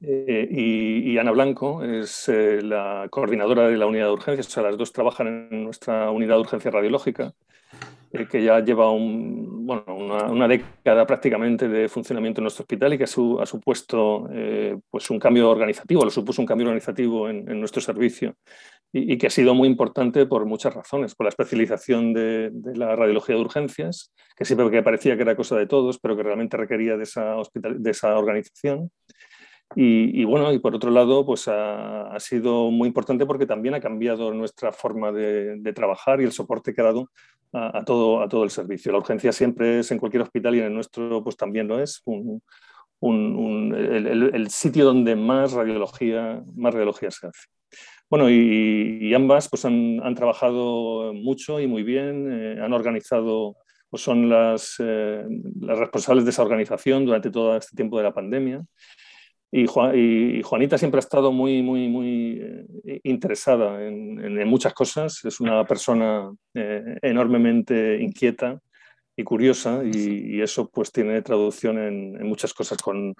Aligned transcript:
y, 0.00 1.18
Ana 1.18 1.32
Blanco 1.32 1.82
es 1.84 2.28
la 2.28 3.06
coordinadora 3.10 3.68
de 3.68 3.76
la 3.76 3.86
unidad 3.86 4.06
de 4.06 4.12
urgencias, 4.12 4.46
o 4.46 4.50
sea, 4.50 4.62
las 4.62 4.76
dos 4.76 4.92
trabajan 4.92 5.48
en 5.50 5.64
nuestra 5.64 6.10
unidad 6.10 6.36
de 6.36 6.40
urgencia 6.40 6.70
radiológica 6.70 7.34
eh, 8.10 8.26
que 8.26 8.42
ya 8.42 8.60
lleva 8.60 8.90
una, 8.90 10.48
década 10.48 11.06
prácticamente 11.06 11.68
de 11.68 11.90
funcionamiento 11.90 12.40
en 12.40 12.44
nuestro 12.44 12.62
hospital 12.62 12.94
y 12.94 12.98
que 12.98 13.04
ha, 13.04 13.46
supuesto 13.46 14.28
eh, 14.32 14.78
pues 14.88 15.10
un 15.10 15.18
cambio 15.18 15.50
organizativo, 15.50 16.04
lo 16.04 16.10
supuso 16.10 16.40
un 16.40 16.46
cambio 16.46 16.68
organizativo 16.68 17.28
en, 17.28 17.60
nuestro 17.60 17.82
servicio 17.82 18.36
y, 18.90 19.18
que 19.18 19.26
ha 19.26 19.30
sido 19.30 19.54
muy 19.54 19.68
importante 19.68 20.24
por 20.24 20.46
muchas 20.46 20.74
razones, 20.74 21.14
por 21.14 21.26
la 21.26 21.28
especialización 21.28 22.14
de, 22.14 22.50
la 22.74 22.96
radiología 22.96 23.34
de 23.34 23.42
urgencias, 23.42 24.10
que 24.34 24.46
siempre 24.46 24.70
que 24.70 24.82
parecía 24.82 25.16
que 25.16 25.22
era 25.22 25.36
cosa 25.36 25.56
de 25.56 25.66
todos, 25.66 25.98
pero 25.98 26.16
que 26.16 26.22
realmente 26.22 26.56
requería 26.56 26.96
de 26.96 27.02
esa 27.02 28.18
organización. 28.18 28.90
Y, 29.74 30.24
bueno, 30.24 30.52
y 30.52 30.58
por 30.58 30.74
otro 30.74 30.90
lado, 30.90 31.26
pues 31.26 31.46
ha, 31.46 32.18
sido 32.18 32.70
muy 32.70 32.88
importante 32.88 33.26
porque 33.26 33.46
también 33.46 33.74
ha 33.74 33.80
cambiado 33.80 34.32
nuestra 34.32 34.72
forma 34.72 35.12
de, 35.12 35.72
trabajar 35.74 36.20
y 36.20 36.24
el 36.24 36.32
soporte 36.32 36.74
que 36.74 36.80
ha 36.80 36.84
dado 36.84 37.10
a, 37.52 37.84
todo, 37.84 38.22
a 38.22 38.28
todo 38.28 38.44
el 38.44 38.50
servicio. 38.50 38.92
La 38.92 38.98
urgencia 38.98 39.30
siempre 39.30 39.80
es 39.80 39.90
en 39.90 39.98
cualquier 39.98 40.22
hospital 40.22 40.54
y 40.54 40.60
en 40.60 40.66
el 40.66 40.74
nuestro 40.74 41.22
pues 41.22 41.36
también 41.36 41.68
lo 41.68 41.80
es, 41.80 42.02
el, 43.02 44.46
sitio 44.50 44.84
donde 44.86 45.16
más 45.16 45.52
radiología, 45.52 46.42
más 46.56 46.72
radiología 46.72 47.10
se 47.10 47.26
hace. 47.26 47.48
Bueno, 48.10 48.30
y, 48.30 49.12
ambas 49.14 49.50
pues 49.50 49.66
han, 49.66 50.14
trabajado 50.14 51.12
mucho 51.12 51.60
y 51.60 51.66
muy 51.66 51.82
bien, 51.82 52.32
eh, 52.32 52.58
han 52.60 52.72
organizado, 52.72 53.56
pues 53.90 54.02
son 54.02 54.30
las, 54.30 54.76
eh, 54.78 55.26
las 55.60 55.78
responsables 55.78 56.24
de 56.24 56.30
esa 56.30 56.42
organización 56.42 57.04
durante 57.04 57.30
todo 57.30 57.54
este 57.54 57.76
tiempo 57.76 57.98
de 57.98 58.04
la 58.04 58.14
pandemia. 58.14 58.64
Y, 59.50 59.66
Juanita 60.42 60.76
siempre 60.76 60.98
ha 60.98 61.00
estado 61.00 61.32
muy, 61.32 61.62
muy, 61.62 61.88
muy 61.88 62.38
eh, 62.84 63.00
interesada 63.04 63.82
en, 63.82 64.48
muchas 64.48 64.74
cosas. 64.74 65.24
Es 65.24 65.40
una 65.40 65.64
persona 65.64 66.30
eh, 66.54 66.98
enormemente 67.00 67.98
inquieta 68.00 68.60
y 69.16 69.24
curiosa 69.24 69.82
y, 69.84 70.40
eso 70.42 70.68
pues 70.68 70.92
tiene 70.92 71.22
traducción 71.22 71.78
en, 71.78 72.28
muchas 72.28 72.52
cosas 72.52 72.78
con, 72.78 73.14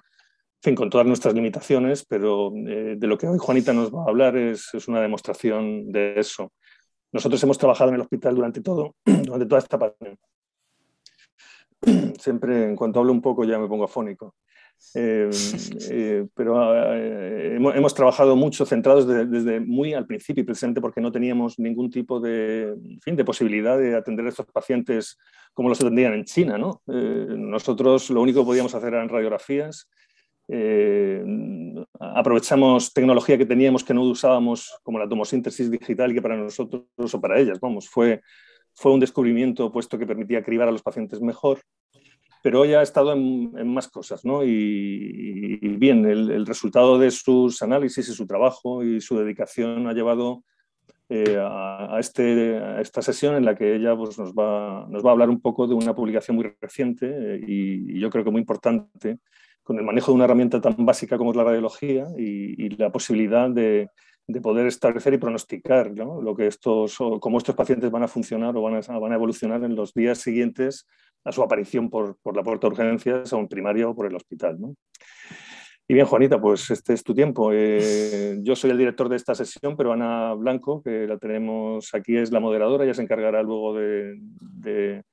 fin, 0.61 0.75
con 0.75 0.89
todas 0.89 1.07
nuestras 1.07 1.33
limitaciones, 1.33 2.05
pero 2.05 2.53
eh, 2.55 2.95
de 2.97 3.07
lo 3.07 3.17
que 3.17 3.27
hoy 3.27 3.39
Juanita 3.39 3.73
nos 3.73 3.93
va 3.93 4.03
a 4.03 4.09
hablar 4.09 4.37
es, 4.37 4.69
es, 4.73 4.87
una 4.87 5.01
demostración 5.01 5.91
de 5.91 6.19
eso. 6.19 6.53
Nosotros 7.11 7.41
hemos 7.41 7.57
trabajado 7.57 7.89
en 7.89 7.95
el 7.95 8.01
hospital 8.01 8.35
durante, 8.35 8.61
todo, 8.61 8.95
durante 9.03 9.47
toda 9.47 9.59
esta 9.59 9.79
pandemia. 9.79 10.19
Siempre, 12.19 12.65
en 12.65 12.75
cuanto 12.75 12.99
hablo 12.99 13.11
un 13.11 13.21
poco, 13.21 13.45
ya 13.45 13.57
me 13.57 13.67
pongo 13.67 13.85
afónico. 13.85 14.35
Eh, 14.95 15.29
eh, 15.91 16.27
pero 16.33 16.95
eh, 16.95 17.55
hemos, 17.55 17.93
trabajado 17.93 18.35
mucho 18.35 18.65
centrados 18.65 19.05
desde, 19.07 19.59
muy 19.59 19.93
al 19.93 20.07
principio 20.07 20.41
y 20.41 20.45
presente 20.45 20.81
porque 20.81 21.01
no 21.01 21.11
teníamos 21.11 21.59
ningún 21.59 21.91
tipo 21.91 22.19
de, 22.19 22.75
fin, 23.01 23.15
de 23.15 23.23
posibilidad 23.23 23.77
de 23.77 23.95
atender 23.95 24.25
a 24.25 24.29
estos 24.29 24.47
pacientes 24.47 25.17
como 25.53 25.69
los 25.69 25.79
atendían 25.79 26.13
en 26.13 26.25
China. 26.25 26.57
¿no? 26.57 26.81
nosotros 26.87 28.09
lo 28.09 28.21
único 28.21 28.41
que 28.41 28.47
podíamos 28.47 28.73
hacer 28.73 28.93
eran 28.93 29.09
radiografías. 29.09 29.87
aprovechamos 31.99 32.91
tecnología 32.93 33.37
que 33.37 33.45
teníamos 33.45 33.83
que 33.83 33.93
no 33.93 34.01
usábamos 34.03 34.79
como 34.81 34.97
la 34.97 35.07
tomosíntesis 35.07 35.69
digital 35.69 36.13
que 36.13 36.21
para 36.21 36.37
nosotros 36.37 37.13
o 37.13 37.21
para 37.21 37.39
ellas, 37.39 37.59
vamos, 37.59 37.87
fue, 37.87 38.21
fue 38.73 38.91
un 38.91 38.99
descubrimiento 38.99 39.71
puesto 39.71 39.99
que 39.99 40.07
permitía 40.07 40.43
cribar 40.43 40.67
a 40.67 40.71
los 40.71 40.81
pacientes 40.81 41.21
mejor 41.21 41.59
pero 42.41 42.61
hoy 42.61 42.73
ha 42.73 42.81
estado 42.81 43.13
en, 43.13 43.73
más 43.73 43.87
cosas, 43.87 44.23
¿no? 44.23 44.43
Y, 44.43 45.57
bien, 45.77 46.05
el, 46.05 46.45
resultado 46.45 46.97
de 46.97 47.11
sus 47.11 47.61
análisis 47.61 48.07
y 48.07 48.13
su 48.13 48.25
trabajo 48.25 48.83
y 48.83 49.01
su 49.01 49.17
dedicación 49.17 49.87
ha 49.87 49.93
llevado 49.93 50.43
eh, 51.09 51.37
a, 51.39 51.97
este, 51.99 52.57
a, 52.57 52.81
esta 52.81 53.01
sesión 53.01 53.35
en 53.35 53.43
la 53.43 53.55
que 53.55 53.75
ella 53.75 53.95
pues, 53.95 54.17
nos, 54.17 54.33
va, 54.33 54.85
nos 54.89 55.03
va 55.03 55.09
a 55.09 55.13
hablar 55.13 55.29
un 55.29 55.41
poco 55.41 55.67
de 55.67 55.73
una 55.73 55.95
publicación 55.95 56.35
muy 56.35 56.53
reciente 56.61 57.07
eh, 57.09 57.41
y, 57.45 57.99
yo 57.99 58.09
creo 58.09 58.23
que 58.23 58.31
muy 58.31 58.41
importante 58.41 59.17
con 59.63 59.77
el 59.77 59.85
manejo 59.85 60.11
de 60.11 60.15
una 60.15 60.25
herramienta 60.25 60.61
tan 60.61 60.85
básica 60.85 61.17
como 61.17 61.31
es 61.31 61.37
la 61.37 61.43
radiología 61.43 62.07
y, 62.17 62.69
la 62.77 62.91
posibilidad 62.91 63.49
de, 63.49 63.89
de 64.29 64.41
poder 64.41 64.67
establecer 64.67 65.11
y 65.15 65.17
pronosticar 65.17 65.91
¿no? 65.91 66.21
lo 66.21 66.35
que 66.35 66.45
estos, 66.45 66.97
cómo 67.19 67.39
estos 67.39 67.55
pacientes 67.55 67.89
van 67.89 68.03
a 68.03 68.07
funcionar 68.07 68.55
o 68.55 68.61
van 68.61 68.75
a, 68.75 68.99
van 68.99 69.11
a 69.11 69.15
evolucionar 69.15 69.63
en 69.63 69.75
los 69.75 69.91
días 69.91 70.19
siguientes 70.19 70.85
a 71.23 71.31
su 71.31 71.41
aparición 71.41 71.89
por, 71.89 72.15
por 72.21 72.35
la 72.35 72.43
puerta 72.43 72.67
de 72.67 72.73
urgencias, 72.73 73.33
o 73.33 73.39
en 73.39 73.47
primaria 73.47 73.89
o 73.89 73.95
por 73.95 74.05
el 74.05 74.15
hospital. 74.15 74.61
¿no? 74.61 74.75
Y 75.87 75.95
bien, 75.95 76.05
Juanita, 76.05 76.39
pues 76.39 76.69
este 76.69 76.93
es 76.93 77.03
tu 77.03 77.15
tiempo. 77.15 77.49
Eh, 77.51 78.37
yo 78.43 78.55
soy 78.55 78.69
el 78.69 78.77
director 78.77 79.09
de 79.09 79.15
esta 79.15 79.33
sesión, 79.33 79.75
pero 79.75 79.93
Ana 79.93 80.35
Blanco, 80.35 80.83
que 80.83 81.07
la 81.07 81.17
tenemos 81.17 81.89
aquí, 81.95 82.15
es 82.15 82.31
la 82.31 82.39
moderadora, 82.39 82.83
ella 82.83 82.93
se 82.93 83.01
encargará 83.01 83.41
luego 83.41 83.73
de, 83.73 84.15
de, 84.39 85.03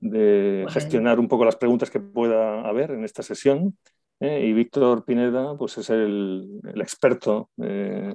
de 0.00 0.66
gestionar 0.68 1.18
un 1.18 1.28
poco 1.28 1.46
las 1.46 1.56
preguntas 1.56 1.90
que 1.90 1.98
pueda 1.98 2.60
haber 2.60 2.90
en 2.90 3.04
esta 3.04 3.22
sesión. 3.22 3.74
¿Eh? 4.20 4.46
y 4.46 4.52
Víctor 4.52 5.04
Pineda 5.04 5.56
pues 5.56 5.78
es 5.78 5.90
el, 5.90 6.60
experto 6.76 7.50
eh, 7.62 8.14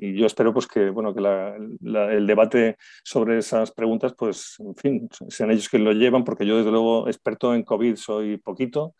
y, 0.00 0.14
yo 0.18 0.26
espero 0.26 0.52
pues 0.52 0.66
que, 0.66 0.90
bueno, 0.90 1.14
que 1.14 1.20
el 1.20 2.26
debate 2.26 2.76
sobre 3.02 3.38
esas 3.38 3.72
preguntas 3.72 4.14
pues 4.16 4.56
en 4.58 4.76
fin 4.76 5.08
sean 5.28 5.50
ellos 5.50 5.68
que 5.68 5.78
lo 5.78 5.92
llevan 5.92 6.24
porque 6.24 6.46
yo 6.46 6.58
desde 6.58 6.70
luego 6.70 7.08
experto 7.08 7.54
en 7.54 7.62
COVID 7.62 7.96
soy 7.96 8.36
poquito 8.36 8.94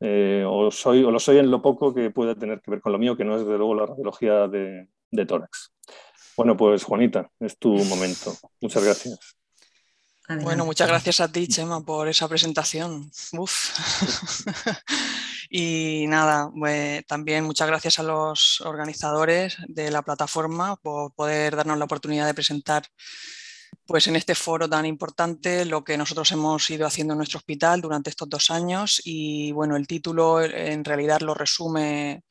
eh, 0.00 0.44
o, 0.46 0.70
soy, 0.70 1.02
o 1.02 1.10
lo 1.10 1.18
soy 1.18 1.38
en 1.38 1.50
lo 1.50 1.60
poco 1.60 1.92
que 1.92 2.10
pueda 2.10 2.34
tener 2.34 2.60
que 2.60 2.70
ver 2.70 2.80
con 2.80 2.92
lo 2.92 2.98
mío 2.98 3.16
que 3.16 3.24
no 3.24 3.34
es 3.34 3.44
desde 3.44 3.58
luego 3.58 3.74
la 3.74 3.86
radiología 3.86 4.46
de, 4.46 4.88
de 5.10 5.26
tórax. 5.26 5.72
Bueno 6.36 6.56
pues 6.56 6.84
Juanita, 6.84 7.30
es 7.40 7.58
tu 7.58 7.70
momento. 7.70 8.32
Muchas 8.60 8.84
gracias. 8.84 9.38
Bueno, 10.42 10.66
muchas 10.66 10.86
gracias 10.86 11.20
a 11.20 11.32
ti, 11.32 11.48
Chema, 11.48 11.80
por 11.80 12.06
esa 12.06 12.28
presentación. 12.28 13.10
Uf. 13.32 13.70
Y 15.50 16.06
nada, 16.08 16.50
pues, 16.56 17.06
también 17.06 17.44
muchas 17.44 17.68
gracias 17.68 17.98
a 17.98 18.02
los 18.02 18.60
organizadores 18.60 19.56
de 19.66 19.90
la 19.90 20.02
plataforma 20.02 20.76
por 20.76 21.12
poder 21.14 21.56
darnos 21.56 21.78
la 21.78 21.86
oportunidad 21.86 22.26
de 22.26 22.34
presentar 22.34 22.84
pues 23.86 24.06
en 24.06 24.16
este 24.16 24.34
foro 24.34 24.68
tan 24.68 24.84
importante 24.84 25.64
lo 25.64 25.82
que 25.82 25.96
nosotros 25.96 26.30
hemos 26.32 26.68
ido 26.68 26.86
haciendo 26.86 27.14
en 27.14 27.18
nuestro 27.18 27.38
hospital 27.38 27.80
durante 27.80 28.10
estos 28.10 28.28
dos 28.28 28.50
años 28.50 29.00
y 29.02 29.50
bueno, 29.52 29.76
el 29.76 29.86
título 29.86 30.42
en 30.42 30.84
realidad 30.84 31.20
lo 31.20 31.32
resume 31.32 32.22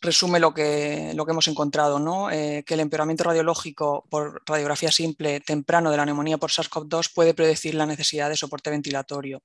resume 0.00 0.38
lo 0.38 0.54
que, 0.54 1.12
lo 1.14 1.24
que 1.24 1.32
hemos 1.32 1.48
encontrado, 1.48 1.98
¿no? 1.98 2.30
Eh, 2.30 2.62
que 2.64 2.74
el 2.74 2.80
empeoramiento 2.80 3.24
radiológico 3.24 4.06
por 4.10 4.42
radiografía 4.46 4.92
simple 4.92 5.40
temprano 5.40 5.90
de 5.90 5.96
la 5.96 6.04
neumonía 6.04 6.38
por 6.38 6.50
SARS-CoV-2 6.50 7.12
puede 7.12 7.34
predecir 7.34 7.74
la 7.74 7.86
necesidad 7.86 8.28
de 8.28 8.36
soporte 8.36 8.70
ventilatorio 8.70 9.42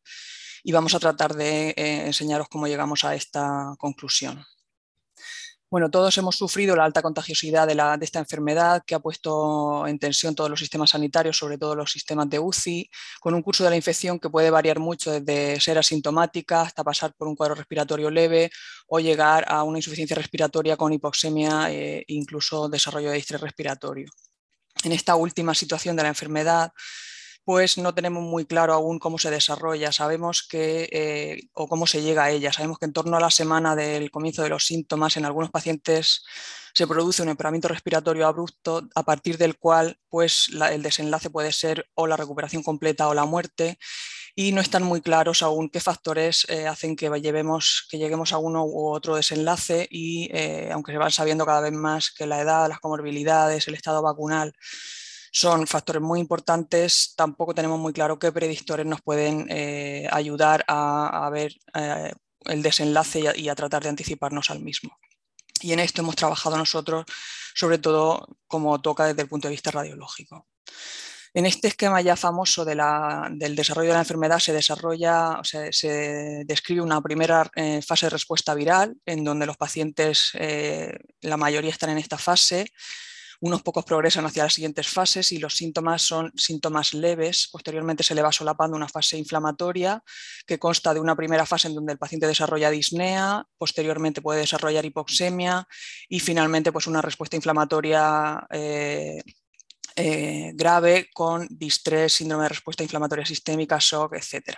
y 0.64 0.72
vamos 0.72 0.94
a 0.96 1.00
tratar 1.00 1.36
de 1.36 1.70
eh, 1.70 2.06
enseñaros 2.06 2.48
cómo 2.50 2.68
llegamos 2.68 3.04
a 3.04 3.16
esta 3.16 3.76
conclusión. 3.78 4.46
Bueno, 5.72 5.92
todos 5.92 6.18
hemos 6.18 6.36
sufrido 6.36 6.76
la 6.76 6.84
alta 6.84 7.04
contagiosidad 7.04 7.68
de, 7.68 7.76
la, 7.76 7.96
de, 7.96 8.04
esta 8.04 8.18
enfermedad 8.18 8.82
que 8.88 8.96
ha 8.96 9.00
puesto 9.00 9.86
en 9.86 10.00
tensión 10.00 10.34
todos 10.34 10.50
los 10.50 10.60
sistemas 10.60 10.90
sanitarios, 10.90 11.38
sobre 11.38 11.60
todo 11.60 11.76
los 11.76 11.92
sistemas 11.92 12.28
de 12.28 12.40
UCI, 12.40 12.90
con 13.20 13.36
un 13.36 13.44
curso 13.44 13.64
de 13.64 13.70
la 13.70 13.76
infección 13.76 14.18
que 14.20 14.32
puede 14.32 14.50
variar 14.50 14.80
mucho 14.80 15.12
desde 15.12 15.60
ser 15.60 15.78
asintomática 15.78 16.62
hasta 16.64 16.84
pasar 16.84 17.14
por 17.14 17.28
un 17.28 17.36
cuadro 17.36 17.54
respiratorio 17.54 18.10
leve 18.10 18.50
o 18.88 19.00
llegar 19.00 19.46
a 19.48 19.62
una 19.62 19.78
insuficiencia 19.78 20.16
respiratoria 20.16 20.76
con 20.76 20.92
hipoxemia 20.92 21.72
e 21.72 22.04
incluso 22.08 22.68
desarrollo 22.68 23.12
de 23.12 23.18
distrés 23.18 23.40
respiratorio. 23.40 24.10
En 24.84 24.92
esta 24.92 25.16
última 25.16 25.54
situación 25.54 25.96
de 25.96 26.02
la 26.02 26.10
enfermedad, 26.10 26.72
pues 27.50 27.80
no 27.80 27.96
tenemos 27.96 28.22
muy 28.22 28.46
claro 28.46 28.76
aún 28.76 29.00
cómo 29.00 29.18
se 29.18 29.32
desarrolla, 29.32 29.92
sabemos 29.92 30.48
que, 30.48 30.88
eh, 30.92 31.50
o 31.54 31.68
cómo 31.68 31.88
se 31.88 32.04
llega 32.04 32.26
a 32.26 32.30
ella. 32.30 32.54
Sabemos 32.54 32.78
que 32.78 32.86
en 32.86 32.94
torno 32.94 33.18
a 33.18 33.20
la 33.20 33.32
semana 33.32 33.76
del 33.76 34.12
comienzo 34.12 34.44
de 34.44 34.50
los 34.50 34.68
síntomas, 34.68 35.18
en 35.18 35.26
algunos 35.26 35.50
pacientes 35.50 36.24
se 36.76 36.86
produce 36.86 37.24
un 37.24 37.30
empeoramiento 37.30 37.68
respiratorio 37.68 38.28
abrupto, 38.28 38.88
a 38.94 39.02
partir 39.02 39.40
del 39.40 39.58
cual 39.58 39.98
pues, 40.10 40.50
el 40.70 40.84
desenlace 40.84 41.32
puede 41.32 41.52
ser 41.52 41.90
o 41.96 42.06
la 42.06 42.18
recuperación 42.18 42.62
completa 42.62 43.08
o 43.08 43.16
la 43.16 43.26
muerte 43.26 43.80
y 44.36 44.52
no 44.52 44.62
están 44.62 44.84
muy 44.84 45.02
claros 45.02 45.42
aún 45.42 45.70
qué 45.70 45.80
factores 45.80 46.46
eh, 46.50 46.68
hacen 46.68 46.96
que, 46.96 47.10
llevemos, 47.20 47.88
que 47.90 47.98
lleguemos 47.98 48.32
a 48.32 48.38
uno 48.38 48.64
u 48.64 48.90
otro 48.90 49.16
desenlace 49.16 49.88
y 49.90 50.30
eh, 50.32 50.70
aunque 50.72 50.92
se 50.92 51.00
van 51.00 51.10
sabiendo 51.10 51.48
cada 51.48 51.62
vez 51.62 51.74
más 51.74 52.12
que 52.12 52.28
la 52.28 52.42
edad, 52.42 52.70
las 52.70 52.80
comorbilidades, 52.80 53.68
el 53.68 53.74
estado 53.74 54.04
vacunal 54.04 54.54
son 55.32 55.68
factores 55.68 56.02
muy 56.02 56.20
importantes. 56.20 57.14
Tampoco 57.16 57.54
tenemos 57.54 57.80
muy 57.80 57.94
claro 57.94 58.20
qué 58.20 58.32
predictores 58.32 58.86
nos 58.86 59.02
pueden 59.02 59.46
eh, 59.50 60.08
ayudar 60.12 60.64
a, 60.68 61.30
ver 61.32 61.54
eh, 61.74 62.14
el 62.46 62.62
desenlace 62.62 63.22
y 63.36 63.50
a, 63.50 63.56
tratar 63.56 63.84
de 63.84 63.90
anticiparnos 63.90 64.50
al 64.50 64.62
mismo. 64.62 64.98
Y 65.62 65.74
en 65.74 65.80
esto 65.80 66.02
hemos 66.02 66.16
trabajado 66.16 66.58
nosotros, 66.58 67.06
sobre 67.54 67.78
todo 67.78 68.28
como 68.48 68.80
toca 68.82 69.06
desde 69.06 69.22
el 69.22 69.28
punto 69.28 69.48
de 69.48 69.54
vista 69.54 69.72
radiológico. 69.72 70.48
En 71.32 71.46
este 71.46 71.68
esquema 71.68 72.02
ya 72.02 72.16
famoso 72.16 72.66
del 72.66 73.56
desarrollo 73.56 73.90
de 73.90 73.94
la 73.94 74.00
enfermedad 74.00 74.40
se 74.40 74.52
desarrolla, 74.52 75.40
se 75.44 76.44
describe 76.46 76.82
una 76.82 77.02
primera 77.02 77.48
eh, 77.56 77.84
fase 77.84 78.08
de 78.08 78.12
respuesta 78.12 78.56
viral 78.56 78.96
en 79.06 79.24
donde 79.24 79.46
los 79.46 79.56
pacientes, 79.56 80.32
la 81.22 81.38
mayoría 81.38 81.70
están 81.70 81.92
en 81.92 82.00
esta 82.00 82.18
fase, 82.18 82.72
unos 83.42 83.62
pocos 83.62 83.86
progresan 83.86 84.26
hacia 84.26 84.44
las 84.44 84.54
siguientes 84.54 84.88
fases 84.88 85.32
y 85.32 85.38
los 85.38 85.56
síntomas 85.56 86.02
son 86.02 86.32
síntomas 86.36 86.94
leves. 86.94 87.48
Posteriormente 87.52 88.04
se 88.04 88.16
le 88.16 88.22
va 88.22 88.32
solapando 88.32 88.76
una 88.76 88.90
fase 88.90 89.18
inflamatoria 89.18 90.04
que 90.46 90.60
consta 90.60 90.94
de 90.94 91.00
una 91.00 91.16
primera 91.16 91.46
fase 91.46 91.70
en 91.70 91.76
donde 91.76 91.94
el 91.94 92.00
paciente 92.00 92.28
desarrolla 92.28 92.70
disnea, 92.70 93.46
posteriormente 93.58 94.22
puede 94.22 94.42
desarrollar 94.42 94.86
hipoxemia 94.86 95.68
y 96.10 96.20
finalmente 96.20 96.72
pues 96.72 96.88
una 96.88 97.02
respuesta 97.02 97.36
inflamatoria 97.38 98.46
eh, 98.50 99.22
eh, 99.96 100.52
grave 100.54 101.10
con 101.14 101.48
distrés, 101.50 102.14
síndrome 102.14 102.44
de 102.44 102.50
respuesta 102.50 102.84
inflamatoria 102.84 103.26
sistémica, 103.26 103.78
shock, 103.80 104.16
etc. 104.16 104.58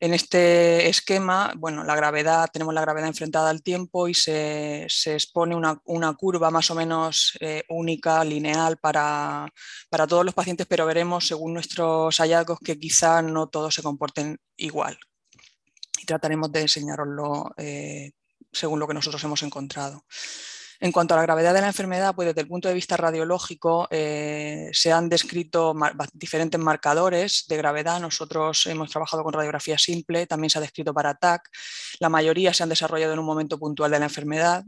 En 0.00 0.12
este 0.12 0.88
esquema, 0.88 1.52
bueno, 1.56 1.84
la 1.84 1.94
gravedad, 1.94 2.48
tenemos 2.52 2.74
la 2.74 2.80
gravedad 2.80 3.08
enfrentada 3.08 3.50
al 3.50 3.62
tiempo 3.62 4.08
y 4.08 4.14
se, 4.14 4.86
expone 5.06 5.54
una, 5.54 6.14
curva 6.14 6.50
más 6.50 6.70
o 6.70 6.74
menos 6.74 7.36
eh, 7.40 7.62
única, 7.68 8.24
lineal 8.24 8.76
para, 8.78 9.48
todos 10.08 10.24
los 10.24 10.34
pacientes, 10.34 10.66
pero 10.66 10.86
veremos 10.86 11.26
según 11.26 11.54
nuestros 11.54 12.16
hallazgos 12.18 12.58
que 12.58 12.78
quizá 12.78 13.22
no 13.22 13.48
todos 13.48 13.74
se 13.74 13.82
comporten 13.82 14.38
igual. 14.56 14.98
Y 16.00 16.06
trataremos 16.06 16.50
de 16.52 16.62
enseñaroslo 16.62 17.54
eh, 17.56 18.12
según 18.52 18.80
lo 18.80 18.86
que 18.86 18.94
nosotros 18.94 19.22
hemos 19.24 19.42
encontrado. 19.42 20.04
En 20.80 20.92
cuanto 20.92 21.14
a 21.14 21.16
la 21.16 21.22
gravedad 21.22 21.54
de 21.54 21.60
la 21.60 21.68
enfermedad, 21.68 22.14
pues 22.14 22.26
desde 22.26 22.42
el 22.42 22.48
punto 22.48 22.68
de 22.68 22.74
vista 22.74 22.96
radiológico 22.96 23.88
eh, 23.90 24.70
se 24.72 24.92
han 24.92 25.08
descrito 25.08 25.74
diferentes 26.12 26.60
marcadores 26.60 27.44
de 27.48 27.56
gravedad. 27.56 28.00
Nosotros 28.00 28.66
hemos 28.66 28.90
trabajado 28.90 29.22
con 29.22 29.32
radiografía 29.32 29.78
simple, 29.78 30.26
también 30.26 30.50
se 30.50 30.58
ha 30.58 30.62
descrito 30.62 30.92
para 30.92 31.14
TAC. 31.14 31.48
La 32.00 32.08
mayoría 32.08 32.52
se 32.52 32.62
han 32.62 32.68
desarrollado 32.68 33.12
en 33.12 33.18
un 33.18 33.26
momento 33.26 33.58
puntual 33.58 33.90
de 33.90 33.98
la 33.98 34.06
enfermedad. 34.06 34.64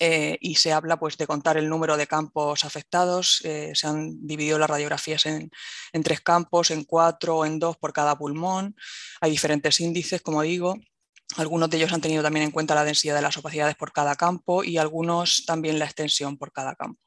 Eh, 0.00 0.38
y 0.40 0.56
se 0.56 0.72
habla 0.72 0.98
pues, 0.98 1.16
de 1.16 1.26
contar 1.26 1.56
el 1.56 1.68
número 1.68 1.96
de 1.96 2.06
campos 2.06 2.64
afectados. 2.64 3.40
Eh, 3.44 3.72
se 3.74 3.86
han 3.86 4.26
dividido 4.26 4.58
las 4.58 4.68
radiografías 4.68 5.24
en, 5.26 5.50
en 5.92 6.02
tres 6.02 6.20
campos, 6.20 6.70
en 6.70 6.84
cuatro 6.84 7.38
o 7.38 7.46
en 7.46 7.58
dos 7.58 7.76
por 7.76 7.92
cada 7.92 8.18
pulmón. 8.18 8.74
Hay 9.20 9.30
diferentes 9.30 9.80
índices, 9.80 10.20
como 10.20 10.42
digo. 10.42 10.76
Algunos 11.36 11.68
de 11.70 11.78
ellos 11.78 11.92
han 11.92 12.00
tenido 12.00 12.22
también 12.22 12.44
en 12.44 12.52
cuenta 12.52 12.74
la 12.74 12.84
densidad 12.84 13.16
de 13.16 13.22
las 13.22 13.36
opacidades 13.36 13.74
por 13.74 13.92
cada 13.92 14.14
campo 14.14 14.62
y 14.62 14.78
algunos 14.78 15.44
también 15.46 15.78
la 15.78 15.84
extensión 15.84 16.38
por 16.38 16.52
cada 16.52 16.74
campo. 16.74 17.00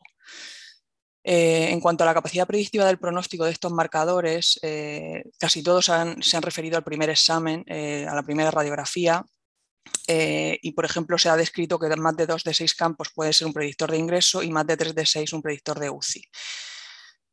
Eh, 1.29 1.71
en 1.71 1.81
cuanto 1.81 2.05
a 2.05 2.07
la 2.07 2.13
capacidad 2.13 2.47
predictiva 2.47 2.85
del 2.85 2.99
pronóstico 2.99 3.43
de 3.43 3.51
estos 3.51 3.73
marcadores, 3.73 4.57
eh, 4.61 5.25
casi 5.37 5.61
todos 5.61 5.83
se 5.85 5.91
han 6.37 6.41
referido 6.41 6.77
al 6.77 6.85
primer 6.85 7.09
examen, 7.09 7.65
eh, 7.67 8.05
a 8.07 8.15
la 8.15 8.23
primera 8.23 8.49
radiografía, 8.49 9.25
y 10.07 10.71
por 10.71 10.85
ejemplo 10.85 11.17
se 11.17 11.27
ha 11.27 11.35
descrito 11.35 11.79
que 11.79 11.93
más 11.97 12.15
de 12.15 12.25
dos 12.25 12.43
de 12.45 12.53
seis 12.53 12.73
campos 12.75 13.09
puede 13.13 13.33
ser 13.33 13.47
un 13.47 13.53
predictor 13.53 13.91
de 13.91 13.97
ingreso 13.97 14.41
y 14.41 14.51
más 14.51 14.65
de 14.65 14.77
tres 14.77 14.95
de 14.95 15.05
seis 15.05 15.33
un 15.33 15.41
predictor 15.41 15.79
de 15.79 15.89
UCI. 15.89 16.23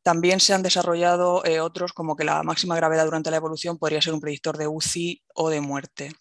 También 0.03 0.41
se 0.41 0.53
han 0.53 0.61
desarrollado 0.61 1.41
otros 1.61 1.93
como 1.93 2.17
que 2.17 2.25
la 2.25 2.43
máxima 2.43 2.75
gravedad 2.75 3.05
durante 3.05 3.31
la 3.31 3.37
evolución 3.37 3.77
podría 3.77 4.01
ser 4.01 4.13
un 4.13 4.19
predictor 4.19 4.57
de 4.57 4.67
UCI 4.67 5.23
o 5.35 5.49
de 5.49 5.61
muerte. 5.61 6.11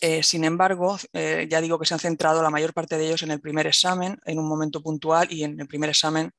Eh, 0.00 0.22
sin 0.22 0.44
embargo, 0.44 0.96
eh, 1.12 1.48
ya 1.50 1.60
digo 1.60 1.78
que 1.78 1.86
se 1.86 1.94
han 1.94 2.00
centrado 2.00 2.42
la 2.42 2.50
mayor 2.50 2.72
parte 2.72 2.96
de 2.96 3.06
ellos 3.06 3.22
en 3.24 3.32
el 3.32 3.40
primer 3.40 3.66
examen, 3.66 4.18
en 4.24 4.38
un 4.38 4.48
momento 4.48 4.80
puntual 4.80 5.26
y 5.32 5.42
en 5.42 5.58
el 5.60 5.66
primer 5.66 5.90
examen 5.90 6.30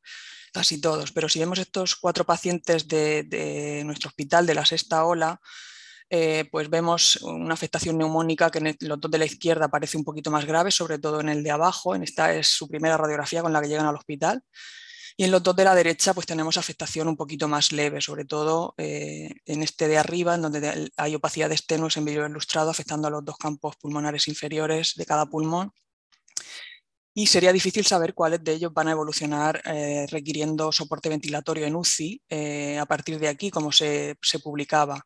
casi 0.53 0.79
todos. 0.79 1.11
Pero 1.11 1.27
si 1.29 1.39
vemos 1.39 1.59
estos 1.59 1.95
cuatro 1.95 2.25
pacientes 2.25 2.87
de, 2.87 3.81
nuestro 3.85 4.09
hospital 4.09 4.45
de 4.45 4.55
la 4.55 4.65
sexta 4.65 5.03
ola, 5.05 5.39
eh, 6.09 6.45
pues 6.51 6.69
vemos 6.69 7.17
una 7.17 7.53
afectación 7.53 7.97
neumónica 7.97 8.49
que 8.49 8.59
en 8.59 8.75
los 8.79 8.99
dos 8.99 9.11
de 9.11 9.19
la 9.19 9.25
izquierda 9.25 9.67
parece 9.67 9.97
un 9.97 10.03
poquito 10.03 10.31
más 10.31 10.45
grave, 10.45 10.71
sobre 10.71 10.97
todo 10.97 11.19
en 11.19 11.29
el 11.29 11.43
de 11.43 11.51
abajo. 11.51 11.95
En 11.95 12.03
esta 12.03 12.33
es 12.33 12.47
su 12.47 12.67
primera 12.67 12.97
radiografía 12.97 13.41
con 13.41 13.53
la 13.53 13.61
que 13.61 13.67
llegan 13.67 13.85
al 13.85 13.95
hospital. 13.95 14.41
Y 15.19 15.25
en 15.25 15.31
los 15.31 15.43
dos 15.43 15.53
de 15.53 15.65
la 15.65 15.75
derecha 15.75 16.13
pues 16.13 16.25
tenemos 16.25 16.55
afectación 16.55 17.09
un 17.09 17.17
poquito 17.17 17.49
más 17.49 17.73
leve, 17.73 17.99
sobre 17.99 18.23
todo 18.23 18.73
eh, 18.77 19.29
en 19.45 19.63
este 19.63 19.89
de 19.89 19.97
arriba, 19.97 20.35
en 20.35 20.43
donde 20.43 20.91
hay 20.95 21.13
opacidad 21.13 21.49
de 21.49 21.55
estenos 21.55 21.97
en 21.97 22.05
vidrio 22.05 22.25
ilustrado 22.25 22.69
afectando 22.69 23.09
a 23.09 23.11
los 23.11 23.25
dos 23.25 23.35
campos 23.35 23.75
pulmonares 23.75 24.29
inferiores 24.29 24.93
de 24.95 25.05
cada 25.05 25.25
pulmón 25.25 25.73
y 27.13 27.27
sería 27.27 27.51
difícil 27.51 27.85
saber 27.85 28.13
cuáles 28.13 28.43
de 28.43 28.53
ellos 28.53 28.73
van 28.73 28.87
a 28.87 28.91
evolucionar 28.91 29.61
eh, 29.65 30.05
requiriendo 30.09 30.71
soporte 30.71 31.09
ventilatorio 31.09 31.65
en 31.65 31.75
UCI 31.75 32.21
eh, 32.29 32.77
a 32.77 32.85
partir 32.85 33.19
de 33.19 33.27
aquí, 33.27 33.49
como 33.49 33.71
se, 33.71 34.17
publicaba. 34.43 35.03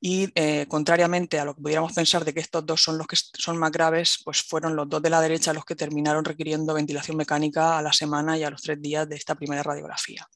Y 0.00 0.30
eh, 0.34 0.66
contrariamente 0.68 1.38
a 1.38 1.44
lo 1.44 1.54
que 1.54 1.62
pudiéramos 1.62 1.92
pensar 1.92 2.24
de 2.24 2.34
que 2.34 2.40
estos 2.40 2.66
dos 2.66 2.82
son 2.82 2.98
los 2.98 3.06
que 3.06 3.16
son 3.16 3.56
más 3.56 3.70
graves, 3.70 4.20
pues 4.24 4.42
fueron 4.42 4.76
los 4.76 4.88
dos 4.88 5.00
de 5.00 5.10
la 5.10 5.20
derecha 5.20 5.52
los 5.52 5.64
que 5.64 5.76
terminaron 5.76 6.24
requiriendo 6.24 6.74
ventilación 6.74 7.16
mecánica 7.16 7.78
a 7.78 7.82
la 7.82 7.92
semana 7.92 8.36
y 8.36 8.42
a 8.44 8.50
los 8.50 8.60
tres 8.60 8.82
días 8.82 9.08
de 9.08 9.16
esta 9.16 9.34
primera 9.34 9.62
radiografía. 9.62 10.28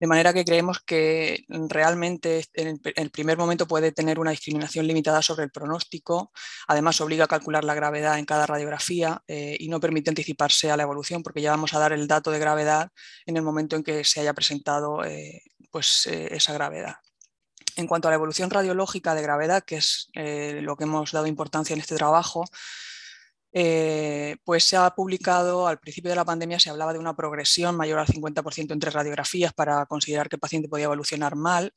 De 0.00 0.06
manera 0.06 0.32
que 0.32 0.46
creemos 0.46 0.80
que 0.80 1.44
realmente 1.48 2.46
en 2.54 2.80
el 2.96 3.10
primer 3.10 3.36
momento 3.36 3.68
puede 3.68 3.92
tener 3.92 4.18
una 4.18 4.30
discriminación 4.30 4.86
limitada 4.86 5.20
sobre 5.20 5.44
el 5.44 5.50
pronóstico. 5.50 6.32
Además, 6.68 7.02
obliga 7.02 7.24
a 7.24 7.28
calcular 7.28 7.64
la 7.64 7.74
gravedad 7.74 8.18
en 8.18 8.24
cada 8.24 8.46
radiografía 8.46 9.22
eh, 9.28 9.58
y 9.60 9.68
no 9.68 9.78
permite 9.78 10.08
anticiparse 10.08 10.70
a 10.70 10.76
la 10.78 10.84
evolución 10.84 11.22
porque 11.22 11.42
ya 11.42 11.50
vamos 11.50 11.74
a 11.74 11.78
dar 11.78 11.92
el 11.92 12.08
dato 12.08 12.30
de 12.30 12.38
gravedad 12.38 12.88
en 13.26 13.36
el 13.36 13.42
momento 13.42 13.76
en 13.76 13.82
que 13.82 14.02
se 14.04 14.20
haya 14.20 14.32
presentado 14.32 15.04
eh, 15.04 15.42
pues, 15.70 16.06
eh, 16.06 16.34
esa 16.34 16.54
gravedad. 16.54 16.94
En 17.76 17.86
cuanto 17.86 18.08
a 18.08 18.10
la 18.10 18.14
evolución 18.14 18.48
radiológica 18.48 19.14
de 19.14 19.22
gravedad, 19.22 19.64
que 19.64 19.76
es 19.76 20.08
lo 20.14 20.76
que 20.76 20.84
hemos 20.84 21.12
dado 21.12 21.26
importancia 21.26 21.74
en 21.74 21.80
este 21.80 21.94
trabajo, 21.94 22.44
eh, 23.52 24.36
pues 24.44 24.64
se 24.64 24.76
ha 24.76 24.90
publicado, 24.90 25.66
al 25.66 25.80
principio 25.80 26.10
de 26.10 26.16
la 26.16 26.24
pandemia 26.24 26.60
se 26.60 26.70
hablaba 26.70 26.92
de 26.92 27.00
una 27.00 27.16
progresión 27.16 27.76
mayor 27.76 27.98
al 27.98 28.06
50% 28.06 28.72
entre 28.72 28.90
radiografías 28.90 29.52
para 29.52 29.86
considerar 29.86 30.28
que 30.28 30.36
el 30.36 30.40
paciente 30.40 30.68
podía 30.68 30.84
evolucionar 30.84 31.36
mal. 31.36 31.72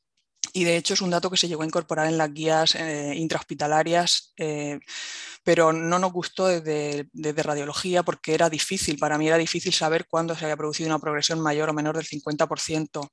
Y 0.52 0.64
de 0.64 0.76
hecho 0.76 0.94
es 0.94 1.00
un 1.00 1.10
dato 1.10 1.30
que 1.30 1.36
se 1.36 1.48
llegó 1.48 1.62
a 1.62 1.66
incorporar 1.66 2.06
en 2.06 2.18
las 2.18 2.32
guías 2.32 2.74
eh, 2.76 3.14
intrahospitalarias, 3.16 4.34
eh, 4.36 4.78
pero 5.42 5.72
no 5.72 5.98
nos 5.98 6.12
gustó 6.12 6.46
desde, 6.46 7.08
radiología 7.42 8.02
porque 8.02 8.34
era 8.34 8.48
difícil, 8.50 8.98
para 8.98 9.18
mí 9.18 9.26
era 9.26 9.38
difícil 9.38 9.72
saber 9.72 10.06
cuándo 10.06 10.36
se 10.36 10.44
había 10.44 10.56
producido 10.56 10.88
una 10.90 10.98
progresión 10.98 11.40
mayor 11.40 11.70
o 11.70 11.74
menor 11.74 11.96
del 11.96 12.06
50% 12.06 13.08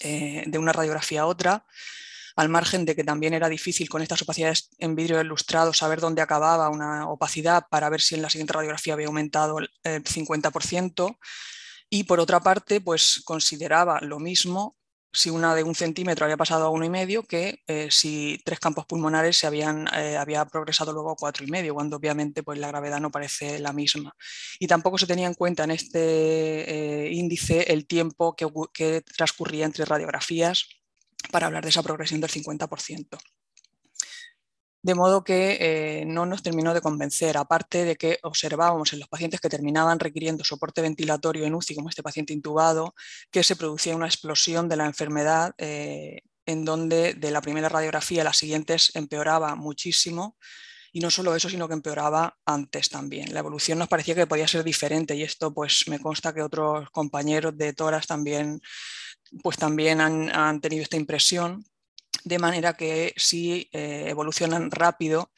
de 0.00 0.58
una 0.58 0.72
radiografía 0.72 1.22
a 1.22 1.26
otra 1.26 1.64
al 2.38 2.48
margen 2.48 2.84
de 2.84 2.94
que 2.94 3.02
también 3.02 3.34
era 3.34 3.48
difícil 3.48 3.88
con 3.88 4.00
estas 4.00 4.22
opacidades 4.22 4.70
en 4.78 4.94
vidrio 4.94 5.20
ilustrado 5.20 5.72
saber 5.72 5.98
dónde 5.98 6.22
acababa 6.22 6.68
una 6.68 7.08
opacidad 7.08 7.64
para 7.68 7.88
ver 7.88 8.00
si 8.00 8.14
en 8.14 8.22
la 8.22 8.30
siguiente 8.30 8.52
radiografía 8.52 8.92
había 8.92 9.08
aumentado 9.08 9.58
el 9.58 9.68
50%. 9.82 11.18
Y 11.90 12.04
por 12.04 12.20
otra 12.20 12.38
parte, 12.38 12.80
pues 12.80 13.22
consideraba 13.24 13.98
lo 14.02 14.20
mismo 14.20 14.76
si 15.12 15.30
una 15.30 15.56
de 15.56 15.64
un 15.64 15.74
centímetro 15.74 16.26
había 16.26 16.36
pasado 16.36 16.66
a 16.66 16.70
uno 16.70 16.84
y 16.84 16.90
medio 16.90 17.24
que 17.24 17.64
eh, 17.66 17.88
si 17.90 18.40
tres 18.44 18.60
campos 18.60 18.86
pulmonares 18.86 19.36
se 19.36 19.48
habían 19.48 19.88
eh, 19.96 20.16
había 20.16 20.44
progresado 20.44 20.92
luego 20.92 21.10
a 21.10 21.16
cuatro 21.16 21.44
y 21.44 21.50
medio, 21.50 21.74
cuando 21.74 21.96
obviamente 21.96 22.44
pues, 22.44 22.60
la 22.60 22.68
gravedad 22.68 23.00
no 23.00 23.10
parece 23.10 23.58
la 23.58 23.72
misma. 23.72 24.14
Y 24.60 24.68
tampoco 24.68 24.96
se 24.96 25.08
tenía 25.08 25.26
en 25.26 25.34
cuenta 25.34 25.64
en 25.64 25.72
este 25.72 27.08
eh, 27.08 27.12
índice 27.12 27.72
el 27.72 27.88
tiempo 27.88 28.36
que, 28.36 28.46
que 28.72 29.00
transcurría 29.00 29.64
entre 29.64 29.86
radiografías 29.86 30.68
para 31.30 31.46
hablar 31.46 31.64
de 31.64 31.70
esa 31.70 31.82
progresión 31.82 32.20
del 32.20 32.30
50%. 32.30 33.18
De 34.80 34.94
modo 34.94 35.24
que 35.24 35.58
eh, 35.60 36.04
no 36.06 36.24
nos 36.24 36.42
terminó 36.42 36.72
de 36.72 36.80
convencer, 36.80 37.36
aparte 37.36 37.84
de 37.84 37.96
que 37.96 38.18
observábamos 38.22 38.92
en 38.92 39.00
los 39.00 39.08
pacientes 39.08 39.40
que 39.40 39.48
terminaban 39.48 39.98
requiriendo 39.98 40.44
soporte 40.44 40.80
ventilatorio 40.80 41.44
en 41.44 41.54
UCI, 41.54 41.74
como 41.74 41.88
este 41.88 42.02
paciente 42.02 42.32
intubado, 42.32 42.94
que 43.30 43.42
se 43.42 43.56
producía 43.56 43.96
una 43.96 44.06
explosión 44.06 44.68
de 44.68 44.76
la 44.76 44.86
enfermedad 44.86 45.52
eh, 45.58 46.20
en 46.46 46.64
donde 46.64 47.14
de 47.14 47.30
la 47.30 47.42
primera 47.42 47.68
radiografía 47.68 48.22
a 48.22 48.24
las 48.24 48.38
siguientes 48.38 48.92
empeoraba 48.94 49.56
muchísimo 49.56 50.36
y 50.92 51.00
no 51.00 51.10
solo 51.10 51.34
eso, 51.34 51.50
sino 51.50 51.68
que 51.68 51.74
empeoraba 51.74 52.38
antes 52.46 52.88
también. 52.88 53.34
La 53.34 53.40
evolución 53.40 53.78
nos 53.78 53.88
parecía 53.88 54.14
que 54.14 54.26
podía 54.26 54.48
ser 54.48 54.64
diferente 54.64 55.14
y 55.14 55.22
esto 55.22 55.52
pues 55.52 55.84
me 55.88 55.98
consta 55.98 56.32
que 56.32 56.40
otros 56.40 56.88
compañeros 56.90 57.56
de 57.58 57.72
Toras 57.72 58.06
también 58.06 58.60
pues 59.42 59.56
también 59.56 60.00
han, 60.00 60.60
tenido 60.60 60.82
esta 60.82 60.96
impresión, 60.96 61.64
de 62.24 62.38
manera 62.38 62.74
que 62.74 63.14
si 63.16 63.68
eh, 63.72 64.06
evolucionan 64.08 64.70
rápido, 64.70 65.30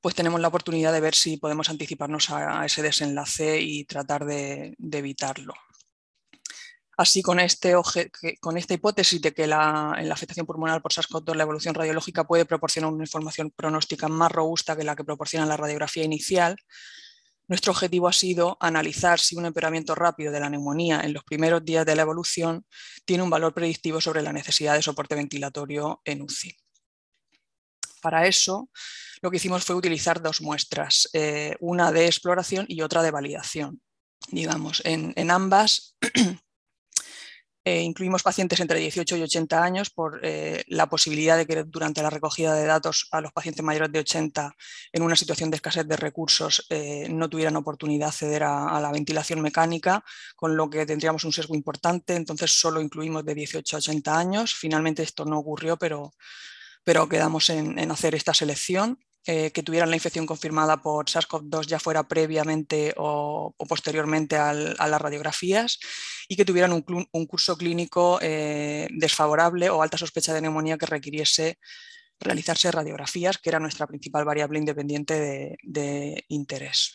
pues 0.00 0.14
tenemos 0.14 0.40
la 0.40 0.48
oportunidad 0.48 0.92
de 0.92 1.00
ver 1.00 1.14
si 1.14 1.36
podemos 1.36 1.70
anticiparnos 1.70 2.30
a, 2.30 2.66
ese 2.66 2.82
desenlace 2.82 3.60
y 3.60 3.84
tratar 3.84 4.24
de, 4.24 4.74
evitarlo. 4.78 5.54
Así, 6.96 7.22
con, 7.22 7.40
este 7.40 7.74
con 8.40 8.56
esta 8.58 8.74
hipótesis 8.74 9.22
de 9.22 9.32
que 9.32 9.46
la, 9.46 9.94
en 9.96 10.08
la 10.08 10.14
afectación 10.14 10.44
pulmonar 10.44 10.82
por 10.82 10.92
SARS-CoV-2 10.92 11.34
la 11.34 11.44
evolución 11.44 11.74
radiológica 11.74 12.24
puede 12.24 12.44
proporcionar 12.44 12.92
una 12.92 13.04
información 13.04 13.50
pronóstica 13.50 14.08
más 14.08 14.30
robusta 14.30 14.76
que 14.76 14.84
la 14.84 14.94
que 14.94 15.04
proporciona 15.04 15.46
la 15.46 15.56
radiografía 15.56 16.04
inicial, 16.04 16.56
Nuestro 17.52 17.72
objetivo 17.72 18.08
ha 18.08 18.14
sido 18.14 18.56
analizar 18.60 19.20
si 19.20 19.36
un 19.36 19.44
empeoramiento 19.44 19.94
rápido 19.94 20.32
de 20.32 20.40
la 20.40 20.48
neumonía 20.48 21.02
en 21.02 21.12
los 21.12 21.22
primeros 21.22 21.62
días 21.62 21.84
de 21.84 21.94
la 21.94 22.00
evolución 22.00 22.64
tiene 23.04 23.22
un 23.22 23.28
valor 23.28 23.52
predictivo 23.52 24.00
sobre 24.00 24.22
la 24.22 24.32
necesidad 24.32 24.72
de 24.74 24.80
soporte 24.80 25.14
ventilatorio 25.14 26.00
en 26.06 26.22
UCI. 26.22 26.56
Para 28.00 28.26
eso, 28.26 28.70
lo 29.20 29.30
que 29.30 29.36
hicimos 29.36 29.66
fue 29.66 29.76
utilizar 29.76 30.22
dos 30.22 30.40
muestras, 30.40 31.10
eh, 31.12 31.54
una 31.60 31.92
de 31.92 32.06
exploración 32.06 32.64
y 32.68 32.80
otra 32.80 33.02
de 33.02 33.10
validación. 33.10 33.82
Digamos, 34.28 34.80
en, 34.86 35.30
ambas 35.30 35.98
eh, 37.64 37.82
incluimos 37.82 38.22
pacientes 38.22 38.60
entre 38.60 38.78
18 38.78 39.16
y 39.16 39.22
80 39.22 39.62
años 39.62 39.90
por 39.90 40.20
eh, 40.22 40.64
la 40.68 40.88
posibilidad 40.88 41.36
de 41.36 41.46
que 41.46 41.64
durante 41.64 42.02
la 42.02 42.10
recogida 42.10 42.54
de 42.54 42.64
datos 42.64 43.08
a 43.12 43.20
los 43.20 43.32
pacientes 43.32 43.64
mayores 43.64 43.92
de 43.92 44.00
80 44.00 44.54
en 44.92 45.02
una 45.02 45.16
situación 45.16 45.50
de 45.50 45.56
escasez 45.56 45.86
de 45.86 45.96
recursos 45.96 46.66
no 47.10 47.28
tuvieran 47.28 47.56
oportunidad 47.56 48.06
de 48.06 48.08
acceder 48.08 48.42
a, 48.42 48.80
la 48.80 48.90
ventilación 48.90 49.40
mecánica, 49.40 50.04
con 50.36 50.56
lo 50.56 50.68
que 50.68 50.86
tendríamos 50.86 51.24
un 51.24 51.32
sesgo 51.32 51.54
importante, 51.54 52.14
entonces 52.14 52.50
solo 52.50 52.80
incluimos 52.80 53.24
de 53.24 53.34
18 53.34 53.76
a 53.76 53.78
80 53.78 54.18
años. 54.18 54.54
Finalmente 54.54 55.02
esto 55.02 55.24
no 55.24 55.38
ocurrió, 55.38 55.76
pero, 55.76 56.14
pero 56.84 57.08
quedamos 57.08 57.50
en 57.50 57.90
hacer 57.90 58.14
esta 58.14 58.34
selección. 58.34 58.98
Eh, 59.24 59.52
que 59.52 59.62
tuvieran 59.62 59.88
la 59.88 59.94
infección 59.94 60.26
confirmada 60.26 60.82
por 60.82 61.06
SARS-CoV-2 61.06 61.66
ya 61.68 61.78
fuera 61.78 62.02
previamente 62.02 62.92
o, 62.96 63.54
posteriormente 63.68 64.36
a 64.36 64.52
las 64.52 65.00
radiografías 65.00 65.78
y 66.26 66.34
que 66.34 66.44
tuvieran 66.44 66.72
un, 66.72 67.26
curso 67.26 67.56
clínico 67.56 68.18
eh, 68.20 68.88
desfavorable 68.90 69.70
o 69.70 69.80
alta 69.80 69.96
sospecha 69.96 70.34
de 70.34 70.40
neumonía 70.40 70.76
que 70.76 70.86
requiriese 70.86 71.60
realizarse 72.18 72.72
radiografías, 72.72 73.38
que 73.38 73.50
era 73.50 73.60
nuestra 73.60 73.86
principal 73.86 74.24
variable 74.24 74.58
independiente 74.58 75.56
de 75.62 76.24
interés. 76.26 76.92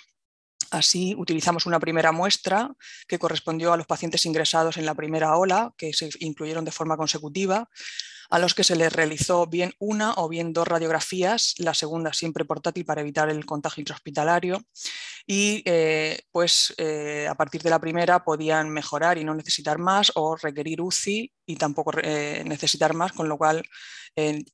Así, 0.72 1.16
utilizamos 1.18 1.66
una 1.66 1.80
primera 1.80 2.12
muestra 2.12 2.76
que 3.08 3.20
correspondió 3.20 3.72
a 3.72 3.78
los 3.78 3.88
pacientes 3.88 4.26
ingresados 4.26 4.76
en 4.76 4.86
la 4.86 4.96
primera 4.96 5.38
ola, 5.38 5.74
que 5.78 5.94
se 5.94 6.10
incluyeron 6.20 6.66
de 6.66 6.72
forma 6.72 6.98
consecutiva, 6.98 7.70
a 8.30 8.40
los 8.40 8.54
que 8.54 8.64
se 8.64 8.76
les 8.76 8.92
realizó 8.92 9.48
bien 9.48 9.74
una 9.80 10.14
o 10.16 10.28
bien 10.28 10.54
dos 10.54 10.68
radiografías, 10.68 11.54
la 11.58 11.74
segunda 11.74 12.14
siempre 12.14 12.46
portátil 12.46 12.86
para 12.86 13.02
evitar 13.02 13.30
el 13.30 13.46
contagio 13.46 13.82
intrahospitalario. 13.82 14.64
Y 15.26 15.62
eh, 15.66 16.22
pues 16.32 16.74
eh, 16.78 17.28
a 17.30 17.36
partir 17.36 17.62
de 17.62 17.70
la 17.70 17.80
primera 17.80 18.24
podían 18.24 18.70
mejorar 18.70 19.18
y 19.18 19.24
no 19.24 19.36
necesitar 19.36 19.78
más 19.78 20.12
o 20.16 20.36
requerir 20.36 20.82
UCI 20.82 21.32
y 21.46 21.56
tampoco 21.58 21.92
eh, 22.02 22.44
necesitar 22.46 22.94
más, 22.94 23.12
con 23.12 23.28
lo 23.28 23.38
cual 23.38 23.64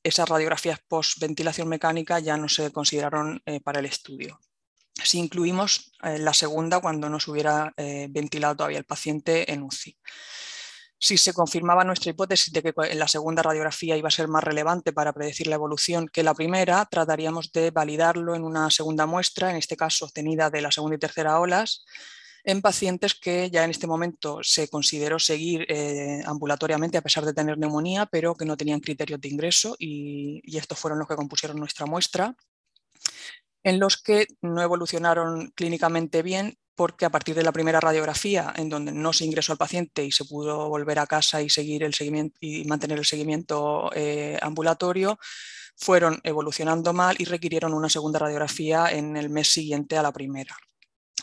esas 0.02 0.28
radiografías 0.28 0.78
post 0.86 1.18
ventilación 1.20 1.68
mecánica 1.68 2.18
ya 2.18 2.36
no 2.36 2.50
se 2.50 2.70
consideraron 2.70 3.42
para 3.64 3.80
el 3.80 3.86
estudio 3.86 4.38
si 5.02 5.18
incluimos 5.18 5.90
la 6.02 6.34
segunda 6.34 6.80
cuando 6.80 7.08
no 7.08 7.18
se 7.18 7.30
hubiera 7.30 7.72
ventilado 8.10 8.56
todavía 8.56 8.76
el 8.76 8.84
paciente 8.84 9.50
en 9.50 9.62
UCI. 9.62 9.96
Si 11.04 11.18
se 11.18 11.34
confirmaba 11.34 11.84
nuestra 11.84 12.12
hipótesis 12.12 12.50
de 12.50 12.62
que 12.62 12.72
la 12.94 13.06
segunda 13.08 13.42
radiografía 13.42 13.94
iba 13.94 14.08
a 14.08 14.10
ser 14.10 14.26
más 14.26 14.42
relevante 14.42 14.90
para 14.94 15.12
predecir 15.12 15.48
la 15.48 15.56
evolución 15.56 16.08
que 16.08 16.22
la 16.22 16.32
primera, 16.32 16.86
trataríamos 16.86 17.52
de 17.52 17.70
validarlo 17.70 18.34
en 18.34 18.42
una 18.42 18.70
segunda 18.70 19.04
muestra, 19.04 19.50
en 19.50 19.56
este 19.56 19.76
caso 19.76 20.06
obtenida 20.06 20.48
de 20.48 20.62
la 20.62 20.70
segunda 20.70 20.96
y 20.96 20.98
tercera 20.98 21.38
olas, 21.40 21.84
en 22.42 22.62
pacientes 22.62 23.14
que 23.14 23.50
ya 23.50 23.64
en 23.64 23.70
este 23.70 23.86
momento 23.86 24.38
se 24.42 24.68
consideró 24.68 25.18
seguir 25.18 25.66
eh, 25.68 26.22
ambulatoriamente 26.24 26.96
a 26.96 27.02
pesar 27.02 27.26
de 27.26 27.34
tener 27.34 27.58
neumonía, 27.58 28.06
pero 28.06 28.34
que 28.34 28.46
no 28.46 28.56
tenían 28.56 28.80
criterios 28.80 29.20
de 29.20 29.28
ingreso 29.28 29.76
y, 29.78 30.40
y 30.42 30.56
estos 30.56 30.78
fueron 30.78 30.98
los 30.98 31.06
que 31.06 31.16
compusieron 31.16 31.58
nuestra 31.58 31.84
muestra 31.84 32.34
en 33.62 33.78
los 33.78 33.98
que 33.98 34.26
no 34.40 34.62
evolucionaron 34.62 35.52
clínicamente 35.54 36.22
bien 36.22 36.56
porque 36.74 37.04
a 37.04 37.10
partir 37.10 37.34
de 37.34 37.42
la 37.42 37.52
primera 37.52 37.80
radiografía, 37.80 38.52
en 38.56 38.68
donde 38.68 38.92
no 38.92 39.12
se 39.12 39.24
ingresó 39.24 39.52
al 39.52 39.58
paciente 39.58 40.04
y 40.04 40.12
se 40.12 40.24
pudo 40.24 40.68
volver 40.68 40.98
a 40.98 41.06
casa 41.06 41.40
y 41.42 41.48
seguir 41.48 41.82
el 41.82 41.94
seguimiento 41.94 42.36
y 42.40 42.64
mantener 42.64 42.98
el 42.98 43.04
seguimiento 43.04 43.90
eh, 43.94 44.38
ambulatorio, 44.42 45.18
fueron 45.76 46.20
evolucionando 46.24 46.92
mal 46.92 47.16
y 47.18 47.24
requirieron 47.24 47.74
una 47.74 47.88
segunda 47.88 48.18
radiografía 48.18 48.90
en 48.90 49.16
el 49.16 49.30
mes 49.30 49.48
siguiente 49.48 49.96
a 49.96 50.02
la 50.02 50.12
primera. 50.12 50.56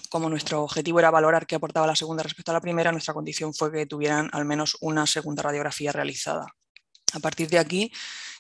Como 0.10 0.30
nuestro 0.30 0.64
objetivo 0.64 1.00
era 1.00 1.10
valorar 1.10 1.48
qué 1.48 1.56
aportaba 1.56 1.88
la 1.88 1.96
segunda 1.96 2.24
respecto 2.24 2.52
a 2.52 2.54
la 2.54 2.62
primera, 2.62 2.92
nuestra 2.92 3.14
condición 3.14 3.54
fue 3.54 3.72
que 3.72 3.86
tuvieran 3.86 4.30
al 4.34 4.46
menos 4.46 4.78
una 4.82 5.08
segunda 5.08 5.44
radiografía 5.44 5.92
realizada. 5.92 6.48
A 7.14 7.20
partir 7.20 7.50
de 7.50 7.60
aquí 7.60 7.92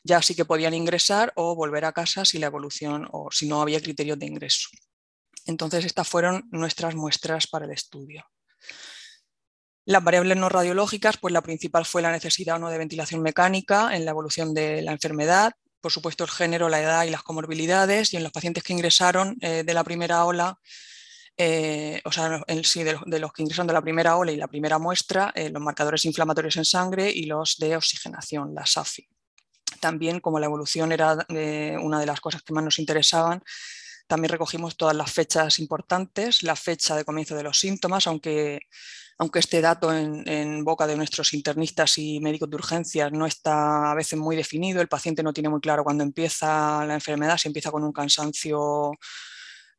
ya 0.03 0.21
sí 0.21 0.35
que 0.35 0.45
podían 0.45 0.73
ingresar 0.73 1.31
o 1.35 1.55
volver 1.55 1.85
a 1.85 1.93
casa 1.93 2.25
si 2.25 2.39
la 2.39 2.47
evolución 2.47 3.07
o 3.11 3.29
si 3.31 3.47
no 3.47 3.61
había 3.61 3.81
criterios 3.81 4.19
de 4.19 4.25
ingreso. 4.25 4.69
Entonces, 5.45 5.86
estas 5.86 6.07
fueron 6.07 6.48
nuestras 6.51 6.95
muestras 6.95 7.48
para 7.48 7.65
el 7.65 7.71
estudio. 7.71 8.25
Las 9.86 10.03
variables 10.03 10.38
no 10.38 10.48
radiológicas, 10.48 11.17
pues 11.17 11.33
la 11.33 11.41
principal 11.41 11.86
fue 11.86 12.01
la 12.01 12.12
necesidad 12.12 12.57
o 12.57 12.60
no 12.60 12.69
de 12.69 12.77
ventilación 12.77 13.21
mecánica 13.21 13.95
en 13.95 14.05
la 14.05 14.12
evolución 14.12 14.53
de 14.53 14.81
la 14.83 14.91
enfermedad, 14.91 15.53
por 15.81 15.91
supuesto 15.91 16.24
el 16.24 16.29
género, 16.29 16.69
la 16.69 16.79
edad 16.79 17.03
y 17.03 17.10
las 17.10 17.24
comorbilidades, 17.24 18.13
y 18.13 18.17
en 18.17 18.24
los 18.24 18.31
pacientes 18.31 18.63
que 18.63 18.74
ingresaron 18.74 19.36
eh, 19.41 19.63
de 19.65 19.74
la 19.74 19.83
primera 19.83 20.24
ola, 20.25 20.57
eh, 21.36 22.00
o 22.05 22.12
sea, 22.12 22.43
sí, 22.63 22.83
de, 22.83 23.19
los 23.19 23.33
que 23.33 23.41
ingresaron 23.41 23.67
de 23.67 23.74
la 23.74 23.81
primera 23.81 24.15
ola 24.15 24.31
y 24.31 24.38
la 24.38 24.48
primera 24.48 24.77
muestra, 24.77 25.31
eh, 25.33 25.50
los 25.50 25.62
marcadores 25.62 26.05
inflamatorios 26.05 26.57
en 26.57 26.65
sangre 26.65 27.10
y 27.10 27.25
los 27.25 27.57
de 27.57 27.75
oxigenación, 27.75 28.53
la 28.53 28.65
SAFI. 28.65 29.07
También, 29.79 30.19
como 30.19 30.39
la 30.39 30.45
evolución 30.45 30.91
era 30.91 31.17
una 31.81 32.00
de 32.00 32.05
las 32.05 32.21
cosas 32.21 32.43
que 32.43 32.53
más 32.53 32.63
nos 32.63 32.77
interesaban, 32.77 33.41
también 34.11 34.31
recogimos 34.33 34.75
todas 34.75 34.93
las 34.93 35.09
fechas 35.09 35.57
importantes, 35.59 36.43
la 36.43 36.57
fecha 36.57 36.97
de 36.97 37.05
comienzo 37.05 37.33
de 37.33 37.43
los 37.43 37.57
síntomas, 37.57 38.07
aunque, 38.07 38.59
aunque 39.17 39.39
este 39.39 39.61
dato 39.61 39.93
en, 39.95 40.65
boca 40.65 40.85
de 40.85 40.97
nuestros 40.97 41.33
internistas 41.33 41.97
y 41.97 42.19
médicos 42.19 42.49
de 42.49 42.57
urgencias 42.57 43.13
no 43.13 43.25
está 43.25 43.89
a 43.89 43.95
veces 43.95 44.19
muy 44.19 44.35
definido, 44.35 44.81
el 44.81 44.89
paciente 44.89 45.23
no 45.23 45.31
tiene 45.31 45.47
muy 45.47 45.61
claro 45.61 45.85
cuándo 45.85 46.03
empieza 46.03 46.85
la 46.85 46.93
enfermedad, 46.93 47.37
si 47.37 47.47
empieza 47.47 47.71
con 47.71 47.85
un 47.85 47.93
cansancio 47.93 48.91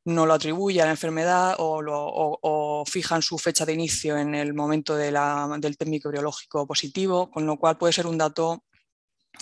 no 0.06 0.24
lo 0.24 0.32
atribuye 0.32 0.80
a 0.80 0.86
la 0.86 0.92
enfermedad 0.92 1.56
o, 1.58 2.84
fijan 2.86 3.20
su 3.20 3.36
fecha 3.36 3.66
de 3.66 3.74
inicio 3.74 4.16
en 4.16 4.34
el 4.34 4.54
momento 4.54 4.96
del 4.96 5.14
test 5.60 5.84
microbiológico 5.84 6.66
positivo, 6.66 7.30
con 7.30 7.44
lo 7.44 7.58
cual 7.58 7.76
puede 7.76 7.92
ser 7.92 8.06
un 8.06 8.16
dato 8.16 8.64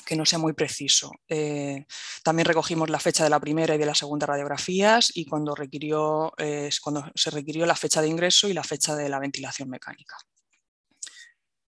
que 0.04 0.16
no 0.16 0.24
sea 0.24 0.38
muy 0.38 0.52
preciso. 0.52 1.12
Eh, 1.28 1.86
también 2.22 2.46
recogimos 2.46 2.90
la 2.90 3.00
fecha 3.00 3.24
de 3.24 3.30
la 3.30 3.40
primera 3.40 3.74
y 3.74 3.78
de 3.78 3.86
la 3.86 3.94
segunda 3.94 4.26
radiografías 4.26 5.10
y 5.14 5.24
cuando, 5.24 5.54
requirió, 5.54 6.32
eh, 6.38 6.70
cuando 6.82 7.10
se 7.14 7.30
requirió 7.30 7.66
la 7.66 7.76
fecha 7.76 8.02
de 8.02 8.08
ingreso 8.08 8.48
y 8.48 8.52
la 8.52 8.64
fecha 8.64 8.94
de 8.96 9.08
la 9.08 9.18
ventilación 9.18 9.68
mecánica. 9.68 10.16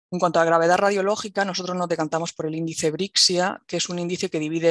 En 0.09 0.19
cuanto 0.19 0.39
a 0.39 0.45
gravedad 0.45 0.77
radiológica, 0.77 1.43
nosotros 1.43 1.75
nos 1.75 1.89
decantamos 1.89 2.31
por 2.31 2.45
el 2.45 2.55
índice 2.55 2.91
Brixia, 2.91 3.61
que 3.67 3.75
es 3.75 3.89
un 3.89 3.99
índice 3.99 4.29
que 4.29 4.39
divide 4.39 4.69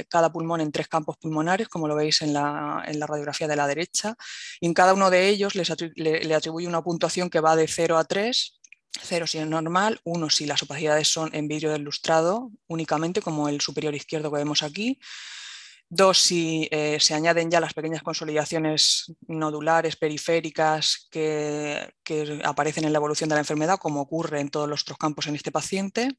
eh, 0.00 0.06
cada 0.08 0.32
pulmón 0.32 0.62
en 0.62 0.72
tres 0.72 0.88
campos 0.88 1.18
pulmonares, 1.18 1.68
como 1.68 1.86
lo 1.86 1.94
veis 1.94 2.22
en 2.22 2.32
la, 2.32 2.82
radiografía 3.06 3.46
de 3.46 3.56
la 3.56 3.66
derecha, 3.66 4.16
y 4.58 4.66
en 4.66 4.72
cada 4.72 4.94
uno 4.94 5.10
de 5.10 5.28
ellos 5.28 5.54
le, 5.54 6.34
atribuye 6.34 6.66
una 6.66 6.82
puntuación 6.82 7.28
que 7.28 7.40
va 7.40 7.56
de 7.56 7.68
0 7.68 7.98
a 7.98 8.04
3, 8.04 8.57
0 9.00 9.26
si 9.26 9.38
es 9.38 9.46
normal, 9.46 10.00
1 10.04 10.30
si 10.30 10.46
las 10.46 10.62
opacidades 10.62 11.08
son 11.08 11.34
en 11.34 11.48
vidrio 11.48 11.72
delustrado 11.72 12.50
únicamente, 12.66 13.20
como 13.20 13.48
el 13.48 13.60
superior 13.60 13.94
izquierdo 13.94 14.30
que 14.30 14.38
vemos 14.38 14.62
aquí, 14.62 14.98
2 15.90 16.18
si 16.18 16.68
eh, 16.70 16.98
se 17.00 17.14
añaden 17.14 17.50
ya 17.50 17.60
las 17.60 17.72
pequeñas 17.72 18.02
consolidaciones 18.02 19.12
nodulares, 19.26 19.96
periféricas 19.96 21.08
que, 21.10 21.94
aparecen 22.44 22.84
en 22.84 22.92
la 22.92 22.98
evolución 22.98 23.28
de 23.28 23.36
la 23.36 23.40
enfermedad, 23.40 23.78
como 23.78 24.02
ocurre 24.02 24.40
en 24.40 24.50
todos 24.50 24.68
los 24.68 24.82
otros 24.82 24.98
campos 24.98 25.26
en 25.26 25.36
este 25.36 25.50
paciente, 25.50 26.10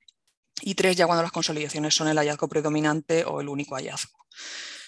y 0.62 0.76
3 0.76 0.96
ya 0.96 1.06
cuando 1.06 1.24
las 1.24 1.32
consolidaciones 1.32 1.94
son 1.94 2.08
el 2.08 2.18
hallazgo 2.18 2.48
predominante 2.48 3.24
o 3.26 3.42
el 3.42 3.50
único 3.50 3.76
hallazgo, 3.76 4.18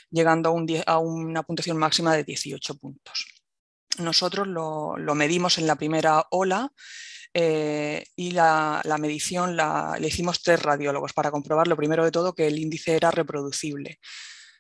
llegando 0.09 0.49
a, 0.85 0.97
una 0.97 1.43
puntuación 1.43 1.77
máxima 1.77 2.15
de 2.15 2.23
18 2.23 2.75
puntos. 2.75 3.27
Nosotros 3.99 4.47
lo 4.47 5.15
medimos 5.15 5.57
en 5.57 5.67
la 5.67 5.75
primera 5.75 6.25
ola 6.31 6.71
eh, 7.33 8.03
y 8.15 8.31
la, 8.31 8.81
medición 8.99 9.55
la, 9.55 9.97
le 9.99 10.07
hicimos 10.07 10.41
tres 10.41 10.61
radiólogos 10.61 11.13
para 11.13 11.31
comprobar 11.31 11.67
lo 11.67 11.77
primero 11.77 12.03
de 12.03 12.11
todo 12.11 12.33
que 12.33 12.47
el 12.47 12.59
índice 12.59 12.95
era 12.95 13.11
reproducible. 13.11 13.99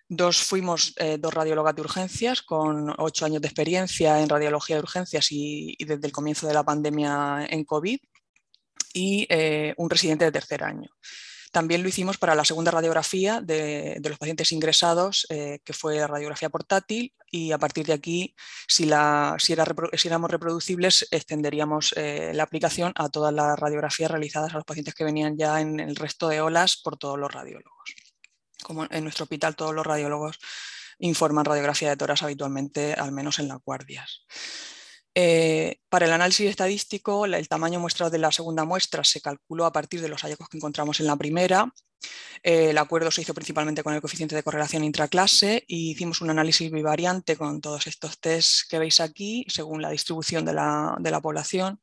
Dos 0.07 0.43
fuimos 0.43 0.93
eh, 0.97 1.17
dos 1.19 1.33
radiólogas 1.33 1.75
de 1.75 1.81
urgencias 1.81 2.41
con 2.41 2.93
ocho 2.97 3.25
años 3.25 3.41
de 3.41 3.47
experiencia 3.47 4.21
en 4.21 4.29
radiología 4.29 4.75
de 4.75 4.81
urgencias 4.81 5.27
y, 5.31 5.75
desde 5.79 6.05
el 6.05 6.11
comienzo 6.11 6.47
de 6.47 6.53
la 6.53 6.63
pandemia 6.63 7.45
en 7.49 7.63
COVID 7.63 7.99
y 8.93 9.25
eh, 9.29 9.73
un 9.77 9.89
residente 9.89 10.25
de 10.25 10.31
tercer 10.31 10.63
año. 10.63 10.89
También 11.51 11.83
lo 11.83 11.89
hicimos 11.89 12.17
para 12.17 12.33
la 12.33 12.45
segunda 12.45 12.71
radiografía 12.71 13.41
de, 13.41 13.99
los 14.03 14.17
pacientes 14.17 14.53
ingresados, 14.53 15.27
eh, 15.29 15.59
que 15.65 15.73
fue 15.73 15.97
la 15.97 16.07
radiografía 16.07 16.49
portátil, 16.49 17.13
y 17.29 17.51
a 17.51 17.57
partir 17.57 17.85
de 17.85 17.93
aquí, 17.93 18.35
si, 18.67 18.89
éramos 18.89 20.31
reproducibles, 20.31 21.07
extenderíamos 21.11 21.93
eh, 21.97 22.31
la 22.33 22.43
aplicación 22.43 22.93
a 22.95 23.09
todas 23.09 23.33
las 23.33 23.59
radiografías 23.59 24.09
realizadas 24.09 24.53
a 24.53 24.57
los 24.57 24.65
pacientes 24.65 24.93
que 24.93 25.03
venían 25.03 25.37
ya 25.37 25.59
en 25.59 25.81
el 25.81 25.97
resto 25.97 26.29
de 26.29 26.39
olas 26.39 26.77
por 26.77 26.97
todos 26.97 27.19
los 27.19 27.31
radiólogos. 27.31 27.95
Como 28.63 28.85
en 28.89 29.03
nuestro 29.03 29.23
hospital 29.23 29.55
todos 29.55 29.75
los 29.75 29.85
radiólogos 29.85 30.39
informan 30.99 31.45
radiografía 31.45 31.89
de 31.89 31.97
toras 31.97 32.23
habitualmente, 32.23 32.93
al 32.93 33.11
menos 33.11 33.39
en 33.39 33.49
las 33.49 33.57
guardias. 33.65 34.25
Eh, 35.13 35.77
para 35.89 36.05
el 36.05 36.13
análisis 36.13 36.49
estadístico, 36.49 37.25
el 37.25 37.47
tamaño 37.49 37.79
muestrado 37.79 38.09
de 38.09 38.17
la 38.17 38.31
segunda 38.31 38.63
muestra 38.63 39.03
se 39.03 39.21
calculó 39.21 39.65
a 39.65 39.73
partir 39.73 40.01
de 40.01 40.07
los 40.07 40.21
hallazgos 40.21 40.47
que 40.47 40.57
encontramos 40.57 40.99
en 40.99 41.07
la 41.07 41.17
primera. 41.17 41.71
Eh, 42.43 42.69
el 42.71 42.77
acuerdo 42.77 43.11
se 43.11 43.21
hizo 43.21 43.33
principalmente 43.33 43.83
con 43.83 43.93
el 43.93 44.01
coeficiente 44.01 44.35
de 44.35 44.43
correlación 44.43 44.83
intraclase 44.83 45.63
y 45.67 45.91
hicimos 45.91 46.21
un 46.21 46.29
análisis 46.29 46.71
bivariante 46.71 47.35
con 47.35 47.61
todos 47.61 47.87
estos 47.87 48.19
tests 48.19 48.65
que 48.67 48.79
veis 48.79 48.99
aquí, 48.99 49.45
según 49.49 49.81
la 49.81 49.89
distribución 49.89 50.45
de 50.45 50.53
la, 50.53 50.95
de 50.99 51.11
la 51.11 51.21
población, 51.21 51.81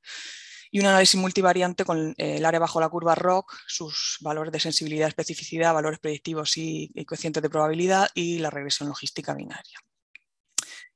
y 0.71 0.81
un 0.81 0.87
análisis 0.87 1.21
multivariante 1.21 1.85
con 1.85 2.15
eh, 2.19 2.37
el 2.37 2.45
área 2.45 2.61
bajo 2.61 2.81
la 2.81 2.89
curva 2.89 3.15
ROC, 3.15 3.53
sus 3.67 4.19
valores 4.21 4.53
de 4.53 4.61
sensibilidad, 4.61 5.09
especificidad, 5.09 5.75
valores 5.75 5.99
predictivos 5.99 6.57
y, 6.57 6.91
y 6.95 7.05
coeficientes 7.05 7.43
de 7.43 7.51
probabilidad 7.51 8.09
y 8.15 8.39
la 8.39 8.51
regresión 8.51 8.89
logística 8.89 9.35
binaria. 9.35 9.79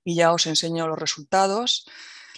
Y 0.05 0.17
ya 0.17 0.33
os 0.33 0.47
enseño 0.47 0.89
los 0.89 0.99
resultados. 0.99 1.87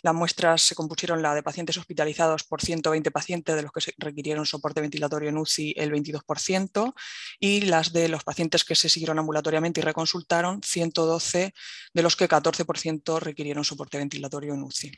Las 0.05 0.15
muestras 0.15 0.61
se 0.61 0.75
compusieron 0.75 1.23
la 1.23 1.35
de 1.35 1.43
pacientes 1.43 1.79
hospitalizados 1.79 2.45
por 2.45 2.61
120 2.61 3.11
pacientes, 3.11 3.57
de 3.57 3.63
los 3.63 3.73
que 3.73 3.81
se 3.81 3.95
requirieron 3.97 4.45
soporte 4.45 4.83
ventilatorio 4.83 5.31
en 5.31 5.39
UCI 5.39 5.73
el 5.79 5.91
22%, 5.91 6.93
y 7.41 7.63
las 7.63 7.91
de 7.95 8.11
los 8.11 8.23
pacientes 8.23 8.65
que 8.65 8.75
se 8.75 8.91
siguieron 8.91 9.19
ambulatoriamente 9.19 9.81
y 9.81 9.83
reconsultaron, 9.83 10.61
112, 10.63 11.55
de 11.95 12.03
los 12.03 12.17
que 12.17 12.29
14% 12.29 13.19
requirieron 13.19 13.65
soporte 13.65 13.97
ventilatorio 13.97 14.53
en 14.53 14.65
UCI. 14.65 14.93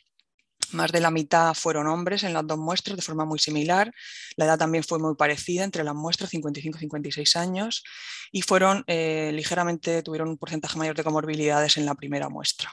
Más 0.72 0.90
de 0.90 0.98
la 0.98 1.12
mitad 1.12 1.54
fueron 1.54 1.86
hombres 1.86 2.24
en 2.24 2.32
las 2.32 2.44
dos 2.44 2.58
muestras 2.58 2.96
de 2.96 3.02
forma 3.02 3.24
muy 3.24 3.38
similar. 3.38 3.94
La 4.34 4.46
edad 4.46 4.58
también 4.58 4.82
fue 4.82 4.98
muy 4.98 5.14
parecida 5.14 5.62
entre 5.62 5.84
las 5.84 5.94
muestras, 5.94 6.30
55 6.30 6.78
y 6.78 6.80
56 6.80 7.36
años, 7.36 7.84
y 8.32 8.42
fueron 8.42 8.82
eh, 8.88 9.30
ligeramente, 9.32 10.02
tuvieron 10.02 10.30
un 10.30 10.36
porcentaje 10.36 10.76
mayor 10.76 10.96
de 10.96 11.04
comorbilidades 11.04 11.76
en 11.76 11.86
la 11.86 11.94
primera 11.94 12.28
muestra. 12.28 12.72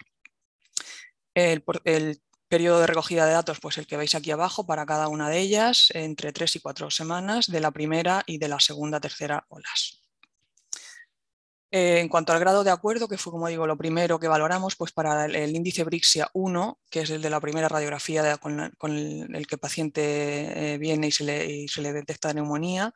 El, 1.33 1.63
periodo 2.47 2.81
de 2.81 2.87
recogida 2.87 3.25
de 3.25 3.33
datos, 3.33 3.59
pues 3.59 3.79
el 3.79 3.87
que 3.87 3.97
veis 3.97 4.13
aquí 4.13 4.29
abajo 4.29 4.67
para 4.67 4.85
cada 4.85 5.07
una 5.07 5.27
de 5.27 5.39
ellas, 5.39 5.89
entre 5.95 6.31
tres 6.31 6.55
y 6.55 6.59
cuatro 6.59 6.91
semanas 6.91 7.47
de 7.47 7.59
la 7.59 7.71
primera 7.71 8.23
y 8.27 8.37
de 8.37 8.47
la 8.47 8.59
segunda, 8.59 8.99
tercera 8.99 9.47
olas. 9.49 10.03
Eh, 11.71 11.99
en 11.99 12.07
cuanto 12.07 12.31
al 12.31 12.39
grado 12.39 12.63
de 12.63 12.69
acuerdo, 12.69 13.07
que 13.07 13.17
fue, 13.17 13.31
como 13.31 13.47
digo, 13.47 13.65
lo 13.65 13.75
primero 13.75 14.19
que 14.19 14.27
valoramos, 14.27 14.75
pues 14.75 14.91
para 14.91 15.25
el, 15.25 15.55
índice 15.55 15.83
Brixia 15.83 16.29
1, 16.33 16.79
que 16.91 17.01
es 17.01 17.09
el 17.09 17.23
de 17.23 17.31
la 17.31 17.39
primera 17.39 17.67
radiografía 17.67 18.37
con, 18.37 18.59
el, 18.59 19.47
que 19.47 19.55
el 19.55 19.59
paciente 19.59 20.73
eh, 20.73 20.77
viene 20.77 21.07
y 21.07 21.11
se, 21.11 21.23
le, 21.23 21.93
detecta 21.93 22.31
neumonía, 22.31 22.93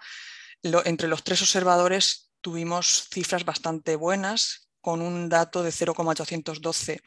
entre 0.62 1.08
los 1.08 1.24
tres 1.24 1.42
observadores 1.42 2.30
tuvimos 2.42 3.08
cifras 3.12 3.44
bastante 3.46 3.96
buenas, 3.96 4.70
con 4.80 5.02
un 5.02 5.28
dato 5.28 5.64
de 5.64 5.72
0,812 5.72 7.02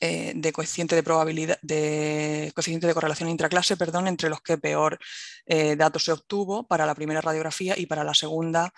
eh, 0.00 0.32
de 0.34 0.52
coeficiente 0.52 0.94
de 0.94 1.02
probabilidad, 1.02 1.58
de 1.62 2.50
coeficiente 2.54 2.86
de 2.86 2.94
correlación 2.94 3.28
intraclase, 3.28 3.76
perdón, 3.76 4.08
entre 4.08 4.28
los 4.28 4.40
que 4.40 4.58
peor 4.58 4.98
eh, 5.46 5.76
datos 5.76 6.04
se 6.04 6.12
obtuvo 6.12 6.66
para 6.66 6.86
la 6.86 6.94
primera 6.94 7.20
radiografía 7.20 7.74
y 7.76 7.86
para 7.86 8.04
la 8.04 8.14
segunda 8.14 8.72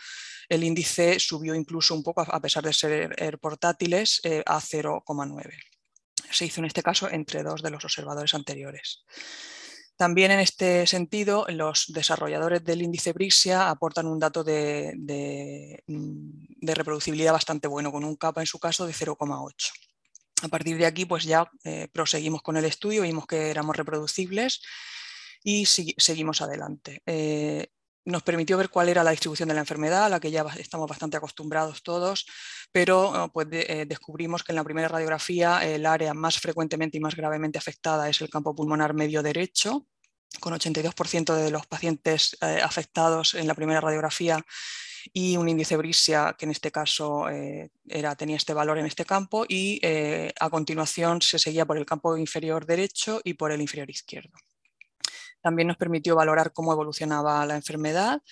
el 0.48 0.64
índice 0.64 1.18
subió 1.18 1.54
incluso 1.54 1.94
un 1.94 2.02
poco, 2.02 2.22
a 2.22 2.40
pesar 2.40 2.62
de 2.64 2.72
ser 2.72 3.14
er, 3.18 3.38
portátiles, 3.38 4.20
eh, 4.24 4.42
a 4.46 4.60
0,9. 4.60 5.52
Se 6.30 6.44
hizo 6.44 6.60
en 6.60 6.66
este 6.66 6.82
caso 6.82 7.10
entre 7.10 7.42
dos 7.42 7.62
de 7.62 7.70
los 7.70 7.84
observadores 7.84 8.34
anteriores. 8.34 9.04
También 9.96 10.30
en 10.30 10.40
este 10.40 10.86
sentido, 10.86 11.46
los 11.48 11.86
desarrolladores 11.88 12.62
del 12.62 12.82
índice 12.82 13.12
Brixia 13.12 13.70
aportan 13.70 14.06
un 14.06 14.18
dato 14.18 14.44
de, 14.44 14.92
de 14.96 16.74
reproducibilidad 16.74 17.32
bastante 17.32 17.66
bueno, 17.66 17.90
con 17.90 18.04
un 18.04 18.16
capa 18.16 18.42
en 18.42 18.46
su 18.46 18.58
caso 18.58 18.86
de 18.86 18.92
0,8. 18.92 19.85
A 20.42 20.48
partir 20.48 20.76
de 20.76 20.86
aquí, 20.86 21.06
pues 21.06 21.24
ya 21.24 21.50
eh, 21.64 21.88
proseguimos 21.92 22.42
con 22.42 22.56
el 22.56 22.66
estudio, 22.66 23.02
vimos 23.02 23.26
que 23.26 23.50
éramos 23.50 23.74
reproducibles 23.76 24.60
y 25.42 25.64
seguimos 25.64 26.42
adelante. 26.42 27.02
Eh, 27.06 27.68
nos 28.04 28.22
permitió 28.22 28.58
ver 28.58 28.68
cuál 28.68 28.88
era 28.88 29.02
la 29.02 29.12
distribución 29.12 29.48
de 29.48 29.54
la 29.54 29.60
enfermedad, 29.60 30.04
a 30.04 30.08
la 30.08 30.20
que 30.20 30.30
ya 30.30 30.44
estamos 30.58 30.88
bastante 30.88 31.16
acostumbrados 31.16 31.82
todos, 31.82 32.26
pero 32.70 33.30
pues 33.32 33.48
eh, 33.50 33.86
descubrimos 33.88 34.44
que 34.44 34.52
en 34.52 34.56
la 34.56 34.64
primera 34.64 34.88
radiografía 34.88 35.64
el 35.64 35.86
área 35.86 36.14
más 36.14 36.38
frecuentemente 36.38 36.98
y 36.98 37.00
más 37.00 37.16
gravemente 37.16 37.58
afectada 37.58 38.08
es 38.08 38.20
el 38.20 38.30
campo 38.30 38.54
pulmonar 38.54 38.94
medio 38.94 39.22
derecho, 39.22 39.86
con 40.38 40.52
82% 40.52 41.34
de 41.34 41.50
los 41.50 41.66
pacientes 41.66 42.36
afectados 42.40 43.34
en 43.34 43.46
la 43.46 43.54
primera 43.54 43.80
radiografía 43.80 44.44
y 45.12 45.36
un 45.36 45.48
índice 45.48 45.76
Brisia 45.76 46.34
que 46.38 46.44
en 46.46 46.50
este 46.50 46.70
caso 46.70 47.28
eh, 47.28 47.70
era, 47.86 48.14
tenía 48.14 48.36
este 48.36 48.54
valor 48.54 48.78
en 48.78 48.86
este 48.86 49.04
campo 49.04 49.44
y 49.48 49.78
eh, 49.82 50.32
a 50.38 50.50
continuación 50.50 51.22
se 51.22 51.38
seguía 51.38 51.66
por 51.66 51.78
el 51.78 51.86
campo 51.86 52.16
inferior 52.16 52.66
derecho 52.66 53.20
y 53.24 53.34
por 53.34 53.52
el 53.52 53.60
inferior 53.60 53.90
izquierdo. 53.90 54.32
También 55.42 55.68
nos 55.68 55.76
permitió 55.76 56.16
valorar 56.16 56.52
cómo 56.52 56.72
evolucionaba 56.72 57.46
la 57.46 57.56
enfermedad. 57.56 58.22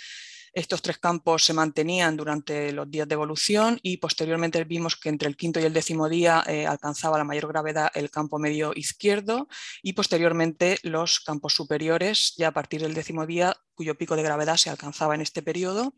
Estos 0.53 0.83
tres 0.83 0.99
campos 0.99 1.45
se 1.45 1.53
mantenían 1.53 2.17
durante 2.17 2.73
los 2.73 2.89
días 2.89 3.09
de 3.09 3.15
evolución 3.15 3.81
y 3.83 3.97
posteriormente 3.97 4.63
vimos 4.63 4.95
que 4.95 5.09
entre 5.09 5.29
el 5.29 5.37
quinto 5.37 5.59
y 5.59 5.65
el 5.65 5.73
décimo 5.73 6.09
día 6.09 6.45
eh, 6.47 6.65
alcanzaba 6.65 7.19
la 7.19 7.25
mayor 7.25 7.49
gravedad 7.49 7.91
el 7.95 8.09
campo 8.09 8.39
medio 8.39 8.73
izquierdo 8.73 9.49
y 9.83 9.95
posteriormente 9.95 10.79
los 10.85 11.19
campos 11.19 11.55
superiores 11.55 12.35
ya 12.37 12.49
a 12.49 12.53
partir 12.53 12.83
del 12.83 12.95
décimo 12.95 13.27
día 13.27 13.57
cuyo 13.75 13.99
pico 13.99 14.15
de 14.15 14.23
gravedad 14.23 14.57
se 14.57 14.71
alcanzaba 14.71 15.17
en 15.17 15.23
este 15.23 15.43
periodo 15.43 15.93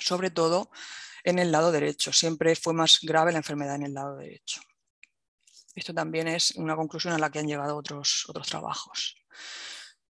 sobre 0.00 0.30
todo 0.30 0.70
en 1.24 1.38
el 1.38 1.52
lado 1.52 1.72
derecho. 1.72 2.12
Siempre 2.12 2.54
fue 2.56 2.72
más 2.72 2.98
grave 3.02 3.32
la 3.32 3.38
enfermedad 3.38 3.76
en 3.76 3.84
el 3.84 3.94
lado 3.94 4.16
derecho. 4.16 4.60
Esto 5.74 5.94
también 5.94 6.28
es 6.28 6.52
una 6.52 6.76
conclusión 6.76 7.14
a 7.14 7.18
la 7.18 7.30
que 7.30 7.38
han 7.38 7.46
llegado 7.46 7.76
otros, 7.76 8.24
otros 8.28 8.46
trabajos. 8.48 9.16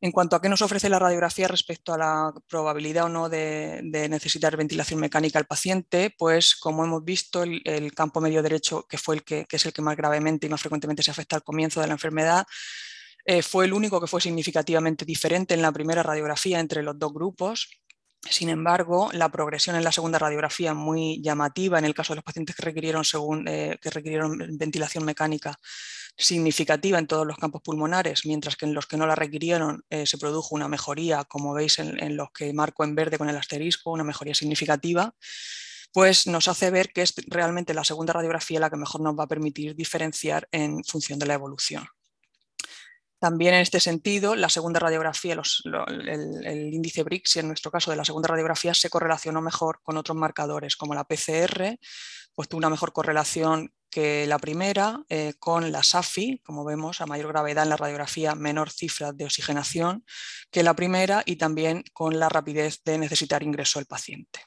En 0.02 0.12
cuanto 0.12 0.36
a 0.36 0.42
qué 0.42 0.50
nos 0.50 0.62
ofrece 0.62 0.90
la 0.90 1.00
radiografía 1.00 1.48
respecto 1.48 1.94
a 1.94 1.98
la 1.98 2.34
probabilidad 2.48 3.06
o 3.06 3.10
no 3.10 3.30
de, 3.30 3.82
necesitar 4.10 4.56
ventilación 4.58 5.00
mecánica 5.00 5.40
al 5.40 5.48
paciente, 5.48 6.14
pues 6.18 6.56
como 6.56 6.84
hemos 6.84 7.04
visto, 7.04 7.44
el, 7.44 7.92
campo 7.96 8.20
medio 8.20 8.44
derecho, 8.44 8.86
que, 8.88 8.98
fue 8.98 9.16
el 9.16 9.24
que, 9.24 9.48
es 9.50 9.66
el 9.66 9.74
que 9.74 9.82
más 9.82 9.96
gravemente 9.96 10.46
y 10.46 10.50
más 10.50 10.62
frecuentemente 10.62 11.02
se 11.02 11.12
afecta 11.12 11.38
al 11.38 11.44
comienzo 11.44 11.82
de 11.82 11.88
la 11.88 11.94
enfermedad, 11.94 12.46
eh, 13.26 13.42
fue 13.42 13.66
el 13.66 13.74
único 13.74 14.00
que 14.00 14.08
fue 14.08 14.22
significativamente 14.22 15.06
diferente 15.06 15.56
en 15.56 15.62
la 15.62 15.72
primera 15.72 16.04
radiografía 16.04 16.60
entre 16.60 16.84
los 16.84 17.00
dos 17.00 17.12
grupos. 17.12 17.70
Sin 18.30 18.50
embargo, 18.50 19.10
la 19.14 19.30
progresión 19.30 19.76
en 19.76 19.84
la 19.84 19.92
segunda 19.92 20.18
radiografía 20.18 20.74
muy 20.74 21.22
llamativa 21.22 21.78
en 21.78 21.86
el 21.86 21.94
caso 21.94 22.14
de 22.14 22.18
los 22.18 22.24
pacientes 22.24 22.56
que 22.56 22.64
requirieron, 22.64 23.04
eh, 23.48 23.78
que 23.82 23.90
requirieron 23.92 24.38
ventilación 24.58 25.06
mecánica 25.06 25.60
significativa 26.18 26.98
en 26.98 27.08
todos 27.08 27.28
los 27.28 27.38
campos 27.38 27.62
pulmonares, 27.62 28.26
mientras 28.26 28.56
que 28.56 28.66
en 28.66 28.74
los 28.74 28.88
que 28.88 28.98
no 28.98 29.06
la 29.06 29.16
requirieron 29.16 29.84
eh, 29.90 30.06
se 30.06 30.18
produjo 30.18 30.56
una 30.56 30.68
mejoría, 30.68 31.24
como 31.26 31.54
veis 31.54 31.78
en, 31.80 32.18
los 32.18 32.32
que 32.32 32.52
marco 32.54 32.84
en 32.84 32.96
verde 32.96 33.18
con 33.18 33.30
el 33.30 33.38
asterisco, 33.38 33.92
una 33.92 34.04
mejoría 34.04 34.34
significativa, 34.34 35.14
pues 35.94 36.28
nos 36.28 36.48
hace 36.48 36.72
ver 36.72 36.92
que 36.94 37.02
es 37.02 37.14
realmente 37.28 37.74
la 37.74 37.84
segunda 37.84 38.14
radiografía 38.14 38.60
la 38.60 38.70
que 38.70 38.78
mejor 38.78 39.02
nos 39.02 39.18
va 39.18 39.26
a 39.26 39.28
permitir 39.28 39.76
diferenciar 39.76 40.48
en 40.52 40.84
función 40.84 41.20
de 41.20 41.26
la 41.26 41.36
evolución. 41.36 41.86
También 43.26 43.56
en 43.56 43.62
este 43.62 43.80
sentido, 43.80 44.36
la 44.36 44.50
segunda 44.50 44.80
radiografía, 44.80 45.34
el, 45.34 46.70
índice 46.72 47.02
BRICS, 47.02 47.38
en 47.38 47.48
nuestro 47.48 47.72
caso 47.72 47.90
de 47.90 47.98
la 47.98 48.06
segunda 48.06 48.28
radiografía, 48.28 48.76
se 48.76 48.88
correlacionó 48.88 49.42
mejor 49.42 49.80
con 49.82 49.98
otros 49.98 50.16
marcadores, 50.16 50.76
como 50.76 50.94
la 50.94 51.06
PCR, 51.06 51.80
pues 52.36 52.48
tuvo 52.48 52.60
una 52.60 52.70
mejor 52.70 52.94
correlación 52.94 53.74
que 53.90 54.28
la 54.28 54.38
primera, 54.38 55.04
eh, 55.10 55.34
con 55.40 55.72
la 55.72 55.82
SAFI, 55.82 56.44
como 56.46 56.64
vemos, 56.64 57.02
a 57.02 57.08
mayor 57.08 57.30
gravedad 57.30 57.64
en 57.64 57.72
la 57.72 57.78
radiografía, 57.78 58.36
menor 58.36 58.70
cifra 58.70 59.12
de 59.12 59.26
oxigenación 59.26 60.06
que 60.52 60.62
la 60.62 60.76
primera, 60.76 61.24
y 61.26 61.38
también 61.38 61.84
con 61.94 62.20
la 62.20 62.30
rapidez 62.30 62.84
de 62.86 63.00
necesitar 63.00 63.42
ingreso 63.42 63.80
del 63.80 63.88
paciente. 63.88 64.42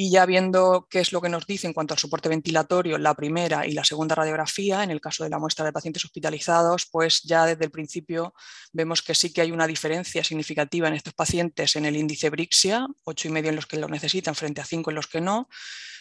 Y 0.00 0.12
ya 0.12 0.26
viendo 0.26 0.86
qué 0.88 1.00
es 1.00 1.10
lo 1.10 1.20
que 1.20 1.28
nos 1.28 1.44
dice 1.44 1.66
en 1.66 1.72
cuanto 1.72 1.92
al 1.92 1.98
soporte 1.98 2.28
ventilatorio, 2.28 2.98
la 2.98 3.14
primera 3.14 3.66
y 3.66 3.72
la 3.72 3.82
segunda 3.82 4.14
radiografía, 4.14 4.84
en 4.84 4.92
el 4.92 5.00
caso 5.00 5.24
de 5.24 5.28
la 5.28 5.40
muestra 5.40 5.64
de 5.64 5.72
pacientes 5.72 6.04
hospitalizados, 6.04 6.86
pues 6.86 7.22
ya 7.24 7.44
desde 7.46 7.64
el 7.64 7.72
principio 7.72 8.32
vemos 8.72 9.02
que 9.02 9.16
sí 9.16 9.32
que 9.32 9.40
hay 9.40 9.50
una 9.50 9.66
diferencia 9.66 10.22
significativa 10.22 10.86
en 10.86 10.94
estos 10.94 11.14
pacientes 11.14 11.74
en 11.74 11.84
el 11.84 11.96
índice 11.96 12.30
Brixia, 12.30 12.86
8,5 13.06 13.48
en 13.48 13.56
los 13.56 13.66
que 13.66 13.76
lo 13.76 13.88
necesitan 13.88 14.36
frente 14.36 14.60
a 14.60 14.64
5 14.64 14.88
en 14.88 14.94
los 14.94 15.08
que 15.08 15.20
no, 15.20 15.48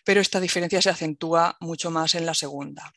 pero 0.06 0.22
esta 0.22 0.40
diferencia 0.40 0.80
se 0.80 0.92
acentúa 0.92 1.58
mucho 1.60 1.90
más 1.90 2.14
en 2.14 2.28
la 2.28 2.36
segunda. 2.36 2.94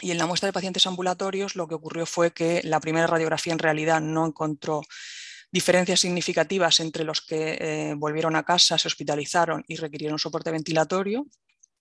Y 0.00 0.12
en 0.12 0.18
la 0.18 0.26
muestra 0.26 0.46
de 0.46 0.52
pacientes 0.52 0.86
ambulatorios 0.86 1.56
lo 1.56 1.66
que 1.66 1.74
ocurrió 1.74 2.06
fue 2.06 2.32
que 2.32 2.60
la 2.62 2.78
primera 2.78 3.08
radiografía 3.08 3.52
en 3.52 3.58
realidad 3.58 4.00
no 4.00 4.24
encontró 4.24 4.82
diferencias 5.50 6.00
significativas 6.00 6.80
entre 6.80 7.04
los 7.04 7.20
que 7.22 7.58
eh, 7.60 7.94
volvieron 7.96 8.36
a 8.36 8.42
casa, 8.42 8.78
se 8.78 8.88
hospitalizaron 8.88 9.64
y 9.68 9.76
requirieron 9.76 10.18
soporte 10.18 10.50
ventilatorio. 10.50 11.26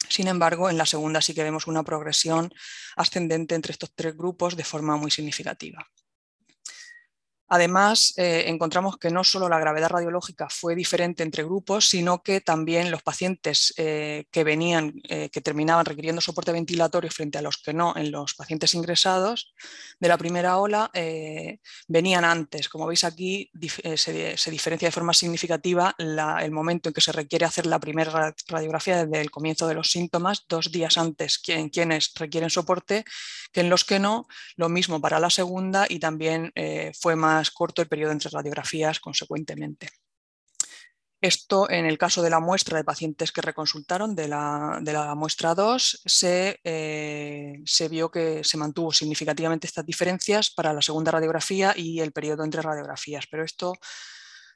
Sin 0.07 0.27
embargo, 0.27 0.69
en 0.69 0.77
la 0.77 0.85
segunda 0.85 1.21
sí 1.21 1.33
que 1.33 1.43
vemos 1.43 1.67
una 1.67 1.83
progresión 1.83 2.53
ascendente 2.95 3.55
entre 3.55 3.71
estos 3.71 3.93
tres 3.95 4.15
grupos 4.15 4.55
de 4.55 4.63
forma 4.63 4.97
muy 4.97 5.11
significativa. 5.11 5.85
Además, 7.47 8.13
eh, 8.17 8.45
encontramos 8.47 8.97
que 8.97 9.11
no 9.11 9.23
solo 9.23 9.47
la 9.47 9.59
gravedad 9.59 9.89
radiológica 9.89 10.47
fue 10.49 10.73
diferente 10.73 11.21
entre 11.21 11.43
grupos, 11.43 11.87
sino 11.87 12.23
que 12.23 12.41
también 12.41 12.89
los 12.89 13.03
pacientes 13.03 13.71
eh, 13.77 14.25
que 14.31 14.43
venían, 14.43 14.95
eh, 15.07 15.29
que 15.29 15.41
terminaban 15.41 15.85
requiriendo 15.85 16.21
soporte 16.21 16.51
ventilatorio 16.51 17.11
frente 17.11 17.37
a 17.37 17.43
los 17.43 17.57
que 17.57 17.73
no 17.73 17.95
en 17.95 18.09
los 18.09 18.33
pacientes 18.33 18.73
ingresados 18.73 19.53
de 19.99 20.07
la 20.07 20.17
primera 20.17 20.57
ola, 20.57 20.91
venían 21.87 22.25
antes. 22.25 22.67
Como 22.67 22.87
veis 22.87 23.03
aquí, 23.03 23.49
se, 23.95 24.51
diferencia 24.51 24.87
de 24.87 24.91
forma 24.91 25.13
significativa 25.13 25.95
el 25.97 26.51
momento 26.51 26.89
en 26.89 26.93
que 26.93 27.01
se 27.01 27.11
requiere 27.11 27.45
hacer 27.45 27.65
la 27.65 27.79
primera 27.79 28.33
radiografía 28.47 29.05
desde 29.05 29.21
el 29.21 29.31
comienzo 29.31 29.67
de 29.67 29.75
los 29.75 29.91
síntomas, 29.91 30.45
dos 30.49 30.71
días 30.71 30.97
antes 30.97 31.41
en 31.47 31.69
quienes 31.69 32.13
requieren 32.15 32.49
soporte, 32.49 33.05
que 33.51 33.61
en 33.61 33.69
los 33.69 33.85
que 33.85 33.99
no, 33.99 34.27
lo 34.57 34.67
mismo 34.67 34.99
para 34.99 35.19
la 35.19 35.29
segunda 35.29 35.85
y 35.87 35.99
también 35.99 36.51
fue 36.99 37.15
más 37.15 37.34
corto 37.51 37.81
el 37.81 37.87
periodo 37.87 38.11
entre 38.11 38.29
radiografías 38.29 38.99
consecuentemente. 38.99 39.89
Esto, 41.21 41.69
en 41.71 41.85
el 41.85 41.97
caso 41.97 42.21
de 42.21 42.29
la 42.29 42.39
muestra 42.39 42.77
de 42.77 42.83
pacientes 42.83 43.31
que 43.31 43.41
reconsultaron 43.41 44.15
de 44.15 44.27
la, 44.27 45.13
muestra 45.15 45.55
2, 45.55 46.03
eh, 46.23 47.61
se, 47.65 47.89
vio 47.89 48.11
que 48.11 48.43
se 48.43 48.57
mantuvo 48.57 48.91
significativamente 48.91 49.65
estas 49.65 49.85
diferencias 49.85 50.51
para 50.51 50.71
la 50.71 50.83
segunda 50.83 51.11
radiografía 51.11 51.73
y 51.75 51.99
el 51.99 52.11
periodo 52.11 52.43
entre 52.43 52.61
radiografías, 52.61 53.25
pero 53.31 53.43
esto 53.43 53.73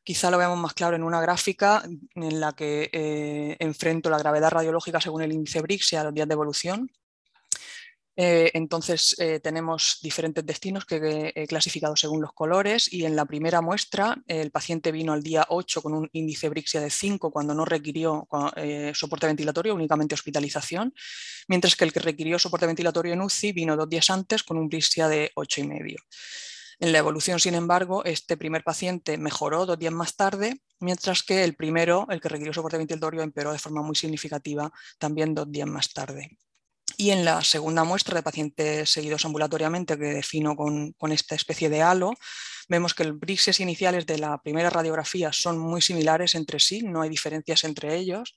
quizá 0.03 0.29
lo 0.29 0.37
veamos 0.37 0.59
más 0.59 0.73
claro 0.75 0.95
en 0.95 1.03
una 1.03 1.21
gráfica 1.21 1.83
en 2.13 2.39
la 2.39 2.53
que 2.53 2.89
eh, 2.93 3.55
enfrento 3.59 4.11
la 4.11 4.19
gravedad 4.19 4.51
radiológica 4.51 5.01
según 5.01 5.23
el 5.23 5.31
índice 5.31 5.61
BRICS 5.61 5.93
y 5.93 5.95
a 5.95 6.03
los 6.03 6.13
días 6.13 6.27
de 6.27 6.33
evolución 6.33 6.91
eh, 8.21 8.51
entonces 8.53 9.15
eh, 9.17 9.39
tenemos 9.39 9.99
diferentes 10.01 10.45
destinos 10.45 10.83
que 10.83 11.31
he 11.33 11.47
clasificado 11.47 11.95
según 11.95 12.19
los 12.21 12.33
colores 12.33 12.91
y 12.91 13.05
en 13.05 13.15
la 13.15 13.23
primera 13.23 13.61
muestra 13.61 14.17
el 14.27 14.51
paciente 14.51 14.91
vino 14.91 15.13
al 15.13 15.23
día 15.23 15.45
8 15.47 15.81
con 15.81 15.93
un 15.93 16.09
índice 16.11 16.49
Brixia 16.49 16.81
de 16.81 16.89
5 16.89 17.31
cuando 17.31 17.53
no 17.53 17.63
requirió 17.63 18.27
eh, 18.57 18.91
soporte 18.93 19.25
ventilatorio, 19.25 19.73
únicamente 19.73 20.15
hospitalización, 20.15 20.93
mientras 21.47 21.77
que 21.77 21.85
el 21.85 21.93
que 21.93 22.01
requirió 22.01 22.37
soporte 22.37 22.65
ventilatorio 22.65 23.13
en 23.13 23.21
UCI 23.21 23.53
vino 23.53 23.77
dos 23.77 23.87
días 23.87 24.09
antes 24.09 24.43
con 24.43 24.57
un 24.57 24.67
Brixia 24.67 25.07
de 25.07 25.31
8,5. 25.35 25.95
En 26.81 26.91
la 26.91 26.97
evolución, 26.97 27.39
sin 27.39 27.55
embargo, 27.55 28.03
este 28.03 28.35
primer 28.35 28.65
paciente 28.65 29.17
mejoró 29.17 29.65
dos 29.65 29.79
días 29.79 29.93
más 29.93 30.17
tarde, 30.17 30.59
mientras 30.81 31.23
que 31.23 31.45
el 31.45 31.55
primero, 31.55 32.05
el 32.09 32.19
que 32.19 32.27
requirió 32.27 32.51
soporte 32.51 32.77
ventilatorio, 32.77 33.21
empeoró 33.21 33.53
de 33.53 33.59
forma 33.59 33.81
muy 33.81 33.95
significativa 33.95 34.69
también 34.97 35.33
dos 35.33 35.49
días 35.49 35.69
más 35.69 35.93
tarde. 35.93 36.37
Y 37.01 37.11
en 37.11 37.23
la 37.23 37.41
segunda 37.45 37.85
muestra 37.85 38.15
de 38.15 38.23
pacientes 38.23 38.89
seguidos 38.89 39.23
ambulatoriamente, 39.23 39.97
que 39.97 40.15
defino 40.15 40.57
con, 40.57 40.93
esta 41.13 41.33
especie 41.33 41.69
de 41.69 41.81
halo, 41.81 42.11
vemos 42.67 42.93
que 42.93 43.05
los 43.05 43.17
brises 43.17 43.61
iniciales 43.61 44.05
de 44.05 44.17
la 44.17 44.37
primera 44.41 44.69
radiografía 44.69 45.31
son 45.31 45.57
muy 45.57 45.81
similares 45.81 46.35
entre 46.35 46.59
sí, 46.59 46.81
no 46.81 47.01
hay 47.01 47.09
diferencias 47.09 47.63
entre 47.63 47.95
ellos, 47.95 48.35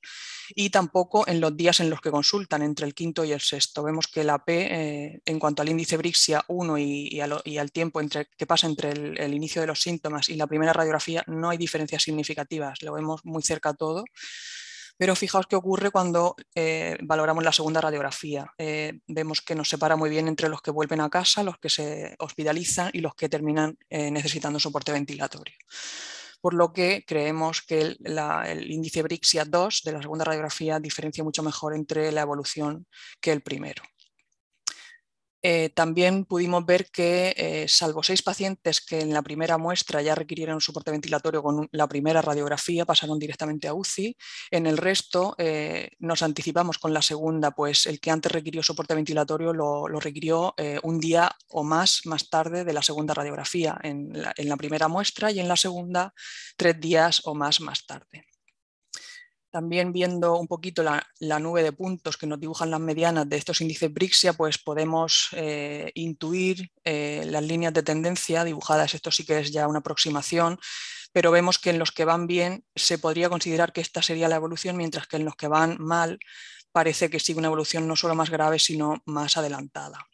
y 0.54 0.70
tampoco 0.70 1.26
en 1.26 1.40
los 1.40 1.56
días 1.56 1.80
en 1.80 1.90
los 1.90 2.00
que 2.00 2.12
consultan, 2.12 2.62
entre 2.62 2.86
el 2.86 2.94
quinto 2.94 3.24
y 3.24 3.32
el 3.32 3.40
sexto. 3.40 3.82
Vemos 3.82 4.06
que 4.06 4.22
la 4.22 4.44
P, 4.44 4.68
eh, 4.70 5.22
en 5.24 5.40
cuanto 5.40 5.62
al 5.62 5.68
índice 5.68 5.96
Brixia 5.96 6.44
1 6.46 6.78
y, 6.78 7.20
al 7.20 7.72
tiempo 7.72 8.00
que 8.38 8.46
pasa 8.46 8.68
entre 8.68 8.92
el, 8.92 9.18
el, 9.18 9.34
inicio 9.34 9.60
de 9.60 9.66
los 9.66 9.82
síntomas 9.82 10.28
y 10.28 10.36
la 10.36 10.46
primera 10.46 10.72
radiografía, 10.72 11.24
no 11.26 11.50
hay 11.50 11.58
diferencias 11.58 12.04
significativas, 12.04 12.80
lo 12.82 12.92
vemos 12.92 13.24
muy 13.24 13.42
cerca 13.42 13.74
todo. 13.74 14.04
Pero 15.02 15.16
fijaos 15.16 15.48
qué 15.48 15.56
ocurre 15.56 15.90
cuando 15.90 16.36
eh, 16.54 16.96
valoramos 17.02 17.42
la 17.42 17.50
segunda 17.50 17.80
radiografía. 17.80 18.54
Eh, 18.56 19.00
vemos 19.08 19.40
que 19.40 19.56
nos 19.56 19.68
separa 19.68 19.96
muy 19.96 20.08
bien 20.08 20.28
entre 20.28 20.48
los 20.48 20.62
que 20.62 20.70
vuelven 20.70 21.00
a 21.00 21.10
casa, 21.10 21.42
los 21.42 21.58
que 21.58 21.68
se 21.68 22.14
hospitalizan 22.20 22.88
y 22.92 23.00
los 23.00 23.16
que 23.16 23.28
terminan 23.28 23.76
eh, 23.90 24.12
necesitando 24.12 24.60
soporte 24.60 24.92
ventilatorio. 24.92 25.56
Por 26.40 26.54
lo 26.54 26.72
que 26.72 27.04
creemos 27.04 27.62
que 27.62 27.80
el, 27.80 27.98
el 28.46 28.70
índice 28.70 29.02
Brixia 29.02 29.44
2 29.44 29.82
de 29.84 29.90
la 29.90 30.02
segunda 30.02 30.24
radiografía 30.24 30.78
diferencia 30.78 31.24
mucho 31.24 31.42
mejor 31.42 31.74
entre 31.74 32.12
la 32.12 32.20
evolución 32.20 32.86
que 33.20 33.32
el 33.32 33.42
primero. 33.42 33.82
Eh, 35.42 35.70
también 35.70 36.24
pudimos 36.24 36.64
ver 36.64 36.86
que, 36.90 37.34
eh, 37.36 37.66
salvo 37.68 38.02
seis 38.02 38.22
pacientes 38.22 38.80
que 38.80 39.00
en 39.00 39.12
la 39.12 39.22
primera 39.22 39.58
muestra 39.58 40.00
ya 40.00 40.14
requirieron 40.14 40.60
soporte 40.60 40.92
ventilatorio 40.92 41.42
con 41.42 41.68
la 41.72 41.88
primera 41.88 42.22
radiografía, 42.22 42.84
pasaron 42.84 43.18
directamente 43.18 43.66
a 43.68 43.74
UCI. 43.74 44.16
En 44.50 44.66
el 44.66 44.76
resto 44.78 45.34
eh, 45.38 45.90
nos 45.98 46.22
anticipamos 46.22 46.78
con 46.78 46.94
la 46.94 47.02
segunda, 47.02 47.50
pues 47.50 47.86
el 47.86 48.00
que 48.00 48.10
antes 48.10 48.30
requirió 48.30 48.62
soporte 48.62 48.94
ventilatorio 48.94 49.52
lo, 49.52 49.86
requirió 50.02 50.54
un 50.82 50.98
día 50.98 51.30
o 51.48 51.62
más 51.62 52.02
más 52.06 52.28
tarde 52.28 52.64
de 52.64 52.72
la 52.72 52.82
segunda 52.82 53.14
radiografía 53.14 53.78
en 53.82 54.12
la 54.12 54.56
primera 54.56 54.88
muestra 54.88 55.30
y 55.30 55.40
en 55.40 55.48
la 55.48 55.56
segunda 55.56 56.12
tres 56.56 56.80
días 56.80 57.22
o 57.24 57.34
más 57.34 57.60
más 57.60 57.86
tarde. 57.86 58.31
También 59.52 59.92
viendo 59.92 60.38
un 60.38 60.48
poquito 60.48 60.82
la, 60.82 61.38
nube 61.38 61.62
de 61.62 61.72
puntos 61.72 62.16
que 62.16 62.26
nos 62.26 62.40
dibujan 62.40 62.70
las 62.70 62.80
medianas 62.80 63.28
de 63.28 63.36
estos 63.36 63.60
índices 63.60 63.92
Brixia, 63.92 64.32
pues 64.32 64.56
podemos 64.56 65.28
eh, 65.32 65.92
intuir 65.94 66.72
eh, 66.84 67.24
las 67.26 67.44
líneas 67.44 67.74
de 67.74 67.82
tendencia 67.82 68.44
dibujadas. 68.44 68.94
Esto 68.94 69.10
sí 69.10 69.26
que 69.26 69.40
es 69.40 69.52
ya 69.52 69.68
una 69.68 69.80
aproximación, 69.80 70.58
pero 71.12 71.30
vemos 71.30 71.58
que 71.58 71.68
en 71.68 71.78
los 71.78 71.92
que 71.92 72.06
van 72.06 72.26
bien 72.26 72.64
se 72.74 72.96
podría 72.96 73.28
considerar 73.28 73.74
que 73.74 73.82
esta 73.82 74.00
sería 74.00 74.26
la 74.26 74.36
evolución, 74.36 74.78
mientras 74.78 75.06
que 75.06 75.18
en 75.18 75.26
los 75.26 75.36
que 75.36 75.48
van 75.48 75.76
mal 75.78 76.18
parece 76.72 77.10
que 77.10 77.20
sigue 77.20 77.38
una 77.38 77.48
evolución 77.48 77.86
no 77.86 77.94
solo 77.94 78.14
más 78.14 78.30
grave, 78.30 78.58
sino 78.58 79.02
más 79.04 79.36
adelantada. 79.36 80.08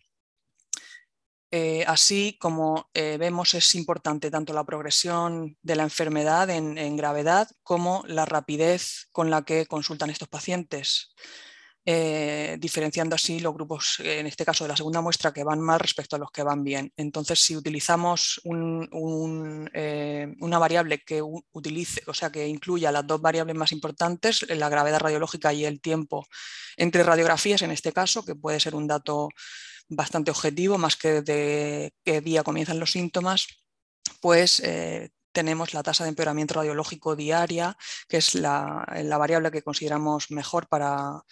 Eh, 1.51 1.83
así 1.87 2.37
como 2.39 2.91
eh, 2.93 3.17
vemos 3.19 3.55
es 3.55 3.75
importante 3.75 4.31
tanto 4.31 4.53
la 4.53 4.65
progresión 4.65 5.57
de 5.63 5.77
la 5.77 5.83
enfermedad 5.83 6.51
en, 6.51 6.97
gravedad 6.97 7.49
como 7.63 8.05
la 8.07 8.27
rapidez 8.27 9.09
con 9.13 9.31
la 9.31 9.43
que 9.43 9.65
consultan 9.65 10.11
estos 10.11 10.29
pacientes, 10.29 11.15
eh, 11.87 12.59
diferenciando 12.61 13.15
así 13.15 13.41
los 13.41 13.55
grupos, 13.55 13.99
en 14.01 14.27
este 14.27 14.45
caso 14.45 14.65
de 14.65 14.69
la 14.69 14.77
segunda 14.77 15.01
muestra, 15.01 15.33
que 15.33 15.43
van 15.43 15.61
mal 15.61 15.81
respecto 15.81 16.17
a 16.17 16.19
los 16.19 16.31
que 16.31 16.43
van 16.43 16.63
bien. 16.65 16.93
Entonces, 16.99 17.41
si 17.41 17.57
utilizamos 17.57 18.43
una 18.45 19.69
variable 20.59 20.99
que 20.99 21.23
utilice, 21.23 22.03
o 22.07 22.13
sea, 22.13 22.31
que 22.31 22.47
incluya 22.47 22.93
las 22.93 23.07
dos 23.07 23.23
variables 23.23 23.57
más 23.57 23.73
importantes, 23.73 24.45
la 24.51 24.69
gravedad 24.69 25.01
radiológica 25.01 25.55
y 25.55 25.65
el 25.65 25.81
tiempo 25.81 26.27
entre 26.77 27.03
radiografías, 27.05 27.63
en 27.63 27.71
este 27.71 27.93
caso, 27.93 28.23
que 28.23 28.35
puede 28.35 28.61
ser 28.61 28.75
un 28.75 28.87
dato 28.87 29.31
bastante 29.89 30.31
objetivo, 30.31 30.79
más 30.79 30.97
que 30.97 31.23
de 31.23 31.93
qué 32.05 32.21
día 32.21 32.43
comienzan 32.43 32.79
los 32.79 32.93
síntomas, 32.93 33.47
pues 34.21 34.61
eh, 34.61 35.11
tenemos 35.33 35.75
la 35.75 35.83
tasa 35.83 36.05
de 36.05 36.11
empeoramiento 36.11 36.55
radiológico 36.55 37.17
diaria, 37.17 37.77
que 38.09 38.19
es 38.19 38.35
la, 38.35 38.85
variable 39.19 39.51
que 39.51 39.63
consideramos 39.63 40.31
mejor 40.31 40.69
para, 40.69 41.23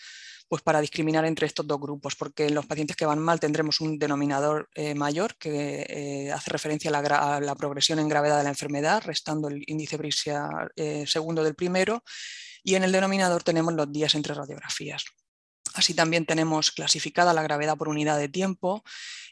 pues 0.49 0.63
para 0.63 0.81
discriminar 0.81 1.25
entre 1.25 1.47
estos 1.47 1.67
dos 1.67 1.81
grupos, 1.81 2.15
porque 2.15 2.47
en 2.47 2.55
los 2.55 2.67
pacientes 2.67 2.97
que 2.97 3.07
van 3.07 3.19
mal 3.19 3.41
tendremos 3.41 3.81
un 3.81 3.99
denominador 3.99 4.69
eh, 4.75 4.95
mayor 4.95 5.37
que 5.37 5.87
eh, 5.89 6.33
hace 6.33 6.51
referencia 6.51 6.91
a 6.91 7.41
la, 7.41 7.55
progresión 7.57 7.99
en 7.99 8.09
gravedad 8.09 8.39
de 8.39 8.45
la 8.45 8.51
enfermedad, 8.51 9.03
restando 9.05 9.49
el 9.49 9.63
índice 9.67 9.97
Brixia 9.97 10.49
segundo 11.07 11.43
del 11.43 11.55
primero, 11.55 12.03
y 12.63 12.75
en 12.75 12.85
el 12.85 12.93
denominador 12.93 13.43
tenemos 13.43 13.75
los 13.75 13.93
días 13.93 14.15
entre 14.15 14.35
radiografías. 14.35 15.05
Así 15.77 15.93
también 15.93 16.25
tenemos 16.25 16.71
clasificada 16.71 17.35
la 17.35 17.43
gravedad 17.43 17.77
por 17.77 17.89
unidad 17.89 18.19
de 18.19 18.31
tiempo 18.31 18.83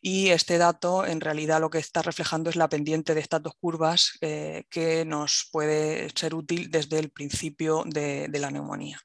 y 0.03 0.29
este 0.29 0.59
dato 0.59 1.07
en 1.07 1.23
realidad 1.23 1.59
lo 1.59 1.71
que 1.71 1.79
está 1.79 2.03
reflejando 2.03 2.51
es 2.51 2.57
la 2.57 2.69
pendiente 2.69 3.15
de 3.15 3.21
estas 3.23 3.43
dos 3.43 3.55
curvas 3.59 4.19
eh, 4.21 4.65
que 4.69 5.07
nos 5.07 5.49
puede 5.51 6.11
ser 6.15 6.35
útil 6.35 6.71
desde 6.71 6.99
el 6.99 7.09
principio 7.09 7.83
de, 7.87 8.29
la 8.31 8.51
neumonía. 8.51 9.01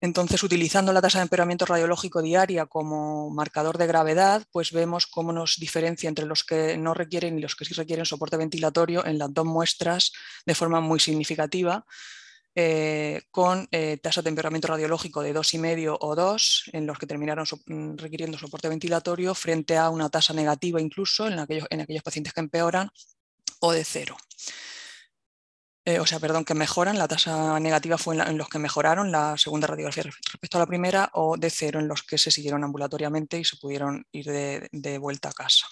Entonces, 0.00 0.42
utilizando 0.42 0.92
la 0.92 1.00
tasa 1.00 1.20
de 1.20 1.22
empeoramiento 1.22 1.64
radiológico 1.64 2.22
diaria 2.22 2.66
como 2.66 3.30
marcador 3.30 3.78
de 3.78 3.86
gravedad, 3.86 4.44
pues 4.50 4.72
vemos 4.72 5.06
cómo 5.06 5.32
nos 5.32 5.56
diferencia 5.60 6.08
entre 6.08 6.26
los 6.26 6.42
que 6.42 6.76
no 6.76 6.92
requieren 6.92 7.38
y 7.38 7.40
los 7.40 7.54
que 7.54 7.64
sí 7.64 7.72
requieren 7.72 8.04
soporte 8.04 8.36
ventilatorio 8.36 9.06
en 9.06 9.18
las 9.18 9.32
dos 9.32 9.46
muestras 9.46 10.12
de 10.44 10.56
forma 10.56 10.80
muy 10.80 10.98
significativa, 10.98 11.86
eh, 12.58 13.24
con 13.30 13.68
eh, 13.70 13.98
tasa 13.98 14.22
de 14.22 14.30
temperamento 14.30 14.68
radiológico 14.68 15.20
de 15.20 15.34
2,5 15.34 15.98
o 16.00 16.14
2, 16.16 16.70
en 16.72 16.86
los 16.86 16.98
que 16.98 17.06
terminaron 17.06 17.44
mm, 17.66 17.96
requiriendo 17.98 18.38
soporte 18.38 18.70
ventilatorio, 18.70 19.34
frente 19.34 19.76
a 19.76 19.90
una 19.90 20.08
tasa 20.08 20.32
negativa 20.32 20.80
incluso 20.80 21.26
en 21.26 21.38
aquellos, 21.38 21.66
en 21.68 21.82
aquellos 21.82 22.02
pacientes 22.02 22.32
que 22.32 22.40
empeoran, 22.40 22.88
o 23.60 23.72
de 23.72 23.84
0. 23.84 24.16
Eh, 25.84 26.00
o 26.00 26.06
sea, 26.06 26.18
perdón, 26.18 26.46
que 26.46 26.54
mejoran, 26.54 26.96
la 26.96 27.06
tasa 27.08 27.60
negativa 27.60 27.98
fue 27.98 28.16
en, 28.16 28.38
los 28.38 28.48
que 28.48 28.58
mejoraron 28.58 29.12
la 29.12 29.36
segunda 29.36 29.66
radiografía 29.66 30.04
respecto 30.04 30.56
a 30.56 30.60
la 30.60 30.66
primera, 30.66 31.10
o 31.12 31.36
de 31.36 31.50
0 31.50 31.80
en 31.80 31.88
los 31.88 32.02
que 32.04 32.16
se 32.16 32.30
siguieron 32.30 32.64
ambulatoriamente 32.64 33.38
y 33.38 33.44
se 33.44 33.58
pudieron 33.58 34.06
ir 34.12 34.26
de 34.72 34.98
vuelta 34.98 35.28
a 35.28 35.32
casa. 35.32 35.66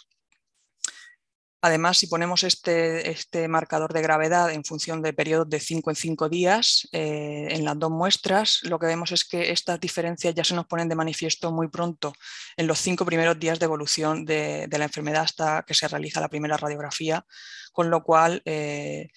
Además, 1.64 1.96
si 1.96 2.08
ponemos 2.08 2.44
este, 2.44 3.10
este, 3.10 3.48
marcador 3.48 3.94
de 3.94 4.02
gravedad 4.02 4.50
en 4.50 4.64
función 4.64 5.00
de 5.00 5.14
periodos 5.14 5.48
de 5.48 5.60
5 5.60 5.88
en 5.88 5.96
5 5.96 6.28
días 6.28 6.86
eh, 6.92 7.48
en 7.52 7.64
las 7.64 7.78
dos 7.78 7.90
muestras, 7.90 8.60
lo 8.64 8.78
que 8.78 8.84
vemos 8.84 9.12
es 9.12 9.24
que 9.24 9.50
estas 9.50 9.80
diferencias 9.80 10.34
ya 10.34 10.44
se 10.44 10.54
nos 10.54 10.66
ponen 10.66 10.90
de 10.90 10.94
manifiesto 10.94 11.50
muy 11.52 11.68
pronto, 11.68 12.12
en 12.58 12.66
los 12.66 12.78
cinco 12.80 13.06
primeros 13.06 13.38
días 13.38 13.58
de 13.58 13.64
evolución 13.64 14.26
de, 14.26 14.68
la 14.70 14.84
enfermedad 14.84 15.22
hasta 15.22 15.62
que 15.62 15.72
se 15.72 15.88
realiza 15.88 16.20
la 16.20 16.28
primera 16.28 16.58
radiografía, 16.58 17.24
con 17.72 17.88
lo 17.88 18.02
cual 18.04 18.42
eh, 18.44 19.08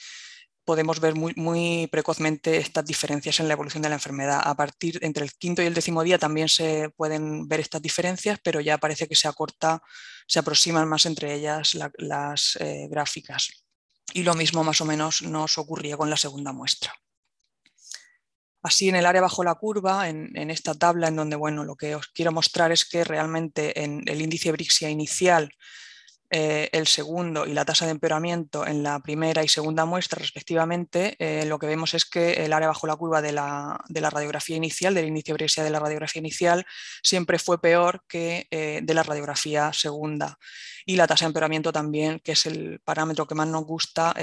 podemos 0.68 1.00
ver 1.00 1.16
muy, 1.16 1.88
precozmente 1.88 2.58
estas 2.58 2.86
diferencias 2.86 3.40
en 3.40 3.48
la 3.48 3.54
evolución 3.54 3.82
de 3.82 3.88
la 3.88 3.96
enfermedad. 3.96 4.42
A 4.44 4.54
partir 4.54 5.00
entre 5.02 5.24
el 5.24 5.32
quinto 5.32 5.62
y 5.62 5.66
el 5.66 5.74
décimo 5.74 6.04
día 6.04 6.20
también 6.20 6.50
se 6.50 6.90
pueden 6.90 7.48
ver 7.48 7.62
estas 7.62 7.82
diferencias, 7.82 8.38
pero 8.44 8.60
ya 8.60 8.78
parece 8.78 9.08
que 9.08 9.16
se 9.16 9.30
acorta, 9.30 9.82
se 10.28 10.40
aproximan 10.40 10.86
más 10.90 11.06
entre 11.06 11.34
ellas 11.34 11.74
las 11.98 12.58
eh, 12.60 12.90
gráficas. 12.92 13.48
Y 14.12 14.24
lo 14.24 14.34
mismo 14.34 14.62
más 14.66 14.82
o 14.82 14.86
menos 14.86 15.22
nos 15.22 15.58
ocurría 15.58 15.96
con 15.96 16.10
la 16.10 16.18
segunda 16.18 16.52
muestra. 16.52 16.94
Así 18.62 18.90
en 18.90 18.98
el 18.98 19.06
área 19.06 19.22
bajo 19.22 19.46
la 19.46 19.56
curva, 19.56 20.10
en, 20.10 20.52
esta 20.52 20.74
tabla 20.74 21.08
en 21.08 21.16
donde 21.16 21.38
bueno, 21.38 21.64
lo 21.64 21.78
que 21.78 21.96
os 21.96 22.08
quiero 22.08 22.34
mostrar 22.34 22.74
es 22.74 22.84
que 22.84 23.06
realmente 23.06 23.82
en 23.82 24.04
el 24.06 24.22
índice 24.22 24.52
Brixia 24.52 24.90
inicial 24.90 25.50
eh, 26.30 26.70
el 26.74 26.88
segundo 26.88 27.46
y 27.46 27.54
la 27.54 27.64
tasa 27.64 27.86
de 27.86 27.92
empeoramiento 27.92 28.68
en 28.68 28.84
la 28.84 29.00
primera 29.00 29.46
y 29.46 29.48
segunda 29.48 29.86
muestra 29.86 30.20
respectivamente, 30.20 31.16
eh, 31.20 31.46
lo 31.46 31.58
que 31.58 31.68
vemos 31.68 31.94
es 31.94 32.04
que 32.04 32.44
el 32.44 32.52
área 32.52 32.68
bajo 32.68 32.86
la 32.86 32.98
curva 32.98 33.22
de 33.22 33.32
la, 33.32 33.80
radiografía 33.90 34.58
inicial, 34.58 34.94
del 34.94 35.08
índice 35.08 35.32
Brescia 35.32 35.64
de 35.64 35.70
la 35.70 35.80
radiografía 35.80 36.20
inicial, 36.20 36.66
siempre 37.02 37.40
fue 37.40 37.62
peor 37.62 38.04
que 38.10 38.48
eh, 38.52 38.82
de 38.84 38.94
la 38.94 39.04
radiografía 39.04 39.72
segunda. 39.72 40.38
Y 40.86 40.98
la 40.98 41.08
tasa 41.08 41.26
de 41.26 41.30
empeoramiento 41.30 41.72
también, 41.72 42.20
que 42.20 42.34
es 42.34 42.46
el 42.46 42.82
parámetro 42.84 43.26
que 43.26 43.36
más 43.36 43.48
nos 43.48 43.66
gusta, 43.66 44.14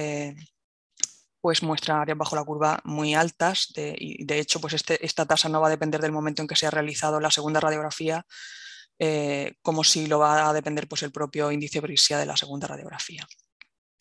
pues 1.40 1.62
muestra 1.62 2.00
áreas 2.00 2.18
bajo 2.18 2.36
la 2.36 2.44
curva 2.44 2.80
muy 2.84 3.14
altas 3.14 3.72
y 3.76 4.24
de 4.24 4.38
hecho 4.38 4.60
pues 4.60 4.72
este, 4.72 5.04
esta 5.04 5.26
tasa 5.26 5.50
no 5.50 5.60
va 5.60 5.66
a 5.66 5.70
depender 5.70 6.00
del 6.00 6.10
momento 6.10 6.40
en 6.40 6.48
que 6.48 6.56
se 6.56 6.66
ha 6.66 6.70
realizado 6.70 7.20
la 7.20 7.30
segunda 7.30 7.60
radiografía, 7.60 8.24
eh, 8.98 9.54
como 9.62 9.84
si 9.84 10.06
lo 10.06 10.18
va 10.18 10.48
a 10.48 10.52
depender 10.52 10.86
pues, 10.88 11.02
el 11.02 11.12
propio 11.12 11.50
índice 11.50 11.80
Brixia 11.80 12.18
de 12.18 12.26
la 12.26 12.36
segunda 12.36 12.66
radiografía. 12.66 13.26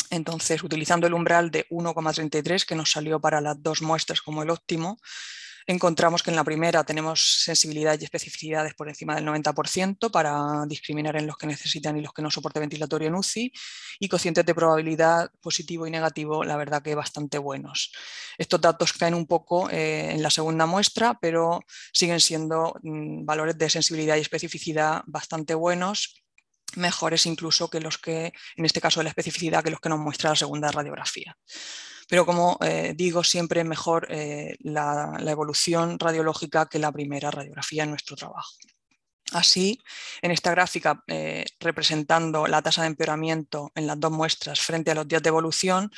Entonces, 0.10 0.62
utilizando 0.64 1.08
el 1.08 1.14
umbral 1.14 1.50
de 1.50 1.66
1,33 1.70 2.66
que 2.66 2.76
nos 2.76 2.92
salió 2.92 3.20
para 3.20 3.42
las 3.42 3.62
dos 3.64 3.82
muestras 3.82 4.22
como 4.22 4.44
el 4.44 4.52
óptimo, 4.52 5.00
encontramos 5.68 6.24
que 6.24 6.32
en 6.32 6.36
la 6.36 6.44
primera 6.44 6.84
tenemos 6.84 7.44
sensibilidad 7.44 8.00
y 8.00 8.04
especificidades 8.04 8.74
por 8.74 8.90
encima 8.90 9.16
del 9.16 9.26
90% 9.26 10.12
para 10.12 10.66
discriminar 10.68 11.16
en 11.16 11.28
los 11.28 11.38
que 11.38 11.48
necesitan 11.48 11.98
y 11.98 12.02
los 12.02 12.14
que 12.14 12.22
no 12.22 12.32
soporte 12.32 12.60
ventilatorio 12.60 13.08
en 13.08 13.16
UCI 13.16 13.52
y 14.00 14.10
cocientes 14.10 14.46
de 14.46 14.56
probabilidad 14.56 15.30
positivo 15.42 15.88
y 15.88 15.92
negativo, 15.92 16.44
la 16.44 16.58
verdad 16.58 16.82
que 16.82 16.96
bastante 16.96 17.38
buenos. 17.38 17.92
Estos 18.38 18.62
datos 18.62 18.94
caen 18.94 19.14
un 19.14 19.28
poco 19.28 19.70
eh, 19.70 20.12
en 20.12 20.22
la 20.22 20.30
segunda 20.30 20.66
muestra, 20.66 21.18
pero 21.22 21.62
siguen 21.92 22.20
siendo 22.20 22.76
mm, 22.82 23.26
valores 23.26 23.58
de 23.58 23.70
sensibilidad 23.70 24.18
y 24.18 24.22
especificidad 24.22 25.04
bastante 25.06 25.56
buenos 25.56 26.24
mejores 26.76 27.26
incluso 27.26 27.70
que 27.70 27.80
los 27.80 27.98
que, 27.98 28.34
en 28.56 28.66
este 28.66 28.82
caso 28.82 29.00
de 29.00 29.06
la 29.06 29.10
especificidad, 29.10 29.64
que 29.64 29.72
los 29.72 29.80
que 29.80 29.90
nos 29.90 30.00
muestra 30.00 30.32
la 30.32 30.36
segunda 30.36 30.72
radiografía. 30.72 31.38
Pero 32.10 32.26
como 32.26 32.58
eh, 32.62 32.94
digo, 32.96 33.24
siempre 33.24 33.64
mejor 33.64 34.08
eh, 34.10 34.56
la, 34.60 35.18
evolución 35.28 35.98
radiológica 36.00 36.68
que 36.68 36.80
la 36.80 36.92
primera 36.92 37.32
radiografía 37.32 37.84
en 37.84 37.92
nuestro 37.92 38.16
trabajo. 38.16 38.54
Así, 39.32 39.82
en 40.22 40.32
esta 40.32 40.52
gráfica 40.52 41.04
eh, 41.08 41.46
representando 41.60 42.46
la 42.46 42.62
tasa 42.62 42.82
de 42.82 42.88
empeoramiento 42.88 43.72
en 43.74 43.88
las 43.88 44.00
dos 44.00 44.12
muestras 44.12 44.60
frente 44.60 44.92
a 44.92 44.96
los 44.96 45.08
días 45.08 45.24
de 45.24 45.30
evolución, 45.30 45.92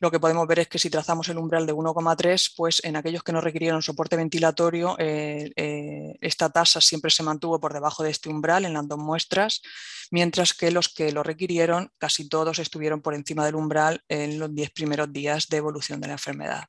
lo 0.00 0.10
que 0.10 0.20
podemos 0.20 0.46
ver 0.46 0.60
es 0.60 0.68
que 0.68 0.78
si 0.78 0.90
trazamos 0.90 1.28
el 1.28 1.38
umbral 1.38 1.66
de 1.66 1.74
1,3, 1.74 2.54
pues 2.56 2.80
en 2.84 2.96
aquellos 2.96 3.22
que 3.22 3.32
no 3.32 3.40
requirieron 3.40 3.82
soporte 3.82 4.16
ventilatorio, 4.16 4.96
eh, 4.98 5.52
eh, 5.56 6.16
esta 6.20 6.50
tasa 6.50 6.80
siempre 6.80 7.10
se 7.10 7.22
mantuvo 7.22 7.60
por 7.60 7.72
debajo 7.72 8.02
de 8.02 8.10
este 8.10 8.28
umbral 8.28 8.64
en 8.64 8.74
las 8.74 8.86
dos 8.88 8.98
muestras, 8.98 9.62
mientras 10.10 10.54
que 10.54 10.70
los 10.70 10.88
que 10.88 11.12
lo 11.12 11.22
requirieron, 11.22 11.90
casi 11.98 12.28
todos 12.28 12.58
estuvieron 12.58 13.02
por 13.02 13.14
encima 13.14 13.44
del 13.44 13.54
umbral 13.54 14.02
en 14.08 14.38
los 14.38 14.54
10 14.54 14.70
primeros 14.70 15.12
días 15.12 15.48
de 15.48 15.56
evolución 15.56 16.00
de 16.00 16.06
la 16.08 16.14
enfermedad. 16.14 16.64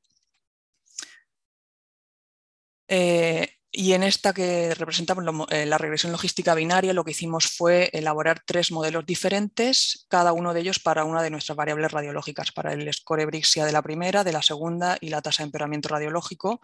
Eh, 2.88 3.50
y 3.76 3.94
en 3.94 4.04
esta 4.04 4.34
que 4.34 4.76
representamos 4.76 5.48
eh, 5.50 5.66
la 5.66 5.80
regresión 5.80 6.12
logística 6.12 6.54
binaria, 6.54 6.94
lo 6.94 7.04
que 7.04 7.12
hicimos 7.12 7.48
fue 7.48 7.90
elaborar 7.92 8.44
tres 8.46 8.72
modelos 8.72 9.04
diferentes, 9.04 10.06
cada 10.10 10.32
uno 10.32 10.54
de 10.54 10.60
ellos 10.60 10.78
para 10.78 11.06
una 11.06 11.24
de 11.24 11.32
nuestras 11.32 11.56
variables 11.56 11.92
radiológicas, 11.92 12.52
para 12.52 12.72
el 12.74 12.94
score 12.94 13.26
Brixia 13.26 13.66
de 13.66 13.72
la 13.72 13.82
primera, 13.82 14.24
de 14.24 14.32
la 14.32 14.44
segunda 14.44 14.98
y 15.02 15.10
la 15.10 15.24
tasa 15.24 15.42
de 15.42 15.48
empeoramiento 15.48 15.90
radiológico, 15.90 16.62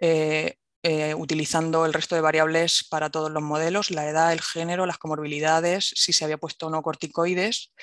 eh, 0.00 0.54
eh, 0.82 1.14
utilizando 1.14 1.84
el 1.84 1.92
resto 1.92 2.14
de 2.14 2.22
variables 2.22 2.82
para 2.88 3.10
todos 3.10 3.30
los 3.30 3.42
modelos, 3.42 3.90
la 3.90 4.08
edad, 4.08 4.32
el 4.32 4.40
género, 4.40 4.86
las 4.86 4.96
comorbilidades, 4.96 5.92
si 5.96 6.14
se 6.14 6.24
había 6.24 6.38
puesto 6.38 6.68
o 6.68 6.70
no 6.70 6.80
corticoides, 6.80 7.74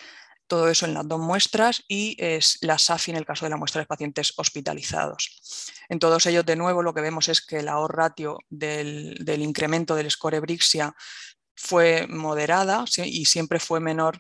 todo 0.48 0.70
eso 0.70 0.86
en 0.86 0.94
las 0.94 1.08
dos 1.08 1.20
muestras 1.20 1.84
y 1.88 2.16
es 2.20 2.58
la 2.62 2.78
SAFI 2.78 3.12
en 3.12 3.18
el 3.18 3.26
caso 3.26 3.46
de 3.46 3.50
la 3.50 3.58
muestra 3.58 3.82
de 3.82 3.88
pacientes 3.88 4.34
hospitalizados. 4.38 5.72
En 5.90 6.00
todos 6.00 6.26
ellos, 6.26 6.46
de 6.46 6.56
nuevo, 6.56 6.84
lo 6.84 6.94
que 6.94 7.02
vemos 7.02 7.28
es 7.30 7.46
que 7.46 7.62
la 7.62 7.80
OR 7.80 7.96
ratio 7.96 8.40
del, 8.50 9.42
incremento 9.42 9.96
del 9.96 10.12
score 10.12 10.40
Brixia 10.40 10.96
fue 11.56 12.08
moderada 12.08 12.86
y 12.98 13.26
siempre 13.26 13.60
fue 13.60 13.80
menor 13.80 14.18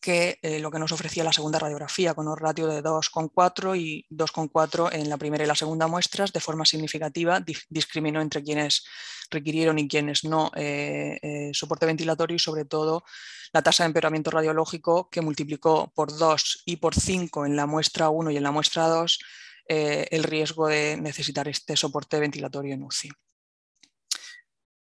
que 0.00 0.38
eh, 0.42 0.58
lo 0.60 0.70
que 0.70 0.78
nos 0.78 0.92
ofrecía 0.92 1.24
la 1.24 1.32
segunda 1.32 1.58
radiografía, 1.58 2.14
con 2.14 2.28
un 2.28 2.36
ratio 2.36 2.66
de 2.66 2.82
2,4 2.82 3.78
y 3.78 4.06
2,4 4.10 4.92
en 4.92 5.08
la 5.08 5.16
primera 5.16 5.44
y 5.44 5.46
la 5.46 5.54
segunda 5.54 5.86
muestras, 5.86 6.32
de 6.32 6.40
forma 6.40 6.64
significativa, 6.64 7.44
discriminó 7.68 8.20
entre 8.20 8.42
quienes 8.42 8.84
requirieron 9.30 9.78
y 9.78 9.88
quienes 9.88 10.24
no 10.24 10.50
eh, 10.54 11.18
eh, 11.22 11.50
soporte 11.52 11.86
ventilatorio 11.86 12.36
y 12.36 12.38
sobre 12.38 12.64
todo 12.64 13.04
la 13.52 13.62
tasa 13.62 13.84
de 13.84 13.88
empeoramiento 13.88 14.30
radiológico 14.30 15.08
que 15.10 15.20
multiplicó 15.20 15.92
por 15.94 16.16
2 16.16 16.62
y 16.66 16.76
por 16.76 16.94
5 16.94 17.46
en 17.46 17.56
la 17.56 17.66
muestra 17.66 18.10
1 18.10 18.30
y 18.30 18.36
en 18.36 18.42
la 18.42 18.50
muestra 18.50 18.86
2 18.88 19.18
el 19.66 20.24
riesgo 20.24 20.68
de 20.68 20.98
necesitar 20.98 21.48
este 21.48 21.74
soporte 21.74 22.20
ventilatorio 22.20 22.74
en 22.74 22.82
UCI. 22.82 23.10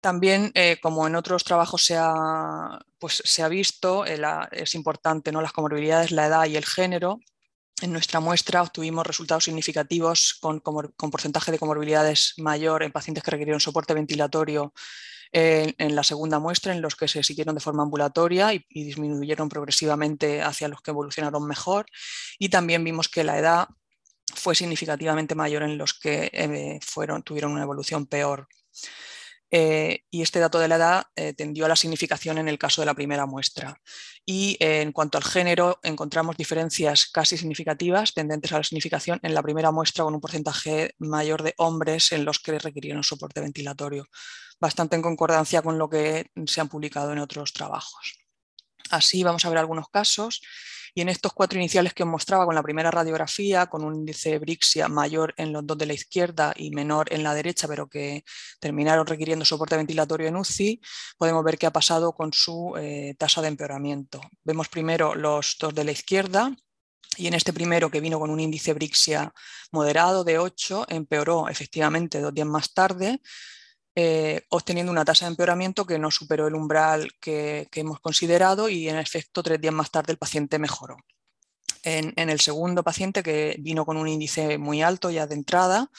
También, 0.05 0.51
eh, 0.53 0.77
como 0.83 1.07
en 1.07 1.17
otros 1.17 1.45
trabajos 1.45 1.83
se 1.83 1.97
ha, 1.97 2.79
pues, 2.99 3.23
visto, 3.49 4.05
eh, 4.05 4.21
es 4.53 4.75
importante 4.75 5.33
¿no? 5.33 5.41
las 5.41 5.55
comorbilidades, 5.55 6.11
la 6.11 6.27
edad 6.27 6.45
y 6.45 6.57
el 6.57 6.67
género. 6.67 7.21
En 7.81 7.91
nuestra 7.91 8.21
muestra 8.21 8.61
obtuvimos 8.61 9.07
resultados 9.07 9.45
significativos 9.45 10.35
con, 10.35 10.61
porcentaje 10.61 11.53
de 11.53 11.59
comorbilidades 11.59 12.35
mayor 12.37 12.83
en 12.83 12.93
pacientes 12.93 13.25
que 13.25 13.31
requirieron 13.31 13.61
soporte 13.61 13.95
ventilatorio 13.95 14.75
en, 15.33 15.97
la 15.97 16.05
segunda 16.05 16.39
muestra, 16.39 16.75
en 16.75 16.83
los 16.83 16.97
que 16.97 17.09
se 17.09 17.23
siguieron 17.23 17.55
de 17.55 17.63
forma 17.63 17.83
ambulatoria 17.83 18.53
y, 18.53 18.63
disminuyeron 18.69 19.49
progresivamente 19.49 20.43
hacia 20.43 20.69
los 20.69 20.83
que 20.83 20.91
evolucionaron 20.91 21.47
mejor. 21.47 21.87
Y 22.39 22.51
también 22.51 22.85
vimos 22.85 23.09
que 23.09 23.25
la 23.25 23.39
edad 23.39 23.69
fue 24.35 24.55
significativamente 24.55 25.35
mayor 25.35 25.63
en 25.63 25.79
los 25.79 25.95
que 25.95 26.31
eh, 26.31 26.79
tuvieron 27.25 27.53
una 27.53 27.63
evolución 27.63 28.05
peor. 28.05 28.49
Eh, 29.57 30.01
y 30.11 30.23
este 30.23 30.41
dato 30.41 30.59
de 30.59 30.67
la 30.67 30.75
edad 30.75 31.05
eh, 31.15 31.33
tendió 31.33 31.67
a 31.67 31.69
la 31.69 31.77
significación 31.77 32.39
en 32.39 32.49
el 32.49 32.59
caso 32.59 32.83
de 32.83 32.87
la 32.87 32.95
primera 32.95 33.25
muestra. 33.25 33.81
Y 34.27 34.57
eh, 34.59 34.83
en 34.83 34.91
cuanto 34.91 35.17
al 35.17 35.23
género, 35.23 35.79
encontramos 35.85 36.37
diferencias 36.37 37.07
casi 37.07 37.37
significativas 37.37 38.15
tendentes 38.15 38.51
a 38.51 38.59
la 38.59 38.65
significación 38.65 39.21
en 39.23 39.33
la 39.33 39.45
primera 39.45 39.71
muestra 39.71 40.03
con 40.03 40.13
un 40.13 40.21
porcentaje 40.21 40.97
mayor 40.99 41.45
de 41.45 41.55
hombres 41.59 42.11
en 42.11 42.25
los 42.25 42.41
que 42.41 42.59
requirieron 42.59 43.05
soporte 43.05 43.41
ventilatorio, 43.41 44.09
bastante 44.59 44.97
en 44.97 45.03
concordancia 45.03 45.63
con 45.63 45.79
lo 45.79 45.89
que 45.89 46.33
se 46.47 46.61
han 46.61 46.69
publicado 46.69 47.13
en 47.13 47.21
otros 47.21 47.53
trabajos. 47.53 48.19
Así 48.91 49.23
vamos 49.23 49.45
a 49.45 49.51
ver 49.51 49.59
algunos 49.59 49.89
casos 49.89 50.43
y 50.95 51.01
en 51.01 51.09
estos 51.09 51.33
cuatro 51.33 51.59
iniciales 51.59 51.93
que 51.93 52.05
os 52.05 52.09
mostraba 52.09 52.47
con 52.47 52.55
la 52.55 52.63
primera 52.63 52.91
radiografía, 52.91 53.67
con 53.67 53.85
un 53.85 53.97
índice 53.97 54.39
Brixia 54.39 54.89
mayor 54.89 55.35
en 55.37 55.53
los 55.53 55.67
dos 55.67 55.77
de 55.77 55.87
la 55.87 55.93
izquierda 55.93 56.55
y 56.57 56.71
menor 56.71 57.13
en 57.13 57.25
la 57.25 57.35
derecha, 57.35 57.67
pero 57.67 57.89
que 57.89 58.25
terminaron 58.61 59.07
requiriendo 59.07 59.45
soporte 59.45 59.77
ventilatorio 59.77 60.29
en 60.29 60.37
UCI, 60.37 60.81
podemos 61.19 61.43
ver 61.43 61.59
qué 61.59 61.67
ha 61.67 61.73
pasado 61.73 62.13
con 62.13 62.33
su 62.33 62.75
eh, 62.79 63.15
tasa 63.19 63.43
de 63.43 63.49
empeoramiento. 63.49 64.21
Vemos 64.45 64.69
primero 64.69 65.15
los 65.15 65.57
dos 65.59 65.75
de 65.75 65.85
la 65.85 65.93
izquierda, 65.93 66.55
y 67.17 67.27
en 67.29 67.35
este 67.35 67.53
primero, 67.53 67.91
que 67.91 68.01
vino 68.01 68.19
con 68.19 68.31
un 68.31 68.41
índice 68.41 68.73
Brixia 68.73 69.33
moderado 69.73 70.25
de 70.25 70.39
8, 70.39 70.87
empeoró 70.89 71.49
efectivamente 71.49 72.21
dos 72.21 72.35
días 72.35 72.47
más 72.47 72.73
tarde, 72.75 73.21
eh, 73.97 74.45
obteniendo 74.49 74.91
una 74.91 75.05
tasa 75.05 75.27
de 75.27 75.31
empeoramiento 75.31 75.87
que 75.87 75.99
no 75.99 76.11
superó 76.11 76.49
el 76.49 76.55
umbral 76.55 77.13
que, 77.21 77.69
hemos 77.75 78.01
considerado 78.01 78.69
y 78.69 78.89
en 78.89 78.97
efecto 78.97 79.43
tres 79.43 79.61
días 79.61 79.73
más 79.75 79.91
tarde 79.91 80.13
el 80.13 80.19
paciente 80.19 80.59
mejoró. 80.59 80.97
En, 81.85 82.13
el 82.17 82.41
segundo 82.41 82.83
paciente 82.83 83.23
que 83.23 83.57
vino 83.61 83.85
con 83.85 83.97
un 83.97 84.09
índice 84.09 84.59
muy 84.59 84.83
alto 84.83 85.11
ya 85.11 85.27
de 85.27 85.35
entrada, 85.35 85.91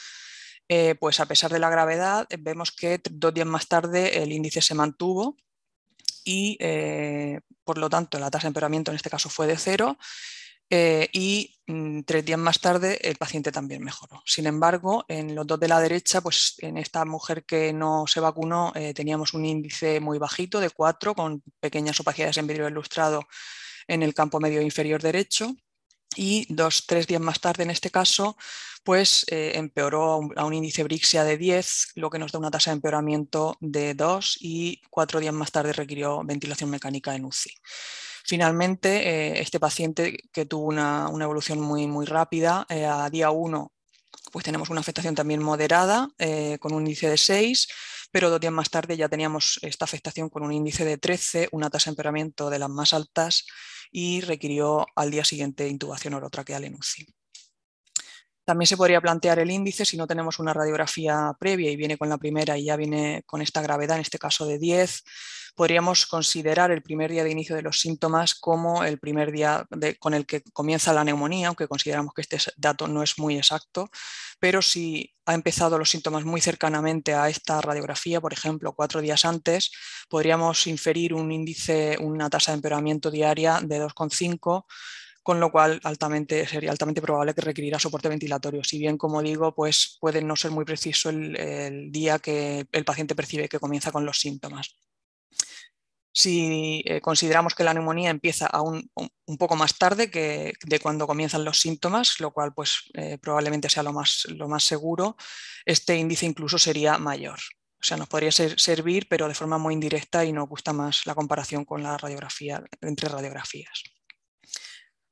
eh, 0.68 0.96
pues 1.00 1.20
a 1.20 1.28
pesar 1.28 1.52
de 1.52 1.60
la 1.60 1.70
gravedad 1.70 2.28
vemos 2.40 2.72
que 2.72 3.00
dos 3.10 3.34
días 3.34 3.48
más 3.48 3.68
tarde 3.68 4.24
el 4.24 4.32
índice 4.32 4.62
se 4.62 4.74
mantuvo 4.74 5.38
y 6.24 6.58
por 7.64 7.78
lo 7.78 7.88
tanto 7.88 8.18
la 8.18 8.32
tasa 8.32 8.48
de 8.48 8.50
empeoramiento 8.50 8.92
en 8.92 8.98
este 8.98 9.12
caso 9.12 9.30
fue 9.30 9.46
de 9.46 9.58
cero 9.58 9.98
eh, 10.78 11.10
y 11.14 11.56
mm, 11.68 12.02
tres 12.02 12.26
días 12.26 12.38
más 12.38 12.60
tarde 12.60 13.00
el 13.02 13.16
paciente 13.16 13.50
también 13.50 13.82
mejoró. 13.82 14.22
Sin 14.26 14.46
embargo, 14.46 15.06
en 15.08 15.34
los 15.34 15.48
dos 15.48 15.58
de 15.58 15.70
la 15.70 15.80
derecha, 15.80 16.20
pues 16.20 16.56
en 16.58 16.78
esta 16.78 17.06
mujer 17.06 17.46
que 17.46 17.72
no 17.72 18.08
se 18.08 18.20
vacunó 18.20 18.74
eh, 18.76 18.94
teníamos 18.94 19.34
un 19.34 19.46
índice 19.46 20.02
muy 20.02 20.18
bajito 20.18 20.60
de 20.60 20.70
4 20.70 21.16
con 21.16 21.42
pequeñas 21.62 21.98
opacidades 22.02 22.36
en 22.38 22.48
vidrio 22.48 22.68
ilustrado 22.68 23.26
en 23.88 24.04
el 24.04 24.14
campo 24.14 24.42
medio 24.42 24.62
inferior 24.62 25.02
derecho 25.02 25.56
y 26.18 26.46
dos, 26.54 26.86
tres 26.88 27.08
días 27.08 27.22
más 27.22 27.40
tarde 27.40 27.64
en 27.64 27.72
este 27.72 27.90
caso, 27.90 28.36
pues 28.84 29.26
eh, 29.30 29.54
empeoró 29.56 30.04
a 30.12 30.18
un, 30.18 30.34
a 30.36 30.44
un, 30.44 30.54
índice 30.54 30.84
Brixia 30.84 31.24
de 31.24 31.38
10, 31.38 31.94
lo 31.96 32.10
que 32.10 32.20
nos 32.20 32.34
da 32.34 32.40
una 32.40 32.52
tasa 32.52 32.72
de 32.72 32.76
empeoramiento 32.76 33.56
de 33.62 33.94
2 33.94 34.40
y 34.42 34.82
cuatro 34.90 35.22
días 35.22 35.34
más 35.34 35.52
tarde 35.54 35.72
requirió 35.72 36.22
ventilación 36.26 36.70
mecánica 36.70 37.16
en 37.16 37.26
UCI. 37.26 37.52
Finalmente, 38.28 39.08
eh, 39.08 39.42
este 39.42 39.60
paciente 39.60 40.18
que 40.34 40.46
tuvo 40.46 40.66
una, 40.66 41.08
evolución 41.22 41.62
muy, 41.62 41.86
muy 41.88 42.06
rápida, 42.06 42.66
eh, 42.70 42.86
a 42.86 43.10
día 43.10 43.30
1 43.30 43.72
pues 44.32 44.44
tenemos 44.44 44.70
una 44.70 44.82
afectación 44.82 45.16
también 45.16 45.42
moderada 45.42 46.10
eh, 46.18 46.58
con 46.60 46.74
un 46.74 46.82
índice 46.82 47.10
de 47.10 47.18
6, 47.18 47.68
pero 48.12 48.30
dos 48.30 48.40
días 48.40 48.52
más 48.52 48.70
tarde 48.70 48.98
ya 48.98 49.08
teníamos 49.08 49.60
esta 49.62 49.86
afectación 49.86 50.30
con 50.30 50.44
un 50.44 50.52
índice 50.52 50.84
de 50.84 50.98
13, 50.98 51.50
una 51.52 51.70
tasa 51.70 51.90
de 51.90 51.92
empeoramiento 51.92 52.50
de 52.50 52.60
las 52.60 52.70
más 52.70 52.94
altas 52.94 53.46
y 53.92 54.22
requirió 54.22 54.88
al 54.96 55.12
día 55.12 55.24
siguiente 55.24 55.68
intubación 55.68 56.16
orotraqueal 56.16 56.64
en 56.64 56.76
UCI. 56.76 57.15
También 58.46 58.68
se 58.68 58.78
podría 58.78 59.02
plantear 59.02 59.40
el 59.40 59.50
índice 59.50 59.86
si 59.86 59.98
no 59.98 60.06
tenemos 60.06 60.40
una 60.40 60.54
radiografía 60.54 61.34
previa 61.40 61.72
y 61.72 61.76
viene 61.76 61.98
con 61.98 62.10
la 62.10 62.18
primera 62.18 62.58
y 62.58 62.66
ya 62.66 62.76
viene 62.76 63.24
con 63.26 63.42
esta 63.42 63.62
gravedad, 63.62 63.98
en 63.98 64.02
este 64.02 64.20
caso 64.20 64.46
de 64.46 64.60
10, 64.60 65.04
podríamos 65.56 66.06
considerar 66.06 66.70
el 66.70 66.84
primer 66.84 67.10
día 67.10 67.24
de 67.24 67.32
inicio 67.32 67.56
de 67.56 67.62
los 67.62 67.80
síntomas 67.80 68.36
como 68.36 68.84
el 68.84 69.00
primer 69.00 69.32
día 69.32 69.66
con 70.00 70.14
el 70.14 70.26
que 70.26 70.44
comienza 70.54 70.94
la 70.94 71.04
neumonía, 71.04 71.48
aunque 71.48 71.68
consideramos 71.68 72.14
que 72.14 72.22
este 72.22 72.38
dato 72.58 72.88
no 72.88 73.02
es 73.02 73.18
muy 73.18 73.38
exacto, 73.38 73.90
pero 74.40 74.62
si 74.62 75.16
ha 75.26 75.34
empezado 75.34 75.80
los 75.80 75.90
síntomas 75.90 76.24
muy 76.26 76.42
cercanamente 76.42 77.16
a 77.16 77.30
esta 77.30 77.62
radiografía, 77.62 78.22
por 78.22 78.34
ejemplo, 78.34 78.74
cuatro 78.74 79.02
días 79.02 79.26
antes, 79.26 79.72
podríamos 80.08 80.68
inferir 80.68 81.14
un 81.14 81.32
índice, 81.32 81.98
una 82.00 82.30
tasa 82.30 82.52
de 82.52 82.58
empeoramiento 82.58 83.10
diaria 83.10 83.60
de 83.64 83.82
2,5 83.82 84.66
con 85.26 85.40
lo 85.40 85.52
cual 85.52 85.80
altamente, 85.84 86.46
sería 86.46 86.70
altamente 86.70 87.02
probable 87.02 87.34
que 87.34 87.42
requerirá 87.42 87.80
soporte 87.80 88.08
ventilatorio. 88.08 88.64
Si 88.64 88.78
bien, 88.78 88.96
como 88.96 89.24
digo, 89.24 89.56
pues 89.56 89.98
puede 90.00 90.22
no 90.22 90.36
ser 90.36 90.52
muy 90.52 90.66
preciso 90.66 91.10
el, 91.10 91.92
día 91.92 92.20
que 92.20 92.68
el 92.72 92.86
paciente 92.86 93.16
percibe 93.16 93.50
que 93.50 93.58
comienza 93.58 93.92
con 93.92 94.06
los 94.06 94.20
síntomas. 94.20 94.76
Si 96.14 96.84
eh, 96.86 97.02
consideramos 97.02 97.56
que 97.56 97.64
la 97.64 97.74
neumonía 97.74 98.12
empieza 98.12 98.46
aún 98.46 98.92
un, 98.94 99.38
poco 99.40 99.56
más 99.56 99.80
tarde 99.80 100.12
que 100.12 100.54
de 100.64 100.80
cuando 100.80 101.08
comienzan 101.08 101.44
los 101.44 101.60
síntomas, 101.60 102.20
lo 102.20 102.32
cual 102.32 102.54
pues, 102.54 102.92
eh, 102.94 103.18
probablemente 103.18 103.68
sea 103.68 103.82
lo 103.82 103.94
más, 103.94 104.28
lo 104.30 104.48
más 104.48 104.64
seguro, 104.64 105.18
este 105.66 105.98
índice 105.98 106.28
incluso 106.28 106.60
sería 106.60 107.00
mayor. 107.00 107.40
O 107.82 107.84
sea, 107.84 107.98
nos 107.98 108.08
podría 108.08 108.32
servir, 108.32 109.08
pero 109.10 109.28
de 109.28 109.34
forma 109.34 109.58
muy 109.58 109.74
indirecta 109.74 110.24
y 110.24 110.32
nos 110.32 110.48
gusta 110.48 110.72
más 110.72 111.08
la 111.08 111.16
comparación 111.16 111.66
con 111.66 111.82
la 111.82 111.98
radiografía, 111.98 112.64
entre 112.82 113.10
radiografías. 113.10 113.95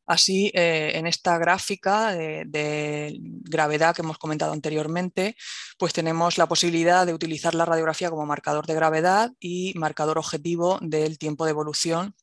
Así, 0.06 0.52
eh, 0.54 0.92
en 0.96 1.08
esta 1.08 1.38
gráfica 1.38 2.12
de, 2.12 3.18
gravedad 3.20 3.96
que 3.96 4.02
hemos 4.02 4.18
comentado 4.18 4.52
anteriormente, 4.52 5.36
pues 5.78 5.94
tenemos 5.94 6.38
la 6.38 6.48
posibilidad 6.48 7.06
de 7.06 7.14
utilizar 7.14 7.56
la 7.56 7.66
radiografía 7.66 8.10
como 8.10 8.26
marcador 8.26 8.66
de 8.66 8.74
gravedad 8.74 9.32
y 9.40 9.74
marcador 9.76 10.18
objetivo 10.18 10.78
del 10.82 11.18
tiempo 11.18 11.46
de 11.46 11.52
evolución 11.52 12.16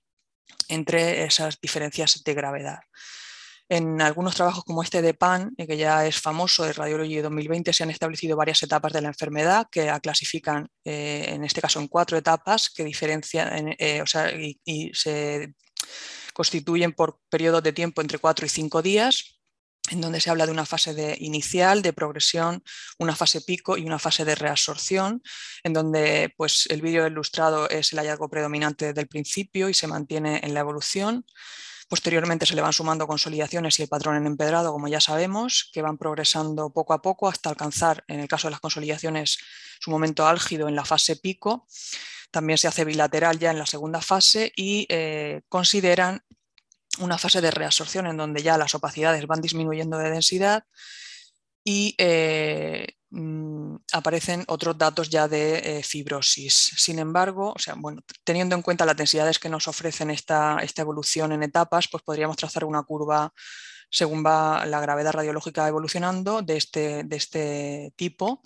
entre 0.69 1.25
esas 1.25 1.59
diferencias 1.61 2.23
de 2.23 2.35
gravedad. 2.35 2.81
En 3.69 4.03
algunos 4.03 4.35
trabajos 4.35 4.65
como 4.65 4.83
este 4.83 5.01
de 5.01 5.15
PAN, 5.15 5.55
eh, 5.57 5.67
que 5.67 5.77
ya 5.77 6.05
es 6.05 6.21
famoso 6.21 6.65
de 6.65 6.73
Radiology 6.73 7.19
2020, 7.21 7.73
se 7.73 7.85
han 7.85 7.91
establecido 7.91 8.37
varias 8.37 8.63
etapas 8.63 8.93
de 8.93 9.01
la 9.01 9.09
enfermedad 9.09 9.69
que 9.71 9.87
la 9.87 10.01
clasifican, 10.01 10.69
eh, 10.85 11.27
en 11.29 11.45
este 11.45 11.63
caso, 11.63 11.81
en 11.81 11.87
cuatro 11.87 12.19
etapas 12.19 12.69
que 12.69 12.85
diferencian 12.85 13.77
o 14.03 14.07
sea, 14.07 14.33
y 14.33 14.91
se 14.93 15.55
constituyen 16.33 16.93
por 16.93 17.21
periodos 17.29 17.63
de 17.63 17.73
tiempo 17.73 18.01
entre 18.01 18.19
4 18.19 18.47
y 18.47 18.49
5 18.49 18.83
días, 18.83 19.41
en 19.91 20.01
donde 20.01 20.21
se 20.21 20.31
habla 20.31 20.47
de 20.47 20.53
una 20.53 20.67
fase 20.67 20.95
de 20.95 21.17
inicial, 21.21 21.83
de 21.83 21.93
progresión, 21.93 22.63
una 22.99 23.17
fase 23.17 23.41
pico 23.41 23.77
y 23.77 23.85
una 23.85 23.99
fase 23.99 24.25
de 24.25 24.35
reabsorción, 24.35 25.23
en 25.65 25.73
donde 25.73 26.33
pues, 26.37 26.67
el 26.71 26.83
vídeo 26.83 27.07
ilustrado 27.07 27.69
es 27.69 27.93
el 27.93 27.99
hallazgo 27.99 28.29
predominante 28.29 28.87
desde 28.87 29.01
el 29.01 29.09
principio 29.09 29.69
y 29.69 29.75
se 29.75 29.87
mantiene 29.87 30.41
en 30.43 30.55
la 30.55 30.61
evolución. 30.61 31.25
Posteriormente 31.89 32.47
se 32.47 32.55
le 32.55 32.63
van 32.63 32.73
sumando 32.73 33.09
consolidaciones 33.09 33.79
y 33.79 33.83
el 33.83 33.89
patrón 33.89 34.17
en 34.17 34.27
empedrado, 34.27 34.71
como 34.71 34.87
ya 34.87 35.01
sabemos, 35.01 35.69
que 35.73 35.83
van 35.83 35.99
progresando 35.99 36.73
poco 36.73 36.93
a 36.93 37.03
poco 37.03 37.27
hasta 37.29 37.51
alcanzar, 37.51 38.05
en 38.07 38.21
el 38.21 38.29
caso 38.29 38.47
de 38.47 38.53
las 38.53 38.61
consolidaciones, 38.61 39.39
su 39.81 39.91
momento 39.91 40.27
álgido 40.27 40.69
en 40.69 40.77
la 40.77 40.85
fase 40.85 41.17
pico. 41.17 41.67
También 42.31 42.59
se 42.59 42.69
hace 42.69 42.85
bilateral 42.85 43.39
ya 43.39 43.51
en 43.51 43.59
la 43.59 43.67
segunda 43.67 44.01
fase 44.01 44.53
y 44.57 44.87
eh, 44.89 45.43
consideran 45.49 46.23
una 46.99 47.19
fase 47.19 47.41
de 47.41 47.51
reabsorción 47.51 48.07
en 48.07 48.17
donde 48.17 48.43
ya 48.43 48.59
las 48.59 48.75
opacidades 48.75 49.27
van 49.27 49.41
disminuyendo 49.41 49.99
de 49.99 50.11
densidad 50.11 50.65
y 51.65 51.95
eh, 51.99 52.87
mm, 53.11 53.77
aparecen 53.93 54.45
otros 54.49 54.77
datos 54.79 55.09
ya 55.09 55.29
de 55.29 55.79
eh, 55.79 55.83
fibrosis. 55.83 56.73
Sin 56.77 56.99
embargo, 56.99 57.53
o 57.55 57.59
sea, 57.59 57.75
bueno, 57.77 58.03
teniendo 58.25 58.57
en 58.57 58.63
cuenta 58.63 58.87
las 58.87 58.97
densidades 58.97 59.39
que 59.39 59.49
nos 59.49 59.69
ofrecen 59.69 60.11
esta, 60.11 60.59
esta 60.63 60.83
evolución 60.83 61.33
en 61.33 61.43
etapas, 61.43 61.89
pues 61.89 62.03
podríamos 62.03 62.37
trazar 62.37 62.65
una 62.65 62.83
curva 62.83 63.33
según 63.91 64.25
va 64.25 64.65
la 64.67 64.81
gravedad 64.81 65.13
radiológica 65.13 65.67
evolucionando 65.67 66.43
de 66.43 66.57
este, 66.57 67.03
de 67.05 67.17
este 67.17 67.93
tipo 67.97 68.41